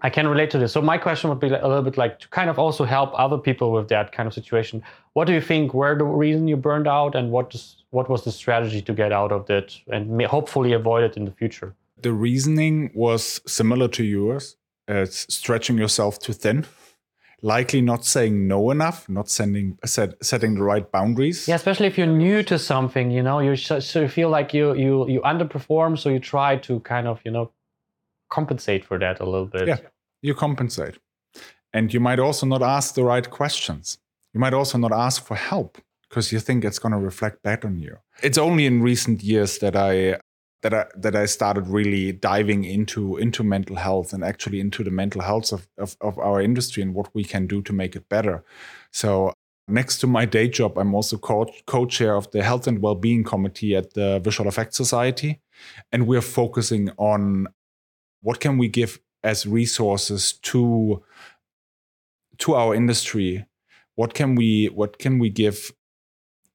I 0.00 0.10
can 0.10 0.26
relate 0.28 0.50
to 0.50 0.58
this. 0.58 0.72
So 0.72 0.82
my 0.82 0.98
question 0.98 1.30
would 1.30 1.40
be 1.40 1.48
a 1.48 1.68
little 1.68 1.82
bit 1.82 1.96
like 1.96 2.18
to 2.20 2.28
kind 2.28 2.50
of 2.50 2.58
also 2.58 2.84
help 2.84 3.10
other 3.14 3.38
people 3.38 3.72
with 3.72 3.88
that 3.88 4.12
kind 4.12 4.26
of 4.26 4.34
situation. 4.34 4.82
What 5.12 5.26
do 5.26 5.32
you 5.32 5.40
think 5.40 5.72
were 5.72 5.96
the 5.96 6.04
reason 6.04 6.48
you 6.48 6.56
burned 6.56 6.88
out, 6.88 7.14
and 7.14 7.30
what 7.30 7.54
is, 7.54 7.76
what 7.90 8.08
was 8.08 8.24
the 8.24 8.32
strategy 8.32 8.82
to 8.82 8.92
get 8.92 9.12
out 9.12 9.32
of 9.32 9.46
that, 9.46 9.78
and 9.88 10.20
hopefully 10.22 10.72
avoid 10.72 11.04
it 11.04 11.16
in 11.16 11.24
the 11.24 11.32
future? 11.32 11.74
The 12.02 12.12
reasoning 12.12 12.90
was 12.94 13.40
similar 13.46 13.88
to 13.88 14.04
yours 14.04 14.56
Uh, 14.88 15.02
it's 15.02 15.32
stretching 15.34 15.78
yourself 15.78 16.18
too 16.18 16.32
thin. 16.32 16.66
Likely 17.42 17.82
not 17.82 18.06
saying 18.06 18.48
no 18.48 18.70
enough 18.70 19.06
not 19.08 19.28
sending 19.28 19.78
set, 19.84 20.14
setting 20.24 20.54
the 20.54 20.62
right 20.62 20.90
boundaries. 20.90 21.46
Yeah 21.46 21.56
especially 21.56 21.88
if 21.88 21.98
you're 21.98 22.06
new 22.06 22.42
to 22.44 22.58
something 22.58 23.10
you 23.10 23.22
know 23.22 23.40
you 23.40 23.54
so 23.56 24.00
you 24.00 24.08
feel 24.08 24.30
like 24.30 24.54
you 24.54 24.74
you 24.74 25.06
you 25.08 25.20
underperform 25.20 25.98
so 25.98 26.08
you 26.08 26.20
try 26.20 26.56
to 26.56 26.80
kind 26.80 27.06
of 27.06 27.20
you 27.24 27.30
know 27.30 27.52
compensate 28.30 28.84
for 28.84 28.98
that 28.98 29.20
a 29.20 29.24
little 29.24 29.46
bit. 29.46 29.68
Yeah 29.68 29.78
you 30.24 30.34
compensate. 30.34 30.98
And 31.72 31.92
you 31.92 32.00
might 32.00 32.18
also 32.18 32.46
not 32.46 32.62
ask 32.62 32.94
the 32.94 33.04
right 33.04 33.28
questions. 33.28 33.98
You 34.32 34.40
might 34.40 34.54
also 34.54 34.78
not 34.78 34.92
ask 34.92 35.24
for 35.24 35.36
help 35.36 35.78
because 36.08 36.32
you 36.32 36.40
think 36.40 36.64
it's 36.64 36.78
going 36.78 36.92
to 36.92 36.98
reflect 36.98 37.42
back 37.42 37.64
on 37.64 37.78
you. 37.78 37.98
It's 38.22 38.38
only 38.38 38.64
in 38.64 38.82
recent 38.82 39.22
years 39.22 39.58
that 39.58 39.76
i 39.76 40.18
that 40.64 40.72
I 40.72 40.86
that 40.96 41.14
I 41.14 41.26
started 41.26 41.68
really 41.68 42.12
diving 42.12 42.64
into 42.64 43.18
into 43.18 43.44
mental 43.44 43.76
health 43.76 44.14
and 44.14 44.24
actually 44.24 44.60
into 44.60 44.82
the 44.82 44.90
mental 44.90 45.20
health 45.20 45.52
of, 45.52 45.68
of, 45.78 45.94
of 46.00 46.18
our 46.18 46.40
industry 46.40 46.82
and 46.82 46.94
what 46.94 47.14
we 47.14 47.22
can 47.22 47.46
do 47.46 47.60
to 47.62 47.72
make 47.72 47.94
it 47.94 48.08
better. 48.08 48.42
So 48.90 49.34
next 49.68 49.98
to 49.98 50.06
my 50.06 50.24
day 50.24 50.48
job, 50.48 50.78
I'm 50.78 50.94
also 50.94 51.18
co- 51.18 51.52
co-chair 51.66 52.16
of 52.16 52.30
the 52.30 52.42
Health 52.42 52.66
and 52.66 52.80
Wellbeing 52.80 53.24
Committee 53.24 53.76
at 53.76 53.92
the 53.92 54.20
Visual 54.20 54.48
Effects 54.48 54.78
Society, 54.78 55.42
and 55.92 56.06
we're 56.06 56.22
focusing 56.22 56.90
on 56.96 57.46
what 58.22 58.40
can 58.40 58.56
we 58.56 58.68
give 58.68 59.00
as 59.22 59.46
resources 59.46 60.32
to 60.32 61.02
to 62.38 62.54
our 62.54 62.74
industry. 62.74 63.44
What 63.96 64.14
can 64.14 64.34
we 64.34 64.66
what 64.66 64.98
can 64.98 65.18
we 65.18 65.28
give 65.28 65.72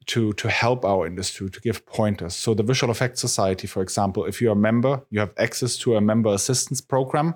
to 0.10 0.34
to 0.34 0.50
help 0.50 0.84
our 0.84 1.06
industry 1.06 1.50
to 1.50 1.60
give 1.62 1.86
pointers. 1.86 2.36
So 2.36 2.54
the 2.54 2.64
visual 2.64 2.92
effects 2.92 3.22
society 3.22 3.68
for 3.68 3.82
example 3.82 4.26
if 4.26 4.42
you're 4.42 4.54
a 4.54 4.66
member 4.70 5.06
you 5.10 5.20
have 5.20 5.34
access 5.38 5.78
to 5.78 5.96
a 5.96 6.02
member 6.02 6.34
assistance 6.34 6.82
program 6.82 7.36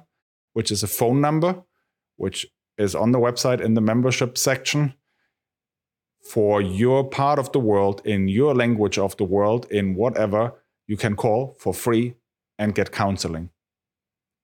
which 0.54 0.72
is 0.72 0.84
a 0.84 0.88
phone 0.88 1.22
number 1.22 1.64
which 2.18 2.48
is 2.78 2.96
on 2.96 3.12
the 3.12 3.20
website 3.20 3.62
in 3.62 3.76
the 3.76 3.82
membership 3.82 4.38
section 4.38 4.94
for 6.24 6.62
your 6.62 7.04
part 7.04 7.38
of 7.38 7.52
the 7.52 7.60
world 7.60 8.02
in 8.06 8.28
your 8.28 8.56
language 8.56 8.98
of 8.98 9.16
the 9.18 9.24
world 9.24 9.68
in 9.70 9.96
whatever 9.96 10.54
you 10.88 10.98
can 10.98 11.16
call 11.16 11.56
for 11.60 11.74
free 11.74 12.16
and 12.58 12.74
get 12.74 12.92
counseling. 12.92 13.50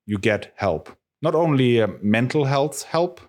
You 0.06 0.18
get 0.18 0.52
help. 0.56 0.96
Not 1.22 1.34
only 1.34 1.80
uh, 1.80 1.88
mental 2.02 2.44
health 2.44 2.82
help 2.84 3.20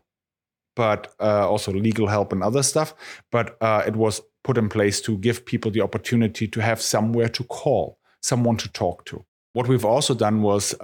but 0.76 1.14
uh, 1.20 1.50
also 1.50 1.72
legal 1.72 2.08
help 2.08 2.32
and 2.32 2.44
other 2.44 2.64
stuff 2.64 2.94
but 3.32 3.58
uh, 3.62 3.84
it 3.86 3.96
was 3.96 4.22
put 4.44 4.58
in 4.58 4.70
place 4.70 5.02
to 5.02 5.18
give 5.18 5.46
people 5.46 5.72
the 5.72 5.82
opportunity 5.82 6.48
to 6.48 6.62
have 6.62 6.82
somewhere 6.82 7.30
to 7.30 7.44
call, 7.44 7.98
someone 8.22 8.58
to 8.58 8.70
talk 8.72 9.06
to. 9.06 9.24
What 9.54 9.68
we've 9.68 9.86
also 9.86 10.14
done 10.14 10.42
was 10.42 10.74
uh, 10.74 10.84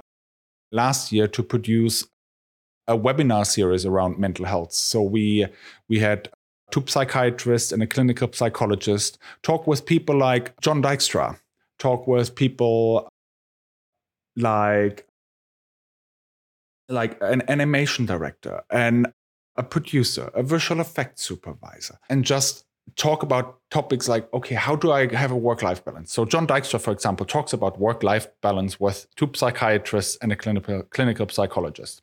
last 0.72 1.12
year 1.12 1.26
to 1.28 1.42
produce 1.42 2.06
a 2.86 2.96
webinar 2.96 3.46
series 3.46 3.84
around 3.84 4.18
mental 4.18 4.44
health. 4.44 4.72
So 4.72 5.02
we 5.02 5.46
we 5.88 5.98
had 5.98 6.30
two 6.70 6.84
psychiatrists 6.86 7.72
and 7.72 7.82
a 7.82 7.86
clinical 7.86 8.32
psychologist 8.32 9.18
talk 9.42 9.66
with 9.66 9.86
people 9.86 10.16
like 10.16 10.58
John 10.60 10.82
Dykstra, 10.82 11.38
talk 11.78 12.06
with 12.06 12.34
people 12.34 13.08
like 14.36 15.06
like 16.88 17.18
an 17.20 17.42
animation 17.48 18.06
director 18.06 18.62
and 18.70 19.12
a 19.56 19.62
producer, 19.62 20.30
a 20.34 20.42
visual 20.42 20.80
effects 20.80 21.22
supervisor, 21.22 21.98
and 22.08 22.24
just 22.24 22.64
talk 22.96 23.22
about 23.22 23.60
topics 23.70 24.08
like, 24.08 24.32
okay, 24.32 24.54
how 24.54 24.76
do 24.76 24.92
I 24.92 25.12
have 25.14 25.30
a 25.30 25.36
work 25.36 25.62
life 25.62 25.84
balance? 25.84 26.12
So, 26.12 26.24
John 26.24 26.46
Dykstra, 26.46 26.80
for 26.80 26.90
example, 26.90 27.26
talks 27.26 27.52
about 27.52 27.78
work 27.78 28.02
life 28.02 28.28
balance 28.40 28.80
with 28.80 29.06
two 29.16 29.30
psychiatrists 29.34 30.16
and 30.22 30.32
a 30.32 30.36
clinical, 30.36 30.82
clinical 30.84 31.28
psychologist. 31.28 32.02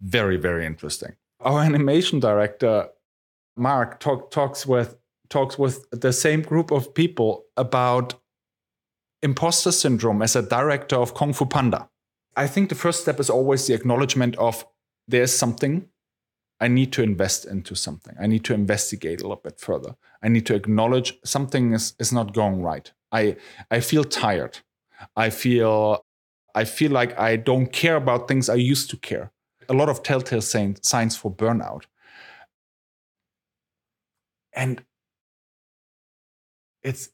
Very, 0.00 0.36
very 0.36 0.66
interesting. 0.66 1.16
Our 1.40 1.60
animation 1.60 2.20
director, 2.20 2.88
Mark, 3.56 4.00
talk, 4.00 4.30
talks 4.30 4.66
with 4.66 4.96
talks 5.28 5.58
with 5.58 5.86
the 5.90 6.12
same 6.12 6.42
group 6.42 6.70
of 6.70 6.94
people 6.94 7.44
about 7.56 8.14
imposter 9.22 9.72
syndrome 9.72 10.22
as 10.22 10.36
a 10.36 10.42
director 10.42 10.96
of 10.96 11.14
Kung 11.14 11.32
Fu 11.32 11.46
Panda. 11.46 11.88
I 12.36 12.46
think 12.46 12.68
the 12.68 12.74
first 12.74 13.02
step 13.02 13.18
is 13.18 13.30
always 13.30 13.66
the 13.66 13.74
acknowledgement 13.74 14.36
of 14.36 14.64
there's 15.08 15.32
something 15.32 15.88
I 16.60 16.68
need 16.68 16.92
to 16.92 17.02
invest 17.02 17.44
into 17.44 17.74
something. 17.74 18.14
I 18.18 18.26
need 18.26 18.44
to 18.44 18.54
investigate 18.54 19.20
a 19.20 19.24
little 19.24 19.42
bit 19.42 19.60
further. 19.60 19.96
I 20.22 20.28
need 20.28 20.46
to 20.46 20.54
acknowledge 20.54 21.18
something 21.24 21.72
is, 21.72 21.94
is 21.98 22.12
not 22.12 22.32
going 22.32 22.62
right. 22.62 22.90
I 23.12 23.36
I 23.70 23.80
feel 23.80 24.04
tired. 24.04 24.60
I 25.14 25.30
feel 25.30 26.04
I 26.54 26.64
feel 26.64 26.90
like 26.90 27.18
I 27.18 27.36
don't 27.36 27.70
care 27.72 27.96
about 27.96 28.28
things 28.28 28.48
I 28.48 28.54
used 28.54 28.90
to 28.90 28.96
care. 28.96 29.32
A 29.68 29.74
lot 29.74 29.88
of 29.88 30.02
telltale 30.02 30.40
signs 30.40 31.16
for 31.16 31.30
burnout. 31.30 31.84
And 34.54 34.82
it's 36.82 37.10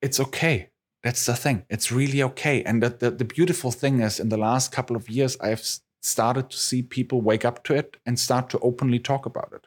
it's 0.00 0.18
okay. 0.18 0.70
That's 1.02 1.26
the 1.26 1.36
thing. 1.36 1.64
It's 1.68 1.92
really 1.92 2.22
okay. 2.22 2.62
And 2.62 2.82
the, 2.82 2.88
the, 2.90 3.10
the 3.10 3.24
beautiful 3.24 3.70
thing 3.70 4.00
is 4.00 4.18
in 4.18 4.30
the 4.30 4.36
last 4.36 4.72
couple 4.72 4.96
of 4.96 5.08
years 5.08 5.36
I've 5.40 5.64
started 6.00 6.50
to 6.50 6.56
see 6.56 6.82
people 6.82 7.20
wake 7.20 7.44
up 7.44 7.64
to 7.64 7.74
it 7.74 7.96
and 8.06 8.18
start 8.18 8.48
to 8.50 8.58
openly 8.60 8.98
talk 8.98 9.26
about 9.26 9.52
it. 9.52 9.66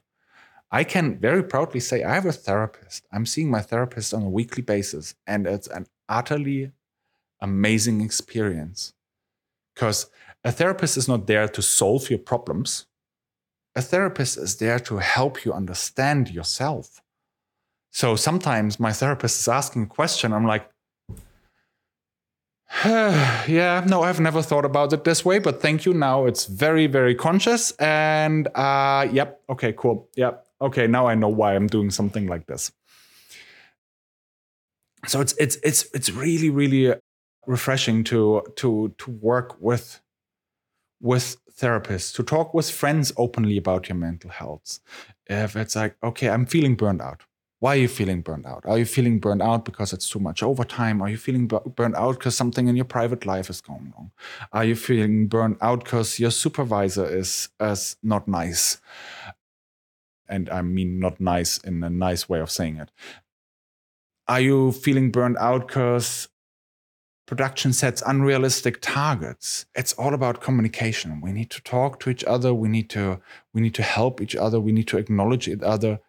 I 0.71 0.83
can 0.83 1.19
very 1.19 1.43
proudly 1.43 1.81
say 1.81 2.03
I 2.03 2.13
have 2.13 2.25
a 2.25 2.31
therapist. 2.31 3.05
I'm 3.11 3.25
seeing 3.25 3.51
my 3.51 3.61
therapist 3.61 4.13
on 4.13 4.23
a 4.23 4.29
weekly 4.29 4.63
basis, 4.63 5.15
and 5.27 5.45
it's 5.45 5.67
an 5.67 5.87
utterly 6.07 6.71
amazing 7.41 8.01
experience. 8.01 8.93
Because 9.73 10.09
a 10.43 10.51
therapist 10.51 10.95
is 10.97 11.07
not 11.07 11.27
there 11.27 11.47
to 11.49 11.61
solve 11.61 12.09
your 12.09 12.19
problems, 12.19 12.85
a 13.75 13.81
therapist 13.81 14.37
is 14.37 14.57
there 14.57 14.79
to 14.79 14.97
help 14.97 15.45
you 15.45 15.53
understand 15.53 16.29
yourself. 16.29 17.01
So 17.91 18.15
sometimes 18.15 18.79
my 18.79 18.93
therapist 18.93 19.41
is 19.41 19.47
asking 19.47 19.83
a 19.83 19.87
question, 19.87 20.33
I'm 20.33 20.47
like, 20.47 20.69
yeah, 22.85 23.83
no, 23.85 24.03
I've 24.03 24.19
never 24.19 24.41
thought 24.41 24.65
about 24.65 24.93
it 24.93 25.03
this 25.03 25.25
way, 25.25 25.39
but 25.39 25.61
thank 25.61 25.85
you. 25.85 25.93
Now 25.93 26.25
it's 26.25 26.45
very, 26.45 26.87
very 26.87 27.13
conscious. 27.13 27.71
And 27.73 28.47
uh, 28.55 29.07
yep, 29.11 29.41
okay, 29.49 29.73
cool. 29.73 30.09
Yep, 30.15 30.47
okay, 30.61 30.87
now 30.87 31.07
I 31.07 31.15
know 31.15 31.27
why 31.29 31.55
I'm 31.55 31.67
doing 31.67 31.91
something 31.91 32.27
like 32.27 32.47
this. 32.47 32.71
So 35.07 35.19
it's 35.19 35.33
it's 35.37 35.57
it's 35.63 35.85
it's 35.93 36.11
really, 36.11 36.49
really 36.49 36.95
refreshing 37.45 38.03
to 38.05 38.43
to 38.57 38.93
to 38.97 39.11
work 39.11 39.59
with 39.59 39.99
with 41.01 41.37
therapists, 41.51 42.13
to 42.15 42.23
talk 42.23 42.53
with 42.53 42.69
friends 42.69 43.11
openly 43.17 43.57
about 43.57 43.89
your 43.89 43.97
mental 43.97 44.29
health. 44.29 44.79
If 45.27 45.55
it's 45.55 45.75
like, 45.75 45.97
okay, 46.03 46.29
I'm 46.29 46.45
feeling 46.45 46.75
burned 46.75 47.01
out. 47.01 47.23
Why 47.61 47.75
are 47.75 47.81
you 47.81 47.87
feeling 47.87 48.21
burned 48.21 48.47
out? 48.47 48.65
Are 48.65 48.79
you 48.79 48.85
feeling 48.85 49.19
burned 49.19 49.43
out 49.43 49.65
because 49.65 49.93
it's 49.93 50.09
too 50.09 50.17
much 50.17 50.41
overtime? 50.41 50.99
Are 50.99 51.09
you 51.09 51.17
feeling 51.17 51.45
burned 51.45 51.95
out 51.95 52.17
because 52.17 52.35
something 52.35 52.67
in 52.67 52.75
your 52.75 52.85
private 52.85 53.23
life 53.23 53.51
is 53.51 53.61
going 53.61 53.93
wrong? 53.95 54.09
Are 54.51 54.65
you 54.65 54.75
feeling 54.75 55.27
burned 55.27 55.57
out 55.61 55.83
because 55.83 56.19
your 56.19 56.31
supervisor 56.31 57.05
is, 57.05 57.49
is 57.59 57.97
not 58.01 58.27
nice? 58.27 58.81
And 60.27 60.49
I 60.49 60.63
mean, 60.63 60.99
not 60.99 61.21
nice 61.21 61.59
in 61.59 61.83
a 61.83 61.89
nice 61.91 62.27
way 62.27 62.39
of 62.39 62.49
saying 62.49 62.77
it. 62.77 62.89
Are 64.27 64.41
you 64.41 64.71
feeling 64.71 65.11
burned 65.11 65.37
out 65.37 65.67
because 65.67 66.29
production 67.27 67.73
sets 67.73 68.01
unrealistic 68.05 68.79
targets 68.81 69.65
it's 69.73 69.93
all 69.93 70.13
about 70.13 70.41
communication 70.41 71.21
we 71.21 71.31
need 71.31 71.49
to 71.49 71.61
talk 71.61 71.97
to 71.97 72.09
each 72.09 72.25
other 72.25 72.53
we 72.53 72.67
need 72.67 72.89
to 72.89 73.21
we 73.53 73.61
need 73.61 73.73
to 73.73 73.81
help 73.81 74.19
each 74.19 74.35
other 74.35 74.59
we 74.59 74.73
need 74.73 74.85
to 74.85 74.97
acknowledge 74.97 75.47
each 75.47 75.61
other 75.61 76.01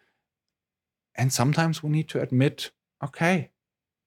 and 1.15 1.31
sometimes 1.31 1.83
we 1.83 1.89
need 1.89 2.09
to 2.09 2.21
admit, 2.21 2.71
okay, 3.03 3.51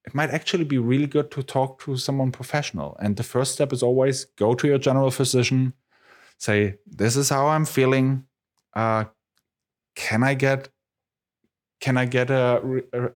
it 0.05 0.15
might 0.15 0.31
actually 0.31 0.65
be 0.65 0.79
really 0.79 1.07
good 1.07 1.31
to 1.33 1.43
talk 1.43 1.83
to 1.83 1.97
someone 1.97 2.33
professional. 2.33 2.97
And 3.01 3.17
the 3.17 3.23
first 3.23 3.53
step 3.53 3.73
is 3.73 3.83
always 3.83 4.25
go 4.37 4.55
to 4.55 4.67
your 4.67 4.79
general 4.79 5.11
physician, 5.11 5.73
say, 6.39 6.79
this 6.87 7.17
is 7.17 7.29
how 7.29 7.49
I'm 7.49 7.65
feeling. 7.65 8.25
Uh, 8.75 9.05
can 9.95 10.23
I 10.23 10.35
get, 10.35 10.69
can 11.81 11.97
I 11.97 12.05
get 12.05 12.31
a, 12.31 12.83
a, 12.93 13.11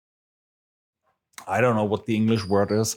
I 1.46 1.60
don't 1.60 1.76
know 1.76 1.84
what 1.84 2.06
the 2.06 2.16
English 2.16 2.44
word 2.46 2.72
is, 2.72 2.96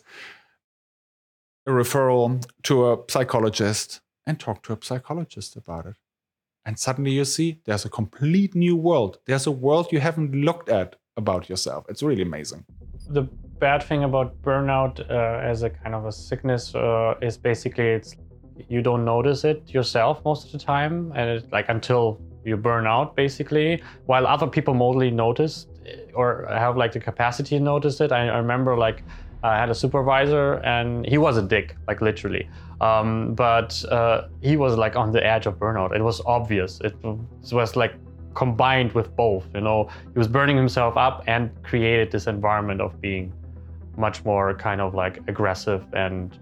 a 1.65 1.71
referral 1.71 2.45
to 2.63 2.91
a 2.91 2.97
psychologist 3.09 4.01
and 4.25 4.39
talk 4.39 4.63
to 4.63 4.73
a 4.73 4.77
psychologist 4.81 5.55
about 5.55 5.85
it. 5.85 5.95
And 6.66 6.78
suddenly 6.78 7.12
you 7.12 7.26
see 7.26 7.59
there's 7.66 7.86
a 7.86 7.89
complete 7.89 8.55
new 8.55 8.76
world. 8.76 9.18
There's 9.26 9.47
a 9.47 9.51
world 9.51 9.91
you 9.91 9.99
haven't 9.99 10.34
looked 10.34 10.70
at 10.70 10.95
about 11.18 11.49
yourself. 11.49 11.86
It's 11.89 12.03
really 12.03 12.22
amazing. 12.22 12.66
The 13.09 13.24
bad 13.59 13.84
thing 13.84 14.03
about 14.03 14.41
burnout 14.41 14.99
uh, 15.09 15.39
as 15.41 15.64
a 15.64 15.70
kind 15.70 15.95
of 15.95 16.05
a 16.05 16.12
sickness 16.12 16.74
uh, 16.76 17.16
is 17.22 17.38
basically 17.38 17.89
it's 17.89 18.16
you 18.70 18.82
don't 18.82 19.03
notice 19.03 19.43
it 19.43 19.74
yourself 19.74 20.24
most 20.24 20.45
of 20.45 20.51
the 20.51 20.59
time, 20.59 21.12
and 21.16 21.30
it's 21.30 21.51
like 21.51 21.66
until 21.70 22.22
you 22.45 22.57
burn 22.57 22.86
out, 22.88 23.16
basically. 23.16 23.82
While 24.05 24.28
other 24.28 24.47
people 24.47 24.74
mostly 24.74 25.12
notice 25.12 25.68
or 26.14 26.47
have 26.49 26.78
like 26.78 26.91
the 26.91 26.99
capacity 26.99 27.57
to 27.57 27.64
notice 27.64 28.01
it. 28.01 28.12
I, 28.12 28.28
I 28.28 28.38
remember 28.38 28.78
like 28.78 29.03
I 29.43 29.57
had 29.57 29.69
a 29.69 29.75
supervisor, 29.75 30.55
and 30.63 31.05
he 31.07 31.17
was 31.17 31.37
a 31.37 31.41
dick, 31.41 31.75
like 31.87 32.01
literally. 32.01 32.47
Um, 32.79 33.33
but 33.33 33.83
uh, 33.91 34.27
he 34.41 34.57
was 34.57 34.77
like 34.77 34.95
on 34.95 35.11
the 35.11 35.25
edge 35.25 35.45
of 35.45 35.55
burnout. 35.57 35.95
It 35.95 36.01
was 36.01 36.21
obvious. 36.25 36.79
It 36.83 36.95
was 37.03 37.75
like 37.75 37.95
combined 38.33 38.91
with 38.93 39.15
both. 39.15 39.47
You 39.53 39.61
know, 39.61 39.89
he 40.13 40.17
was 40.17 40.27
burning 40.27 40.57
himself 40.57 40.97
up 40.97 41.23
and 41.27 41.51
created 41.63 42.11
this 42.11 42.27
environment 42.27 42.81
of 42.81 42.99
being 43.01 43.33
much 43.97 44.23
more 44.23 44.53
kind 44.55 44.79
of 44.79 44.95
like 44.95 45.19
aggressive 45.27 45.85
and 45.93 46.37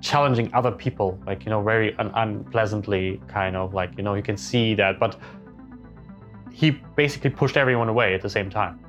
challenging 0.00 0.52
other 0.52 0.70
people, 0.70 1.18
like 1.26 1.44
you 1.44 1.50
know, 1.50 1.62
very 1.62 1.96
un- 1.98 2.12
unpleasantly 2.14 3.20
kind 3.28 3.56
of 3.56 3.72
like 3.72 3.96
you 3.96 4.02
know, 4.02 4.14
you 4.14 4.22
can 4.22 4.36
see 4.36 4.74
that. 4.74 4.98
But 4.98 5.16
he 6.52 6.70
basically 6.96 7.30
pushed 7.30 7.56
everyone 7.56 7.88
away 7.88 8.14
at 8.14 8.22
the 8.22 8.30
same 8.30 8.50
time. 8.50 8.83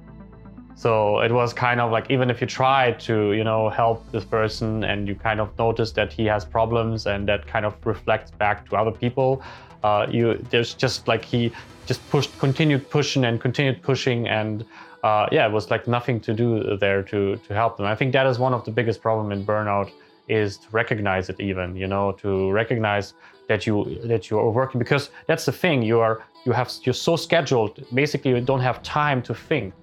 So 0.75 1.19
it 1.19 1.31
was 1.31 1.53
kind 1.53 1.79
of 1.79 1.91
like 1.91 2.11
even 2.11 2.29
if 2.29 2.41
you 2.41 2.47
try 2.47 2.91
to, 2.91 3.31
you 3.31 3.43
know, 3.43 3.69
help 3.69 4.09
this 4.11 4.25
person 4.25 4.83
and 4.83 5.07
you 5.07 5.15
kind 5.15 5.39
of 5.39 5.57
notice 5.57 5.91
that 5.93 6.11
he 6.11 6.25
has 6.25 6.43
problems 6.43 7.07
and 7.07 7.27
that 7.29 7.47
kind 7.47 7.65
of 7.65 7.73
reflects 7.85 8.31
back 8.31 8.69
to 8.69 8.75
other 8.75 8.91
people, 8.91 9.41
uh, 9.83 10.05
you 10.09 10.35
there's 10.49 10.73
just 10.73 11.07
like 11.07 11.23
he 11.23 11.51
just 11.85 12.07
pushed, 12.09 12.37
continued 12.39 12.89
pushing 12.89 13.25
and 13.25 13.39
continued 13.39 13.81
pushing 13.81 14.27
and 14.27 14.65
uh, 15.03 15.27
yeah, 15.31 15.47
it 15.47 15.51
was 15.51 15.69
like 15.69 15.87
nothing 15.87 16.19
to 16.19 16.33
do 16.33 16.75
there 16.77 17.03
to 17.03 17.37
to 17.37 17.53
help 17.53 17.77
them. 17.77 17.85
I 17.85 17.95
think 17.95 18.11
that 18.13 18.25
is 18.27 18.37
one 18.37 18.53
of 18.53 18.65
the 18.65 18.71
biggest 18.71 19.01
problem 19.01 19.31
in 19.31 19.45
burnout 19.45 19.91
is 20.27 20.57
to 20.57 20.67
recognize 20.71 21.29
it 21.29 21.39
even, 21.39 21.75
you 21.75 21.87
know, 21.87 22.11
to 22.13 22.51
recognize 22.51 23.13
that 23.47 23.67
you 23.67 23.99
that 24.03 24.29
you 24.29 24.39
are 24.39 24.49
working 24.49 24.79
because 24.79 25.09
that's 25.27 25.45
the 25.45 25.51
thing 25.51 25.83
you 25.83 25.99
are 25.99 26.23
you 26.45 26.51
have 26.51 26.71
you're 26.83 26.93
so 26.93 27.15
scheduled 27.15 27.83
basically 27.93 28.31
you 28.31 28.41
don't 28.41 28.61
have 28.61 28.81
time 28.83 29.21
to 29.21 29.33
think 29.33 29.73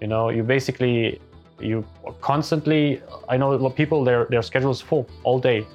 you 0.00 0.06
know, 0.06 0.30
you 0.30 0.42
basically 0.42 1.20
you 1.60 1.84
constantly. 2.20 3.02
I 3.28 3.36
know 3.36 3.70
people 3.70 4.04
their 4.04 4.24
their 4.26 4.42
schedule 4.42 4.70
is 4.70 4.80
full 4.80 5.06
all 5.24 5.38
day. 5.38 5.66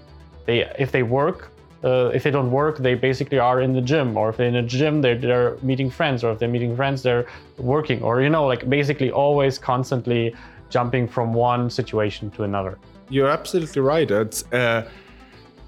They 0.45 0.59
if 0.79 0.91
they 0.91 1.03
work. 1.03 1.51
Uh, 1.83 2.09
if 2.15 2.23
they 2.23 2.31
don't 2.31 2.49
work, 2.49 2.79
they 2.79 2.95
basically 2.95 3.37
are 3.37 3.61
in 3.61 3.71
the 3.71 3.81
gym, 3.81 4.17
or 4.17 4.29
if 4.29 4.37
they're 4.37 4.47
in 4.47 4.55
the 4.55 4.61
gym, 4.63 5.03
they're, 5.03 5.15
they're 5.15 5.55
meeting 5.61 5.87
friends, 5.87 6.23
or 6.23 6.31
if 6.31 6.39
they're 6.39 6.49
meeting 6.49 6.75
friends, 6.75 7.03
they're 7.03 7.27
working, 7.59 8.01
or 8.01 8.23
you 8.23 8.29
know, 8.29 8.47
like 8.47 8.67
basically 8.67 9.11
always 9.11 9.59
constantly 9.59 10.33
jumping 10.69 11.07
from 11.07 11.31
one 11.31 11.69
situation 11.69 12.31
to 12.31 12.43
another. 12.43 12.79
You're 13.09 13.29
absolutely 13.29 13.83
right. 13.83 14.09
It's 14.09 14.51
uh, 14.51 14.89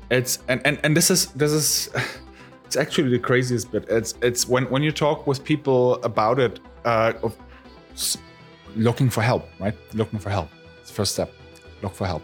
it's 0.10 0.40
and, 0.48 0.60
and 0.66 0.80
and 0.84 0.98
this 0.98 1.12
is 1.12 1.28
this 1.34 1.52
is 1.52 1.90
it's 2.66 2.78
actually 2.78 3.10
the 3.10 3.20
craziest 3.20 3.72
bit. 3.72 3.86
It's 3.88 4.16
it's 4.24 4.48
when 4.48 4.66
when 4.72 4.82
you 4.82 4.92
talk 4.92 5.28
with 5.28 5.44
people 5.44 6.02
about 6.04 6.40
it 6.40 6.60
uh, 6.84 7.14
of 7.22 7.38
looking 8.78 9.10
for 9.10 9.22
help, 9.22 9.50
right? 9.60 9.76
Looking 9.94 10.20
for 10.20 10.30
help. 10.30 10.50
It's 10.82 10.90
the 10.90 10.96
first 10.96 11.14
step. 11.14 11.32
Look 11.82 11.94
for 11.94 12.08
help. 12.08 12.24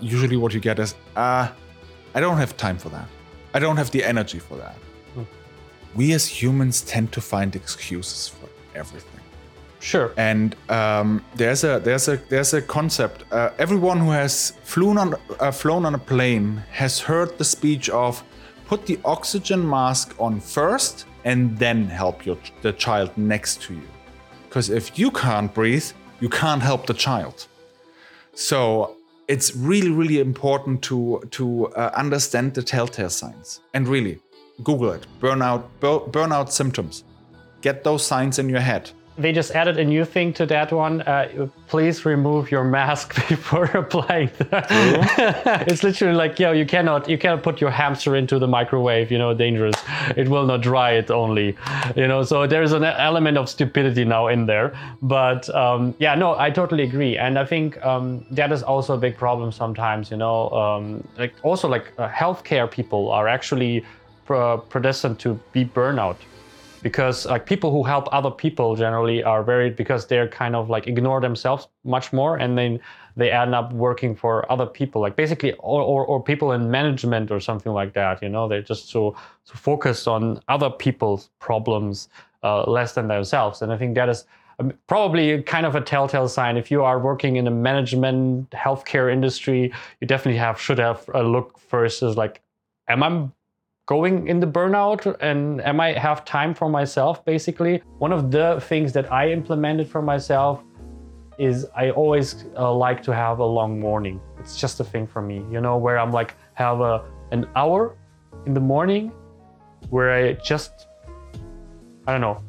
Usually, 0.00 0.36
what 0.36 0.52
you 0.52 0.60
get 0.60 0.78
is, 0.78 0.94
uh, 1.16 1.48
I 2.14 2.20
don't 2.20 2.36
have 2.38 2.56
time 2.56 2.78
for 2.78 2.88
that. 2.90 3.08
I 3.54 3.58
don't 3.58 3.76
have 3.76 3.90
the 3.90 4.02
energy 4.02 4.38
for 4.38 4.56
that. 4.56 4.76
Hmm. 5.14 5.22
We 5.94 6.12
as 6.12 6.26
humans 6.26 6.82
tend 6.82 7.12
to 7.12 7.20
find 7.20 7.54
excuses 7.54 8.28
for 8.28 8.48
everything. 8.74 9.20
Sure. 9.84 10.12
And 10.16 10.56
um, 10.70 11.22
there's 11.34 11.62
a 11.62 11.78
there's 11.78 12.08
a 12.08 12.16
there's 12.30 12.54
a 12.54 12.62
concept. 12.62 13.24
Uh, 13.30 13.50
everyone 13.58 13.98
who 13.98 14.10
has 14.10 14.54
flown 14.62 14.96
on 14.96 15.14
uh, 15.40 15.50
flown 15.50 15.84
on 15.84 15.94
a 15.94 15.98
plane 15.98 16.62
has 16.72 17.00
heard 17.00 17.36
the 17.36 17.44
speech 17.44 17.90
of 17.90 18.22
put 18.66 18.86
the 18.86 18.98
oxygen 19.04 19.68
mask 19.68 20.14
on 20.18 20.40
first 20.40 21.04
and 21.24 21.58
then 21.58 21.84
help 21.86 22.24
your 22.24 22.38
the 22.62 22.72
child 22.72 23.10
next 23.16 23.60
to 23.62 23.74
you. 23.74 23.93
Because 24.54 24.70
if 24.70 24.96
you 24.96 25.10
can't 25.10 25.52
breathe, 25.52 25.84
you 26.20 26.28
can't 26.28 26.62
help 26.62 26.86
the 26.86 26.94
child. 26.94 27.48
So 28.34 28.96
it's 29.26 29.56
really, 29.56 29.90
really 29.90 30.20
important 30.20 30.80
to 30.82 31.24
to 31.32 31.66
uh, 31.74 31.90
understand 31.96 32.54
the 32.54 32.62
telltale 32.62 33.10
signs 33.10 33.60
and 33.74 33.88
really 33.88 34.20
Google 34.62 34.92
it. 34.92 35.08
Burnout, 35.20 35.64
bur- 35.80 36.06
burnout 36.08 36.52
symptoms. 36.52 37.02
Get 37.62 37.82
those 37.82 38.06
signs 38.06 38.38
in 38.38 38.48
your 38.48 38.60
head 38.60 38.92
they 39.16 39.32
just 39.32 39.52
added 39.52 39.78
a 39.78 39.84
new 39.84 40.04
thing 40.04 40.32
to 40.32 40.46
that 40.46 40.72
one. 40.72 41.02
Uh, 41.02 41.48
please 41.68 42.04
remove 42.04 42.50
your 42.50 42.64
mask 42.64 43.14
before 43.28 43.64
applying 43.66 44.30
that. 44.38 44.66
it's 45.68 45.82
literally 45.84 46.14
like, 46.14 46.38
yo, 46.38 46.52
you 46.52 46.66
cannot, 46.66 47.08
you 47.08 47.16
cannot 47.16 47.42
put 47.42 47.60
your 47.60 47.70
hamster 47.70 48.16
into 48.16 48.38
the 48.38 48.48
microwave. 48.48 49.12
You 49.12 49.18
know, 49.18 49.32
dangerous. 49.32 49.76
It 50.16 50.28
will 50.28 50.46
not 50.46 50.62
dry 50.62 50.92
it 50.92 51.10
only. 51.10 51.56
You 51.94 52.08
know, 52.08 52.22
so 52.24 52.46
there's 52.46 52.72
an 52.72 52.84
element 52.84 53.38
of 53.38 53.48
stupidity 53.48 54.04
now 54.04 54.26
in 54.28 54.46
there. 54.46 54.76
But 55.00 55.48
um, 55.54 55.94
yeah, 55.98 56.14
no, 56.14 56.36
I 56.36 56.50
totally 56.50 56.82
agree, 56.82 57.16
and 57.16 57.38
I 57.38 57.44
think 57.44 57.82
um, 57.84 58.26
that 58.32 58.50
is 58.50 58.62
also 58.62 58.94
a 58.94 58.98
big 58.98 59.16
problem 59.16 59.52
sometimes. 59.52 60.10
You 60.10 60.16
know, 60.16 60.50
um, 60.50 61.06
like 61.18 61.34
also 61.42 61.68
like 61.68 61.92
uh, 61.98 62.08
healthcare 62.08 62.68
people 62.70 63.10
are 63.10 63.28
actually 63.28 63.84
predestined 64.26 65.18
to 65.20 65.38
be 65.52 65.64
burnout 65.64 66.16
because 66.84 67.24
like 67.24 67.46
people 67.46 67.70
who 67.72 67.82
help 67.82 68.06
other 68.12 68.30
people 68.30 68.76
generally 68.76 69.22
are 69.24 69.42
very 69.42 69.70
because 69.70 70.06
they're 70.06 70.28
kind 70.28 70.54
of 70.54 70.68
like 70.68 70.86
ignore 70.86 71.18
themselves 71.18 71.66
much 71.82 72.12
more 72.12 72.36
and 72.36 72.58
then 72.58 72.78
they 73.16 73.30
end 73.30 73.54
up 73.54 73.72
working 73.72 74.14
for 74.14 74.34
other 74.52 74.66
people 74.66 75.00
like 75.00 75.16
basically 75.16 75.52
or, 75.54 75.80
or, 75.80 76.04
or 76.04 76.22
people 76.22 76.52
in 76.52 76.70
management 76.70 77.30
or 77.30 77.40
something 77.40 77.72
like 77.72 77.94
that 77.94 78.22
you 78.22 78.28
know? 78.28 78.46
They're 78.46 78.60
just 78.62 78.90
so, 78.90 79.16
so 79.44 79.54
focused 79.54 80.06
on 80.06 80.40
other 80.48 80.68
people's 80.68 81.30
problems 81.38 82.10
uh, 82.42 82.70
less 82.70 82.92
than 82.92 83.08
themselves 83.08 83.62
and 83.62 83.72
i 83.72 83.78
think 83.78 83.94
that 83.94 84.10
is 84.10 84.26
um, 84.60 84.72
probably 84.86 85.42
kind 85.42 85.66
of 85.66 85.74
a 85.74 85.80
telltale 85.80 86.28
sign. 86.28 86.56
If 86.56 86.70
you 86.70 86.84
are 86.84 87.00
working 87.00 87.34
in 87.34 87.48
a 87.48 87.50
management 87.50 88.50
healthcare 88.50 89.10
industry 89.10 89.72
you 90.00 90.06
definitely 90.06 90.38
have 90.38 90.60
should 90.60 90.78
have 90.78 91.08
a 91.14 91.22
look 91.22 91.58
first 91.58 92.02
as 92.02 92.16
like 92.16 92.42
am 92.88 93.02
i 93.02 93.28
going 93.86 94.28
in 94.28 94.40
the 94.40 94.46
burnout 94.46 95.14
and 95.20 95.60
am 95.60 95.80
I 95.80 95.92
have 95.92 96.24
time 96.24 96.54
for 96.54 96.68
myself 96.68 97.24
basically. 97.24 97.82
One 97.98 98.12
of 98.12 98.30
the 98.30 98.62
things 98.62 98.92
that 98.92 99.12
I 99.12 99.30
implemented 99.30 99.88
for 99.88 100.00
myself 100.00 100.62
is 101.38 101.66
I 101.76 101.90
always 101.90 102.46
uh, 102.56 102.72
like 102.72 103.02
to 103.02 103.14
have 103.14 103.40
a 103.40 103.44
long 103.44 103.78
morning. 103.78 104.20
It's 104.38 104.58
just 104.58 104.80
a 104.80 104.84
thing 104.84 105.06
for 105.06 105.20
me, 105.20 105.44
you 105.50 105.60
know, 105.60 105.76
where 105.76 105.98
I'm 105.98 106.12
like 106.12 106.34
have 106.54 106.80
a 106.80 107.04
an 107.30 107.46
hour 107.56 107.96
in 108.46 108.54
the 108.54 108.60
morning 108.60 109.12
where 109.90 110.12
I 110.12 110.32
just 110.34 110.86
I 112.06 112.12
don't 112.12 112.20
know, 112.20 112.40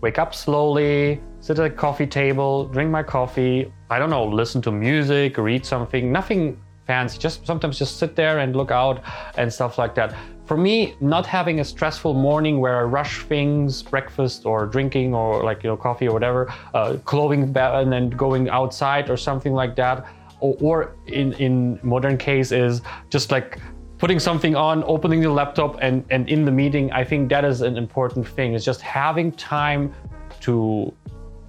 wake 0.00 0.18
up 0.18 0.34
slowly, 0.34 1.22
sit 1.40 1.58
at 1.58 1.66
a 1.66 1.70
coffee 1.70 2.06
table, 2.06 2.66
drink 2.66 2.90
my 2.90 3.02
coffee, 3.02 3.72
I 3.88 3.98
don't 3.98 4.10
know, 4.10 4.26
listen 4.26 4.60
to 4.62 4.72
music, 4.72 5.38
read 5.38 5.64
something, 5.64 6.12
nothing 6.12 6.60
fancy, 6.86 7.18
just 7.18 7.46
sometimes 7.46 7.78
just 7.78 7.98
sit 7.98 8.16
there 8.16 8.40
and 8.40 8.56
look 8.56 8.70
out 8.70 9.02
and 9.36 9.52
stuff 9.52 9.78
like 9.78 9.94
that 9.94 10.14
for 10.50 10.56
me, 10.56 10.96
not 11.00 11.26
having 11.26 11.60
a 11.60 11.64
stressful 11.64 12.12
morning 12.12 12.58
where 12.58 12.80
I 12.80 12.82
rush 12.82 13.22
things, 13.22 13.84
breakfast 13.84 14.44
or 14.44 14.66
drinking 14.66 15.14
or 15.14 15.44
like 15.44 15.62
you 15.62 15.70
know 15.70 15.76
coffee 15.76 16.08
or 16.08 16.12
whatever, 16.12 16.52
uh, 16.74 16.96
clothing 17.04 17.56
and 17.56 17.92
then 17.92 18.10
going 18.10 18.48
outside 18.48 19.10
or 19.10 19.16
something 19.16 19.52
like 19.52 19.76
that, 19.76 20.04
or, 20.40 20.56
or 20.60 20.96
in 21.06 21.34
in 21.34 21.78
modern 21.84 22.18
case 22.18 22.50
is 22.50 22.82
just 23.10 23.30
like 23.30 23.60
putting 23.98 24.18
something 24.18 24.56
on, 24.56 24.82
opening 24.88 25.20
the 25.20 25.30
laptop 25.30 25.78
and 25.80 26.04
and 26.10 26.28
in 26.28 26.44
the 26.44 26.50
meeting. 26.50 26.90
I 26.90 27.04
think 27.04 27.30
that 27.30 27.44
is 27.44 27.60
an 27.60 27.76
important 27.76 28.26
thing. 28.26 28.54
Is 28.54 28.64
just 28.64 28.80
having 28.80 29.30
time 29.30 29.94
to, 30.40 30.92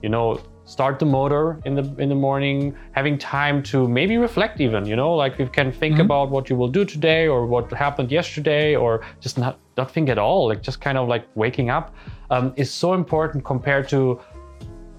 you 0.03 0.09
know, 0.09 0.39
start 0.65 0.99
the 0.99 1.05
motor 1.05 1.59
in 1.65 1.75
the 1.75 1.83
in 1.97 2.09
the 2.09 2.15
morning 2.15 2.75
having 2.91 3.17
time 3.17 3.63
to 3.63 3.87
maybe 3.87 4.17
reflect 4.17 4.61
even 4.61 4.85
you 4.85 4.95
know 4.95 5.13
like 5.15 5.37
you 5.39 5.47
can 5.47 5.71
think 5.71 5.93
mm-hmm. 5.93 6.01
about 6.01 6.29
what 6.29 6.49
you 6.49 6.55
will 6.55 6.67
do 6.67 6.85
today 6.85 7.27
or 7.27 7.45
what 7.45 7.71
happened 7.73 8.11
yesterday 8.11 8.75
or 8.75 9.01
just 9.19 9.37
not 9.37 9.57
not 9.77 9.91
think 9.91 10.07
at 10.09 10.17
all 10.17 10.47
like 10.47 10.61
just 10.61 10.79
kind 10.79 10.97
of 10.97 11.07
like 11.07 11.27
waking 11.35 11.69
up 11.69 11.93
um, 12.29 12.53
is 12.55 12.71
so 12.71 12.93
important 12.93 13.43
compared 13.43 13.89
to 13.89 14.19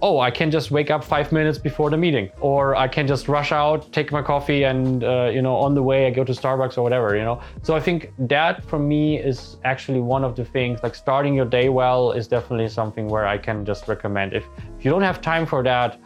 oh, 0.03 0.19
I 0.19 0.33
can 0.33 0.51
just 0.51 0.73
wake 0.73 0.91
up 0.91 1.05
five 1.05 1.31
minutes 1.31 1.59
before 1.59 1.89
the 1.89 1.97
meeting, 1.97 2.29
or 2.41 2.75
I 2.75 2.89
can 2.89 3.07
just 3.07 3.29
rush 3.29 3.53
out, 3.53 3.91
take 3.93 4.11
my 4.11 4.21
coffee, 4.21 4.65
and 4.65 5.05
uh, 5.05 5.31
you 5.33 5.41
know, 5.41 5.55
on 5.55 5.75
the 5.75 5.83
way 5.83 6.07
I 6.07 6.11
go 6.11 6.25
to 6.25 6.33
Starbucks 6.33 6.77
or 6.77 6.83
whatever, 6.83 7.17
you 7.17 7.23
know. 7.23 7.41
So 7.63 7.77
I 7.77 7.81
think 7.81 8.13
that 8.19 8.65
for 8.65 8.81
me 8.81 9.19
is 9.19 9.57
actually 9.65 10.01
one 10.01 10.25
of 10.25 10.35
the 10.35 10.45
things. 10.45 10.83
Like 10.83 10.97
starting 10.97 11.35
your 11.35 11.47
day 11.47 11.69
well 11.69 12.11
is 12.11 12.27
definitely 12.27 12.69
something 12.69 13.07
where 13.07 13.27
I 13.27 13.39
can 13.39 13.65
just 13.65 13.87
recommend. 13.87 14.35
If 14.35 14.45
if 14.77 14.85
you 14.85 14.91
don't 14.91 15.03
have 15.03 15.21
time 15.21 15.47
for 15.47 15.63
that, 15.63 16.01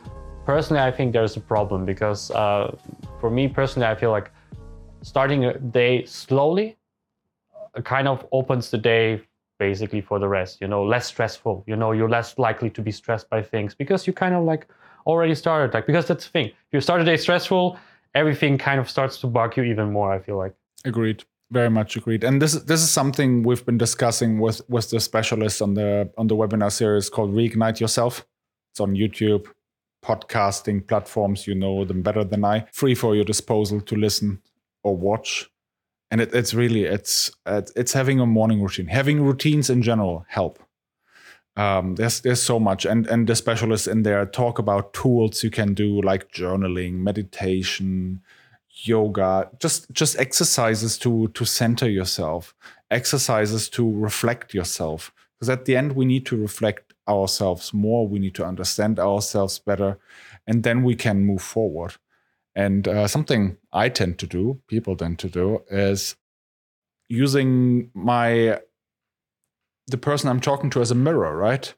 personally, 0.45 0.83
I 0.83 0.93
think 0.93 1.15
there's 1.15 1.37
a 1.37 1.41
problem 1.41 1.87
because 1.87 2.31
uh, 2.31 2.77
for 3.21 3.31
me 3.31 3.49
personally, 3.49 3.89
I 3.89 3.95
feel 3.95 4.11
like 4.11 4.31
starting 5.01 5.47
a 5.47 5.59
day 5.59 6.05
slowly 6.05 6.77
uh, 7.75 7.81
kind 7.81 8.09
of 8.09 8.27
opens 8.31 8.71
the 8.71 8.79
day 8.79 9.23
basically 9.59 10.01
for 10.01 10.19
the 10.19 10.29
rest 10.29 10.61
you 10.61 10.69
know 10.69 10.85
less 10.85 11.07
stressful 11.07 11.65
you 11.67 11.77
know 11.77 11.93
you're 11.93 12.09
less 12.11 12.39
likely 12.39 12.71
to 12.71 12.83
be 12.83 12.91
stressed 12.91 13.29
by 13.31 13.43
things 13.43 13.75
because 13.75 14.07
you 14.07 14.13
kind 14.13 14.35
of 14.35 14.45
like 14.45 14.67
already 15.07 15.35
started 15.35 15.73
like 15.73 15.87
because 15.87 16.07
that's 16.07 16.25
the 16.25 16.31
thing 16.31 16.47
if 16.47 16.73
you 16.73 16.81
start 16.81 17.01
a 17.01 17.05
day 17.05 17.17
stressful 17.17 17.79
everything 18.15 18.59
kind 18.59 18.81
of 18.81 18.89
starts 18.91 19.19
to 19.19 19.27
bug 19.27 19.57
you 19.57 19.63
even 19.63 19.93
more 19.93 20.13
i 20.13 20.19
feel 20.19 20.37
like. 20.37 20.55
Agreed. 20.87 21.25
Very 21.51 21.71
much 21.71 21.97
agreed. 21.97 22.25
And 22.25 22.43
this 22.43 22.55
this 22.55 22.83
is 22.83 22.91
something 22.91 23.45
we've 23.45 23.65
been 23.65 23.79
discussing 23.79 24.41
with 24.41 24.61
with 24.69 24.91
the 24.91 24.99
specialists 24.99 25.61
on 25.61 25.75
the 25.75 26.11
on 26.19 26.27
the 26.27 26.35
webinar 26.35 26.73
series 26.73 27.09
called 27.09 27.33
reignite 27.33 27.79
yourself. 27.79 28.27
It's 28.73 28.81
on 28.81 28.95
youtube 28.95 29.47
podcasting 30.05 30.87
platforms 30.87 31.47
you 31.47 31.55
know 31.55 31.85
them 31.85 32.03
better 32.03 32.25
than 32.25 32.45
i. 32.45 32.67
Free 32.73 32.95
for 32.95 33.15
your 33.15 33.25
disposal 33.25 33.81
to 33.81 33.95
listen 33.95 34.41
or 34.83 34.97
watch 34.97 35.49
and 36.11 36.21
it, 36.21 36.35
it's 36.35 36.55
really 36.55 36.85
it's 36.85 37.31
it's 37.47 37.93
having 37.93 38.21
a 38.21 38.27
morning 38.27 38.63
routine. 38.63 38.87
Having 38.87 39.23
routines 39.23 39.71
in 39.71 39.83
general 39.83 40.25
help. 40.29 40.63
Um, 41.57 41.95
there's 41.95 42.21
there's 42.21 42.43
so 42.43 42.61
much. 42.61 42.85
And 42.85 43.07
and 43.07 43.27
the 43.27 43.35
specialists 43.35 43.87
in 43.87 44.03
there 44.03 44.27
talk 44.27 44.59
about 44.59 44.93
tools 44.93 45.43
you 45.43 45.51
can 45.51 45.75
do 45.75 46.01
like 46.03 46.31
journaling 46.33 46.95
meditation 46.95 48.23
yoga 48.83 49.49
just 49.59 49.91
just 49.91 50.19
exercises 50.19 50.99
to 50.99 51.29
to 51.29 51.47
center 51.47 51.89
yourself 51.89 52.55
exercises 52.91 53.69
to 53.71 53.91
reflect 53.91 54.55
yourself. 54.55 55.13
Because 55.35 55.51
at 55.51 55.65
the 55.65 55.77
end 55.77 55.93
we 55.93 56.05
need 56.05 56.27
to 56.27 56.37
reflect 56.37 56.95
ourselves 57.09 57.73
more. 57.73 58.07
We 58.07 58.19
need 58.19 58.35
to 58.35 58.45
understand 58.45 58.99
ourselves 58.99 59.59
better. 59.59 59.99
And 60.47 60.63
then 60.63 60.83
we 60.83 60.95
can 60.95 61.25
move 61.25 61.43
forward 61.43 61.95
and 62.57 62.89
uh, 62.89 63.07
something 63.07 63.59
I 63.71 63.91
tend 63.91 64.19
to 64.21 64.27
do, 64.27 64.63
people 64.67 64.97
tend 64.97 65.19
to 65.21 65.29
do, 65.29 65.63
is 65.71 66.17
using 67.09 67.91
my 67.95 68.61
the 69.87 69.99
person 69.99 70.29
I'm 70.29 70.41
talking 70.41 70.71
to 70.71 70.81
as 70.81 70.91
a 70.91 70.95
mirror, 70.95 71.37
right? 71.37 71.73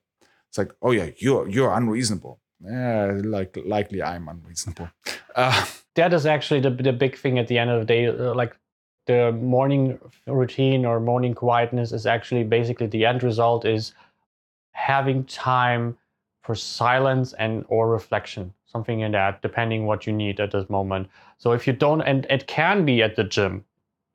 It's 0.48 0.56
like, 0.56 0.72
oh 0.80 0.92
yeah, 0.92 1.10
you're 1.16 1.48
you're 1.48 1.74
unreasonable. 1.74 2.40
Yeah, 2.60 3.20
like 3.24 3.58
likely 3.66 4.02
I'm 4.02 4.28
unreasonable. 4.28 4.88
Uh, 5.34 5.66
that 5.96 6.14
is 6.14 6.26
actually 6.26 6.60
the 6.60 6.70
the 6.70 6.92
big 6.92 7.18
thing 7.18 7.38
at 7.40 7.48
the 7.48 7.58
end 7.58 7.70
of 7.70 7.80
the 7.80 7.84
day. 7.84 8.06
Uh, 8.06 8.32
like 8.34 8.56
the 9.06 9.32
morning 9.32 9.98
routine 10.28 10.86
or 10.86 11.00
morning 11.00 11.34
quietness 11.34 11.90
is 11.90 12.06
actually 12.06 12.44
basically 12.44 12.86
the 12.86 13.04
end 13.04 13.24
result 13.24 13.64
is 13.64 13.94
having 14.72 15.24
time 15.24 15.98
for 16.42 16.54
silence 16.54 17.32
and 17.32 17.64
or 17.68 17.90
reflection 17.90 18.54
something 18.70 19.00
in 19.00 19.12
that, 19.12 19.42
depending 19.42 19.86
what 19.86 20.06
you 20.06 20.12
need 20.12 20.40
at 20.40 20.52
this 20.52 20.68
moment. 20.68 21.08
So 21.38 21.52
if 21.52 21.66
you 21.66 21.72
don't, 21.72 22.02
and 22.02 22.26
it 22.30 22.46
can 22.46 22.84
be 22.84 23.02
at 23.02 23.16
the 23.16 23.24
gym, 23.24 23.64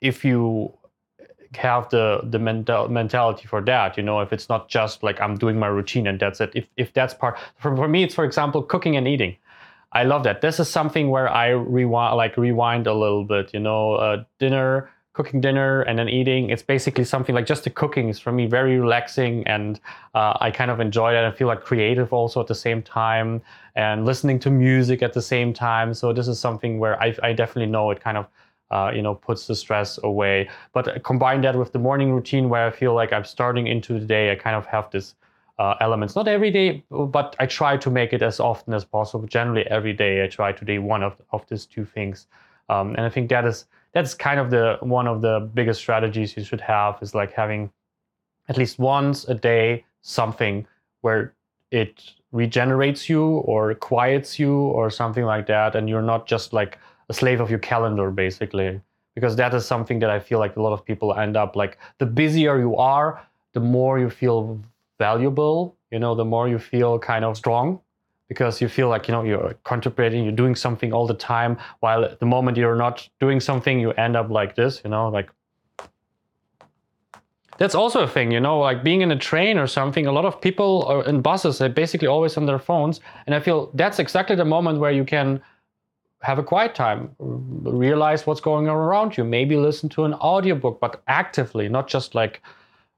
if 0.00 0.24
you 0.24 0.72
have 1.56 1.88
the 1.90 2.20
the 2.24 2.38
mental 2.38 2.88
mentality 2.88 3.46
for 3.46 3.60
that, 3.62 3.96
you 3.96 4.02
know, 4.02 4.20
if 4.20 4.32
it's 4.32 4.48
not 4.48 4.68
just 4.68 5.02
like 5.02 5.20
I'm 5.20 5.36
doing 5.36 5.58
my 5.58 5.68
routine 5.68 6.06
and 6.06 6.18
that's 6.18 6.40
it. 6.40 6.50
If 6.54 6.66
if 6.76 6.92
that's 6.92 7.14
part 7.14 7.38
for, 7.58 7.76
for 7.76 7.88
me, 7.88 8.02
it's 8.02 8.14
for 8.14 8.24
example 8.24 8.62
cooking 8.62 8.96
and 8.96 9.06
eating. 9.06 9.36
I 9.92 10.02
love 10.02 10.24
that. 10.24 10.40
This 10.40 10.58
is 10.58 10.68
something 10.68 11.08
where 11.10 11.28
I 11.28 11.50
rewind, 11.50 12.16
like 12.16 12.36
rewind 12.36 12.88
a 12.88 12.94
little 12.94 13.24
bit. 13.24 13.54
You 13.54 13.60
know, 13.60 13.94
uh, 13.94 14.24
dinner 14.40 14.90
cooking 15.14 15.40
dinner 15.40 15.82
and 15.82 15.98
then 15.98 16.08
eating. 16.08 16.50
It's 16.50 16.62
basically 16.62 17.04
something 17.04 17.34
like 17.34 17.46
just 17.46 17.64
the 17.64 17.70
cooking 17.70 18.08
is 18.08 18.18
for 18.18 18.32
me 18.32 18.46
very 18.46 18.78
relaxing 18.78 19.46
and 19.46 19.80
uh, 20.14 20.36
I 20.40 20.50
kind 20.50 20.70
of 20.70 20.80
enjoy 20.80 21.12
that. 21.12 21.24
I 21.24 21.30
feel 21.30 21.46
like 21.46 21.62
creative 21.62 22.12
also 22.12 22.40
at 22.40 22.48
the 22.48 22.54
same 22.54 22.82
time 22.82 23.40
and 23.76 24.04
listening 24.04 24.40
to 24.40 24.50
music 24.50 25.02
at 25.02 25.12
the 25.12 25.22
same 25.22 25.52
time. 25.54 25.94
So 25.94 26.12
this 26.12 26.26
is 26.26 26.38
something 26.38 26.80
where 26.80 27.00
I, 27.00 27.14
I 27.22 27.32
definitely 27.32 27.70
know 27.70 27.90
it 27.92 28.00
kind 28.00 28.18
of 28.18 28.26
uh, 28.70 28.90
you 28.92 29.02
know 29.02 29.14
puts 29.14 29.46
the 29.46 29.54
stress 29.54 30.00
away. 30.02 30.50
But 30.72 31.04
combine 31.04 31.42
that 31.42 31.56
with 31.56 31.72
the 31.72 31.78
morning 31.78 32.12
routine 32.12 32.48
where 32.48 32.66
I 32.66 32.70
feel 32.70 32.92
like 32.92 33.12
I'm 33.12 33.24
starting 33.24 33.68
into 33.68 33.98
the 33.98 34.04
day. 34.04 34.32
I 34.32 34.34
kind 34.34 34.56
of 34.56 34.66
have 34.66 34.90
this. 34.90 35.14
Uh, 35.56 35.76
elements 35.80 36.16
not 36.16 36.26
every 36.26 36.50
day 36.50 36.82
but 36.90 37.36
i 37.38 37.46
try 37.46 37.76
to 37.76 37.88
make 37.88 38.12
it 38.12 38.22
as 38.22 38.40
often 38.40 38.74
as 38.74 38.84
possible 38.84 39.24
generally 39.24 39.64
every 39.68 39.92
day 39.92 40.24
i 40.24 40.26
try 40.26 40.50
to 40.50 40.64
do 40.64 40.82
one 40.82 41.00
of, 41.00 41.14
of 41.30 41.46
these 41.48 41.64
two 41.64 41.84
things 41.84 42.26
um, 42.68 42.88
and 42.96 43.02
i 43.02 43.08
think 43.08 43.30
that 43.30 43.44
is 43.44 43.66
that's 43.94 44.12
kind 44.12 44.38
of 44.38 44.50
the 44.50 44.76
one 44.80 45.06
of 45.06 45.22
the 45.22 45.48
biggest 45.54 45.80
strategies 45.80 46.36
you 46.36 46.44
should 46.44 46.60
have 46.60 46.98
is 47.00 47.14
like 47.14 47.32
having 47.32 47.70
at 48.48 48.58
least 48.58 48.78
once 48.78 49.24
a 49.28 49.34
day 49.34 49.84
something 50.02 50.66
where 51.00 51.32
it 51.70 52.12
regenerates 52.32 53.08
you 53.08 53.24
or 53.50 53.74
quiets 53.74 54.38
you 54.38 54.54
or 54.54 54.90
something 54.90 55.24
like 55.24 55.46
that 55.46 55.74
and 55.74 55.88
you're 55.88 56.02
not 56.02 56.26
just 56.26 56.52
like 56.52 56.78
a 57.08 57.14
slave 57.14 57.40
of 57.40 57.48
your 57.48 57.60
calendar 57.60 58.10
basically 58.10 58.80
because 59.14 59.36
that 59.36 59.54
is 59.54 59.64
something 59.64 60.00
that 60.00 60.10
i 60.10 60.18
feel 60.18 60.38
like 60.40 60.56
a 60.56 60.62
lot 60.62 60.72
of 60.72 60.84
people 60.84 61.14
end 61.14 61.36
up 61.36 61.54
like 61.56 61.78
the 61.98 62.06
busier 62.06 62.58
you 62.58 62.76
are 62.76 63.24
the 63.52 63.60
more 63.60 63.98
you 63.98 64.10
feel 64.10 64.60
valuable 64.98 65.76
you 65.92 65.98
know 65.98 66.14
the 66.14 66.24
more 66.24 66.48
you 66.48 66.58
feel 66.58 66.98
kind 66.98 67.24
of 67.24 67.36
strong 67.36 67.80
because 68.28 68.60
you 68.60 68.68
feel 68.68 68.88
like 68.88 69.08
you 69.08 69.12
know 69.12 69.22
you're 69.22 69.54
contemplating 69.64 70.24
you're 70.24 70.32
doing 70.32 70.54
something 70.54 70.92
all 70.92 71.06
the 71.06 71.14
time 71.14 71.56
while 71.80 72.04
at 72.04 72.20
the 72.20 72.26
moment 72.26 72.56
you're 72.56 72.76
not 72.76 73.08
doing 73.20 73.40
something 73.40 73.78
you 73.78 73.92
end 73.92 74.16
up 74.16 74.30
like 74.30 74.54
this 74.56 74.80
you 74.84 74.90
know 74.90 75.08
like 75.08 75.30
that's 77.58 77.74
also 77.74 78.00
a 78.00 78.08
thing, 78.08 78.32
you 78.32 78.40
know, 78.40 78.58
like 78.58 78.82
being 78.82 79.02
in 79.02 79.10
a 79.10 79.16
train 79.16 79.58
or 79.58 79.66
something. 79.66 80.06
A 80.06 80.12
lot 80.12 80.24
of 80.24 80.40
people 80.40 80.84
are 80.86 81.04
in 81.04 81.20
buses, 81.20 81.58
they're 81.58 81.68
basically 81.68 82.08
always 82.08 82.36
on 82.36 82.46
their 82.46 82.58
phones. 82.58 83.00
And 83.26 83.34
I 83.34 83.40
feel 83.40 83.70
that's 83.74 83.98
exactly 83.98 84.36
the 84.36 84.44
moment 84.44 84.80
where 84.80 84.90
you 84.90 85.04
can 85.04 85.40
have 86.22 86.38
a 86.38 86.42
quiet 86.42 86.74
time, 86.74 87.14
realize 87.18 88.26
what's 88.26 88.40
going 88.40 88.68
on 88.68 88.76
around 88.76 89.16
you, 89.16 89.24
maybe 89.24 89.56
listen 89.56 89.88
to 89.90 90.04
an 90.04 90.14
audiobook, 90.14 90.80
but 90.80 91.02
actively, 91.06 91.68
not 91.68 91.86
just 91.86 92.14
like 92.14 92.42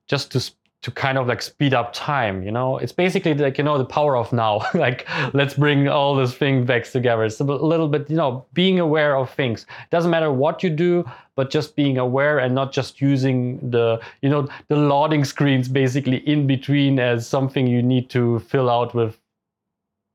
just 0.06 0.30
to 0.32 0.50
to 0.82 0.90
kind 0.90 1.18
of 1.18 1.26
like 1.26 1.42
speed 1.42 1.74
up 1.74 1.92
time 1.92 2.42
you 2.42 2.50
know? 2.50 2.78
It's 2.78 2.92
basically 2.92 3.34
like 3.34 3.58
you 3.58 3.64
know 3.64 3.78
the 3.78 3.84
power 3.84 4.16
of 4.16 4.32
now. 4.32 4.62
Like 4.74 5.06
let's 5.34 5.54
bring 5.54 5.88
all 5.88 6.16
these 6.16 6.34
things 6.34 6.66
back 6.66 6.84
together. 6.84 7.24
It's 7.24 7.40
a 7.40 7.44
little 7.44 7.88
bit 7.88 8.08
you 8.10 8.16
know 8.16 8.46
being 8.52 8.78
aware 8.80 9.16
of 9.16 9.30
things. 9.30 9.62
It 9.62 9.90
doesn't 9.90 10.10
matter 10.10 10.32
what 10.32 10.62
you 10.62 10.70
do 10.70 11.04
but 11.36 11.50
just 11.50 11.76
being 11.76 11.98
aware 11.98 12.38
and 12.38 12.54
not 12.54 12.72
just 12.72 13.00
using 13.00 13.70
the 13.70 14.00
you 14.22 14.28
know 14.28 14.48
the 14.68 14.76
loading 14.76 15.24
screens 15.24 15.68
basically 15.68 16.16
in 16.28 16.46
between 16.46 16.98
as 16.98 17.28
something 17.28 17.66
you 17.66 17.82
need 17.82 18.10
to 18.10 18.40
fill 18.40 18.68
out 18.68 18.94
with 18.94 19.18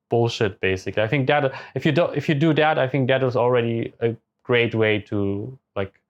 bullshit 0.10 0.60
basically. 0.60 1.02
I 1.02 1.08
think 1.08 1.28
that 1.28 1.54
if 1.76 1.86
you 1.86 1.92
do 1.94 2.06
if 2.06 2.28
you 2.28 2.36
do 2.36 2.54
that 2.54 2.78
i 2.78 2.88
think 2.88 3.08
that 3.08 3.24
is 3.24 3.36
already 3.36 3.94
a 4.02 4.16
great 4.44 4.76
way 4.76 5.00
to 5.00 5.58
like 5.76 6.02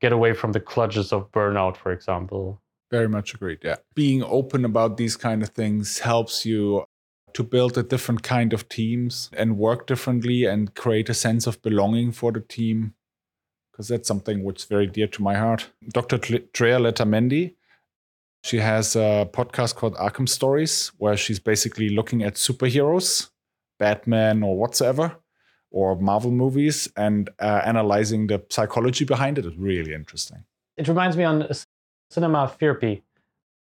get 0.00 0.12
away 0.12 0.32
from 0.32 0.52
the 0.52 0.60
clutches 0.60 1.12
of 1.12 1.30
burnout 1.32 1.76
for 1.76 1.92
example 1.92 2.60
very 2.90 3.08
much 3.08 3.34
agreed. 3.34 3.58
Yeah. 3.62 3.76
Being 3.94 4.22
open 4.22 4.64
about 4.64 4.96
these 4.96 5.16
kind 5.16 5.42
of 5.42 5.50
things 5.50 6.00
helps 6.00 6.46
you 6.46 6.84
to 7.34 7.42
build 7.42 7.76
a 7.76 7.82
different 7.82 8.22
kind 8.22 8.52
of 8.52 8.68
teams 8.68 9.30
and 9.36 9.58
work 9.58 9.86
differently 9.86 10.44
and 10.44 10.74
create 10.74 11.08
a 11.08 11.14
sense 11.14 11.46
of 11.46 11.60
belonging 11.62 12.12
for 12.12 12.32
the 12.32 12.40
team. 12.40 12.94
Because 13.70 13.88
that's 13.88 14.08
something 14.08 14.42
which 14.42 14.62
is 14.62 14.64
very 14.64 14.86
dear 14.86 15.06
to 15.08 15.22
my 15.22 15.34
heart. 15.34 15.70
Dr. 15.92 16.16
Drea 16.16 16.78
Letamendi, 16.78 17.56
she 18.42 18.58
has 18.58 18.96
a 18.96 19.28
podcast 19.30 19.74
called 19.74 19.96
Arkham 19.96 20.28
Stories, 20.28 20.92
where 20.96 21.16
she's 21.16 21.38
basically 21.38 21.90
looking 21.90 22.22
at 22.22 22.34
superheroes, 22.34 23.28
Batman 23.78 24.42
or 24.42 24.56
whatsoever, 24.56 25.16
or 25.70 26.00
Marvel 26.00 26.30
movies, 26.30 26.88
and 26.96 27.28
uh, 27.38 27.60
analyzing 27.66 28.28
the 28.28 28.42
psychology 28.48 29.04
behind 29.04 29.36
it. 29.36 29.44
It's 29.44 29.56
really 29.56 29.92
interesting. 29.92 30.44
It 30.78 30.88
reminds 30.88 31.16
me 31.16 31.24
on 31.24 31.46
Cinema 32.10 32.48
Therapy, 32.48 33.02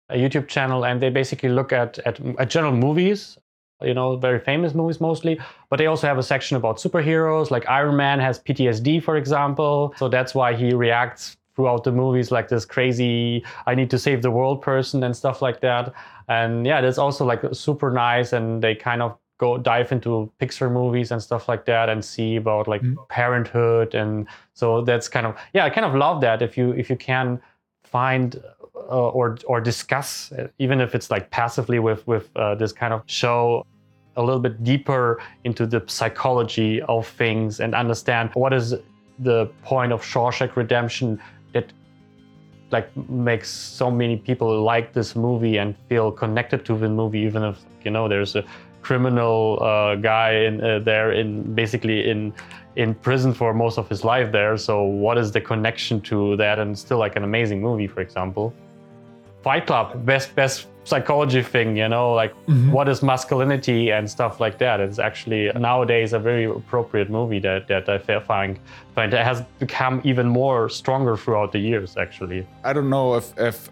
a 0.08 0.16
YouTube 0.16 0.48
channel, 0.48 0.84
and 0.84 1.00
they 1.00 1.10
basically 1.10 1.48
look 1.48 1.72
at, 1.72 1.98
at, 2.00 2.20
at 2.38 2.50
general 2.50 2.72
movies, 2.72 3.38
you 3.80 3.94
know, 3.94 4.16
very 4.16 4.38
famous 4.38 4.74
movies 4.74 5.00
mostly, 5.00 5.40
but 5.68 5.76
they 5.76 5.86
also 5.86 6.06
have 6.06 6.18
a 6.18 6.22
section 6.22 6.56
about 6.56 6.76
superheroes, 6.76 7.50
like 7.50 7.68
Iron 7.68 7.96
Man 7.96 8.20
has 8.20 8.38
PTSD, 8.38 9.02
for 9.02 9.16
example. 9.16 9.94
So 9.96 10.08
that's 10.08 10.34
why 10.34 10.54
he 10.54 10.72
reacts 10.72 11.36
throughout 11.54 11.84
the 11.84 11.92
movies 11.92 12.30
like 12.30 12.48
this 12.48 12.64
crazy, 12.64 13.44
I 13.66 13.74
need 13.74 13.90
to 13.90 13.98
save 13.98 14.22
the 14.22 14.30
world 14.30 14.62
person 14.62 15.02
and 15.02 15.14
stuff 15.14 15.42
like 15.42 15.60
that. 15.60 15.92
And 16.28 16.66
yeah, 16.66 16.80
that's 16.80 16.98
also 16.98 17.24
like 17.24 17.42
super 17.52 17.90
nice, 17.90 18.32
and 18.32 18.62
they 18.62 18.74
kind 18.74 19.02
of 19.02 19.18
go 19.38 19.58
dive 19.58 19.90
into 19.90 20.30
Pixar 20.40 20.70
movies 20.70 21.10
and 21.10 21.20
stuff 21.20 21.48
like 21.48 21.64
that 21.64 21.88
and 21.88 22.04
see 22.04 22.36
about 22.36 22.68
like 22.68 22.80
mm. 22.80 22.96
parenthood 23.08 23.92
and 23.92 24.28
so 24.54 24.82
that's 24.82 25.08
kind 25.08 25.26
of 25.26 25.36
yeah 25.52 25.64
I 25.64 25.70
kind 25.70 25.84
of 25.84 25.96
love 25.96 26.20
that 26.20 26.42
if 26.42 26.56
you 26.56 26.70
if 26.82 26.88
you 26.88 26.94
can 26.94 27.40
find 27.92 28.42
uh, 28.74 29.10
or 29.10 29.38
or 29.46 29.60
discuss, 29.60 30.32
even 30.58 30.80
if 30.80 30.94
it's 30.94 31.10
like 31.10 31.30
passively 31.30 31.78
with 31.78 32.06
with 32.06 32.28
uh, 32.36 32.54
this 32.54 32.72
kind 32.72 32.92
of 32.92 33.02
show, 33.06 33.64
a 34.16 34.22
little 34.22 34.40
bit 34.40 34.64
deeper 34.64 35.22
into 35.44 35.66
the 35.66 35.82
psychology 35.86 36.82
of 36.82 37.06
things 37.06 37.60
and 37.60 37.74
understand 37.74 38.30
what 38.34 38.52
is 38.52 38.74
the 39.18 39.46
point 39.62 39.92
of 39.92 40.02
Shawshank 40.02 40.56
Redemption 40.56 41.20
that 41.52 41.72
like 42.70 42.88
makes 43.08 43.50
so 43.50 43.90
many 43.90 44.16
people 44.16 44.62
like 44.62 44.92
this 44.94 45.14
movie 45.14 45.58
and 45.58 45.74
feel 45.88 46.10
connected 46.10 46.64
to 46.64 46.76
the 46.76 46.88
movie, 46.88 47.20
even 47.20 47.42
if 47.42 47.58
you 47.84 47.90
know 47.90 48.08
there's 48.08 48.34
a 48.34 48.44
criminal 48.80 49.58
uh, 49.62 49.94
guy 49.96 50.32
in 50.32 50.60
uh, 50.62 50.78
there 50.80 51.12
in 51.12 51.54
basically 51.54 52.10
in 52.10 52.32
in 52.76 52.94
prison 52.94 53.34
for 53.34 53.52
most 53.52 53.78
of 53.78 53.88
his 53.88 54.04
life 54.04 54.32
there. 54.32 54.56
So 54.56 54.82
what 54.82 55.18
is 55.18 55.32
the 55.32 55.40
connection 55.40 56.00
to 56.02 56.36
that? 56.36 56.58
And 56.58 56.78
still 56.78 56.98
like 56.98 57.16
an 57.16 57.24
amazing 57.24 57.60
movie, 57.60 57.86
for 57.86 58.00
example. 58.00 58.54
Fight 59.42 59.66
Club, 59.66 60.06
best 60.06 60.34
best 60.36 60.68
psychology 60.84 61.42
thing, 61.42 61.76
you 61.76 61.88
know, 61.88 62.12
like 62.12 62.32
mm-hmm. 62.46 62.70
what 62.72 62.88
is 62.88 63.02
masculinity 63.02 63.90
and 63.90 64.08
stuff 64.08 64.40
like 64.40 64.58
that. 64.58 64.80
It's 64.80 64.98
actually 64.98 65.50
nowadays 65.52 66.12
a 66.12 66.18
very 66.18 66.44
appropriate 66.44 67.10
movie 67.10 67.40
that 67.40 67.66
that 67.68 67.88
I 67.88 67.98
find 68.20 68.58
find 68.94 69.12
it 69.12 69.24
has 69.24 69.42
become 69.58 70.00
even 70.04 70.28
more 70.28 70.68
stronger 70.68 71.16
throughout 71.16 71.52
the 71.52 71.58
years. 71.58 71.96
Actually, 71.96 72.46
I 72.64 72.72
don't 72.72 72.90
know 72.90 73.14
if 73.14 73.36
if 73.38 73.68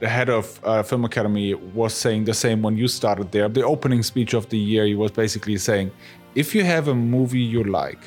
the 0.00 0.08
head 0.08 0.28
of 0.28 0.60
uh, 0.64 0.82
Film 0.82 1.04
Academy 1.04 1.54
was 1.54 1.94
saying 1.94 2.24
the 2.24 2.34
same 2.34 2.62
when 2.62 2.76
you 2.76 2.88
started 2.88 3.30
there. 3.32 3.48
The 3.48 3.62
opening 3.62 4.02
speech 4.02 4.34
of 4.34 4.48
the 4.48 4.58
year, 4.58 4.84
he 4.86 4.94
was 4.94 5.10
basically 5.10 5.56
saying, 5.56 5.90
if 6.34 6.54
you 6.54 6.64
have 6.64 6.88
a 6.88 6.94
movie 6.94 7.40
you 7.40 7.64
like, 7.64 8.00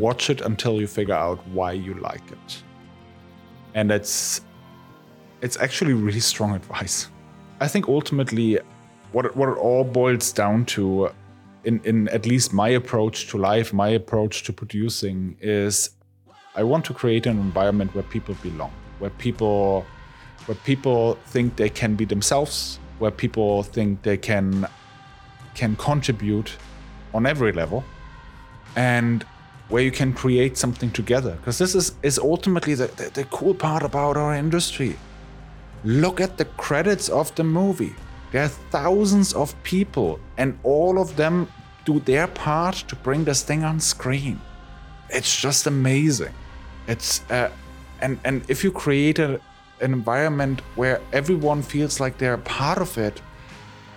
watch 0.00 0.30
it 0.30 0.40
until 0.40 0.80
you 0.80 0.86
figure 0.86 1.14
out 1.14 1.46
why 1.48 1.72
you 1.72 1.94
like 1.94 2.26
it. 2.30 2.62
And 3.74 3.90
it's 3.92 4.40
it's 5.42 5.56
actually 5.58 5.94
really 5.94 6.20
strong 6.20 6.54
advice. 6.54 7.08
I 7.60 7.68
think 7.68 7.88
ultimately 7.88 8.58
what 9.12 9.26
it, 9.26 9.36
what 9.36 9.48
it 9.48 9.58
all 9.58 9.84
boils 9.84 10.32
down 10.32 10.64
to 10.66 11.10
in, 11.64 11.80
in 11.84 12.08
at 12.08 12.26
least 12.26 12.52
my 12.52 12.70
approach 12.70 13.28
to 13.28 13.38
life, 13.38 13.72
my 13.72 13.88
approach 13.88 14.44
to 14.44 14.52
producing 14.52 15.36
is 15.40 15.90
I 16.56 16.62
want 16.62 16.84
to 16.86 16.94
create 16.94 17.26
an 17.26 17.38
environment 17.38 17.94
where 17.94 18.04
people 18.04 18.34
belong, 18.42 18.72
where 18.98 19.10
people 19.10 19.84
where 20.46 20.56
people 20.64 21.18
think 21.26 21.56
they 21.56 21.68
can 21.68 21.94
be 21.94 22.04
themselves, 22.04 22.80
where 22.98 23.10
people 23.10 23.62
think 23.62 24.02
they 24.02 24.16
can 24.16 24.66
can 25.54 25.76
contribute 25.76 26.56
on 27.12 27.26
every 27.26 27.52
level. 27.52 27.84
And 28.76 29.24
where 29.70 29.82
you 29.82 29.90
can 29.90 30.12
create 30.12 30.58
something 30.58 30.90
together. 30.90 31.36
Because 31.36 31.58
this 31.58 31.74
is, 31.74 31.94
is 32.02 32.18
ultimately 32.18 32.74
the, 32.74 32.88
the, 32.88 33.10
the 33.10 33.24
cool 33.24 33.54
part 33.54 33.82
about 33.82 34.16
our 34.16 34.34
industry. 34.34 34.96
Look 35.84 36.20
at 36.20 36.36
the 36.36 36.44
credits 36.44 37.08
of 37.08 37.34
the 37.36 37.44
movie. 37.44 37.94
There 38.32 38.44
are 38.44 38.48
thousands 38.48 39.32
of 39.32 39.60
people, 39.62 40.20
and 40.36 40.58
all 40.62 41.00
of 41.00 41.16
them 41.16 41.48
do 41.84 42.00
their 42.00 42.26
part 42.26 42.76
to 42.88 42.96
bring 42.96 43.24
this 43.24 43.42
thing 43.42 43.64
on 43.64 43.80
screen. 43.80 44.40
It's 45.08 45.40
just 45.40 45.66
amazing. 45.66 46.34
It's 46.86 47.22
uh, 47.30 47.50
and 48.00 48.18
and 48.24 48.42
if 48.48 48.62
you 48.62 48.70
create 48.70 49.18
a, 49.18 49.40
an 49.80 49.92
environment 49.92 50.60
where 50.76 51.00
everyone 51.12 51.62
feels 51.62 51.98
like 51.98 52.18
they're 52.18 52.34
a 52.34 52.38
part 52.38 52.78
of 52.78 52.96
it, 52.98 53.20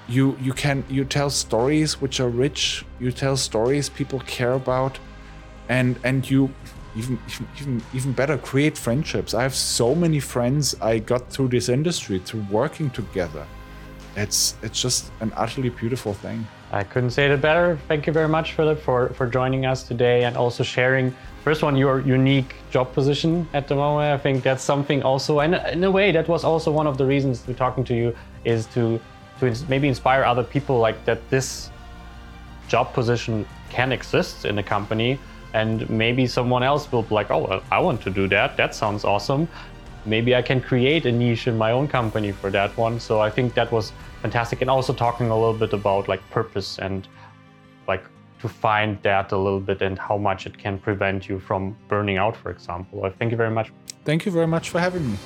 you 0.08 0.38
you 0.42 0.54
can 0.54 0.84
you 0.90 1.06
tell 1.06 1.30
stories 1.30 2.02
which 2.02 2.20
are 2.20 2.30
rich. 2.30 2.86
You 3.00 3.12
tell 3.12 3.38
stories 3.38 3.90
people 3.90 4.20
care 4.22 4.54
about 4.54 4.98
and 5.70 6.00
and 6.04 6.30
you 6.30 6.50
even 6.96 7.20
even 7.60 7.82
even 7.94 8.12
better 8.14 8.38
create 8.38 8.78
friendships. 8.78 9.34
I 9.34 9.44
have 9.44 9.56
so 9.56 9.96
many 9.96 10.20
friends 10.20 10.76
I 10.82 11.00
got 11.00 11.30
through 11.30 11.50
this 11.50 11.70
industry 11.70 12.20
through 12.20 12.46
working 12.52 12.90
together. 12.90 13.46
It's 14.16 14.56
it's 14.62 14.82
just 14.82 15.12
an 15.22 15.32
utterly 15.36 15.70
beautiful 15.70 16.14
thing. 16.14 16.46
I 16.72 16.84
couldn't 16.84 17.12
say 17.12 17.32
it 17.32 17.42
better. 17.42 17.80
Thank 17.88 18.08
you 18.08 18.14
very 18.14 18.28
much, 18.28 18.54
Philipp, 18.54 18.82
for 18.82 19.10
for 19.10 19.28
joining 19.28 19.66
us 19.66 19.84
today 19.84 20.26
and 20.26 20.38
also 20.38 20.64
sharing 20.64 21.16
first 21.44 21.64
one 21.64 21.76
your 21.76 22.00
unique 22.00 22.56
job 22.72 22.94
position 22.94 23.48
at 23.54 23.68
the 23.68 23.76
moment. 23.76 24.14
I 24.14 24.22
think 24.22 24.44
that's 24.44 24.64
something 24.64 25.04
also, 25.04 25.40
and 25.40 25.56
in 25.56 25.84
a 25.84 25.92
way, 25.92 26.12
that 26.12 26.28
was 26.28 26.44
also 26.44 26.72
one 26.72 26.88
of 26.88 26.98
the 26.98 27.06
reasons 27.06 27.44
we're 27.48 27.54
talking 27.56 27.84
to 27.86 27.96
you 27.96 28.16
is 28.46 28.66
to 28.68 29.00
to 29.40 29.54
maybe 29.68 29.88
inspire 29.88 30.24
other 30.24 30.44
people 30.44 30.78
like 30.78 31.04
that 31.06 31.20
this 31.30 31.70
job 32.68 32.94
position 32.94 33.46
can 33.70 33.92
exist 33.92 34.46
in 34.46 34.58
a 34.60 34.64
company 34.64 35.20
and 35.54 35.90
maybe 35.90 36.26
someone 36.28 36.64
else 36.64 36.92
will 36.92 37.04
be 37.04 37.16
like, 37.16 37.32
oh, 37.32 37.48
well, 37.48 37.64
I 37.72 37.80
want 37.80 38.02
to 38.02 38.10
do 38.10 38.28
that. 38.30 38.58
That 38.58 38.76
sounds 38.76 39.06
awesome. 39.06 39.48
Maybe 40.06 40.36
I 40.36 40.42
can 40.42 40.60
create 40.60 41.06
a 41.06 41.12
niche 41.12 41.48
in 41.48 41.58
my 41.58 41.72
own 41.72 41.88
company 41.88 42.32
for 42.32 42.50
that 42.50 42.76
one. 42.76 43.00
So 43.00 43.22
I 43.22 43.30
think 43.30 43.54
that 43.54 43.72
was 43.72 43.94
fantastic. 44.22 44.62
And 44.62 44.70
also 44.70 44.94
talking 44.94 45.30
a 45.30 45.36
little 45.36 45.54
bit 45.54 45.74
about 45.74 46.08
like 46.08 46.22
purpose 46.30 46.80
and 46.80 47.08
like 47.88 48.04
to 48.40 48.50
find 48.50 49.02
that 49.04 49.32
a 49.32 49.38
little 49.38 49.62
bit 49.62 49.82
and 49.82 49.98
how 49.98 50.18
much 50.18 50.46
it 50.46 50.58
can 50.58 50.78
prevent 50.78 51.30
you 51.30 51.40
from 51.40 51.78
burning 51.88 52.18
out, 52.18 52.36
for 52.36 52.52
example. 52.52 53.06
I 53.06 53.10
thank 53.10 53.32
you 53.32 53.38
very 53.38 53.52
much. 53.52 53.72
Thank 54.04 54.26
you 54.26 54.32
very 54.32 54.48
much 54.48 54.70
for 54.70 54.80
having 54.80 55.12
me. 55.12 55.18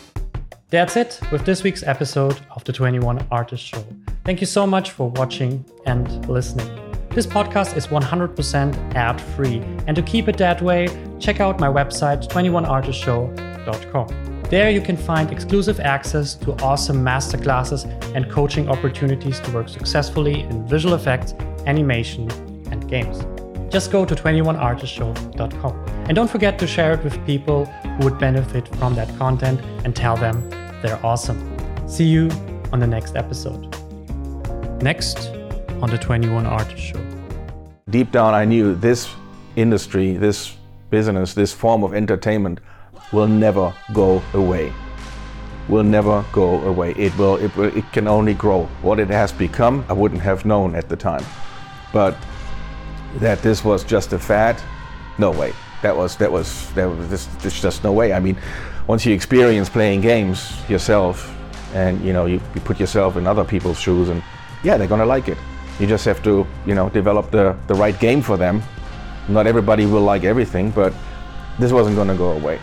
That's 0.69 0.97
it 0.97 1.19
with 1.31 1.45
this 1.45 1.63
week's 1.63 1.81
episode 1.83 2.39
of 2.51 2.63
the 2.65 2.73
21 2.73 3.25
Artist 3.31 3.63
Show. 3.63 3.83
Thank 4.25 4.41
you 4.41 4.47
so 4.47 4.67
much 4.67 4.91
for 4.91 5.09
watching 5.11 5.63
and 5.85 6.27
listening. 6.27 6.86
This 7.17 7.25
podcast 7.25 7.75
is 7.75 7.87
100% 7.87 8.93
ad 8.93 9.19
free, 9.19 9.57
and 9.87 9.95
to 9.95 10.03
keep 10.03 10.27
it 10.27 10.37
that 10.37 10.61
way, 10.61 10.87
check 11.17 11.39
out 11.39 11.59
my 11.59 11.67
website 11.67 12.27
21artistshow.com. 12.27 14.43
There 14.51 14.69
you 14.69 14.81
can 14.81 14.95
find 14.95 15.31
exclusive 15.31 15.79
access 15.79 16.35
to 16.35 16.51
awesome 16.61 17.03
masterclasses 17.03 17.85
and 18.13 18.29
coaching 18.29 18.69
opportunities 18.69 19.39
to 19.39 19.51
work 19.51 19.67
successfully 19.67 20.41
in 20.41 20.67
visual 20.67 20.93
effects, 20.93 21.33
animation, 21.65 22.29
and 22.69 22.87
games. 22.87 23.25
Just 23.73 23.91
go 23.91 24.05
to 24.05 24.13
21artistshow.com. 24.13 25.85
And 26.05 26.15
don't 26.15 26.29
forget 26.29 26.59
to 26.59 26.67
share 26.67 26.93
it 26.93 27.03
with 27.03 27.25
people 27.25 27.65
who 27.65 28.03
would 28.03 28.19
benefit 28.19 28.67
from 28.75 28.93
that 28.93 29.09
content 29.17 29.59
and 29.83 29.95
tell 29.95 30.17
them 30.17 30.47
they're 30.83 31.03
awesome. 31.03 31.39
See 31.89 32.05
you 32.05 32.29
on 32.71 32.79
the 32.79 32.85
next 32.85 33.15
episode. 33.15 33.75
Next 34.83 35.31
on 35.81 35.89
the 35.89 35.97
21 35.97 36.45
Artist 36.45 36.81
Show. 36.81 36.99
Deep 37.89 38.11
down, 38.11 38.33
I 38.33 38.45
knew 38.45 38.75
this 38.75 39.09
industry, 39.55 40.17
this 40.17 40.55
business, 40.89 41.33
this 41.33 41.53
form 41.53 41.83
of 41.83 41.93
entertainment 41.93 42.59
will 43.11 43.27
never 43.27 43.73
go 43.93 44.21
away. 44.33 44.73
Will 45.69 45.83
never 45.83 46.25
go 46.31 46.61
away. 46.63 46.93
It 46.93 47.15
will, 47.17 47.35
it 47.35 47.55
will. 47.55 47.75
It 47.77 47.91
can 47.91 48.07
only 48.07 48.33
grow. 48.33 48.65
What 48.81 48.99
it 48.99 49.09
has 49.09 49.31
become, 49.31 49.85
I 49.89 49.93
wouldn't 49.93 50.21
have 50.21 50.45
known 50.45 50.75
at 50.75 50.89
the 50.89 50.95
time. 50.95 51.25
But 51.93 52.17
that 53.17 53.41
this 53.41 53.63
was 53.63 53.83
just 53.83 54.13
a 54.13 54.19
fad, 54.19 54.61
no 55.17 55.31
way. 55.31 55.53
That 55.81 55.95
was 55.95 56.15
that 56.17 56.31
was 56.31 56.71
that 56.73 56.85
was 56.85 57.09
this, 57.09 57.25
there's 57.41 57.61
just 57.61 57.83
no 57.83 57.91
way. 57.91 58.13
I 58.13 58.19
mean, 58.19 58.37
once 58.87 59.05
you 59.05 59.13
experience 59.13 59.69
playing 59.69 60.01
games 60.01 60.51
yourself, 60.69 61.33
and 61.73 62.03
you 62.03 62.13
know 62.13 62.25
you, 62.25 62.41
you 62.55 62.61
put 62.61 62.79
yourself 62.79 63.17
in 63.17 63.27
other 63.27 63.43
people's 63.43 63.79
shoes, 63.79 64.09
and 64.09 64.23
yeah, 64.63 64.77
they're 64.77 64.87
gonna 64.87 65.05
like 65.05 65.27
it. 65.27 65.37
You 65.79 65.87
just 65.87 66.05
have 66.05 66.23
to 66.23 66.45
you 66.65 66.75
know 66.75 66.89
develop 66.89 67.31
the 67.31 67.55
the 67.67 67.75
right 67.75 67.97
game 67.99 68.21
for 68.21 68.37
them. 68.37 68.61
Not 69.27 69.45
everybody 69.47 69.85
will 69.85 70.01
like 70.01 70.23
everything, 70.23 70.71
but 70.71 70.93
this 71.59 71.71
wasn't 71.71 71.95
gonna 71.95 72.15
go 72.15 72.31
away. 72.31 72.59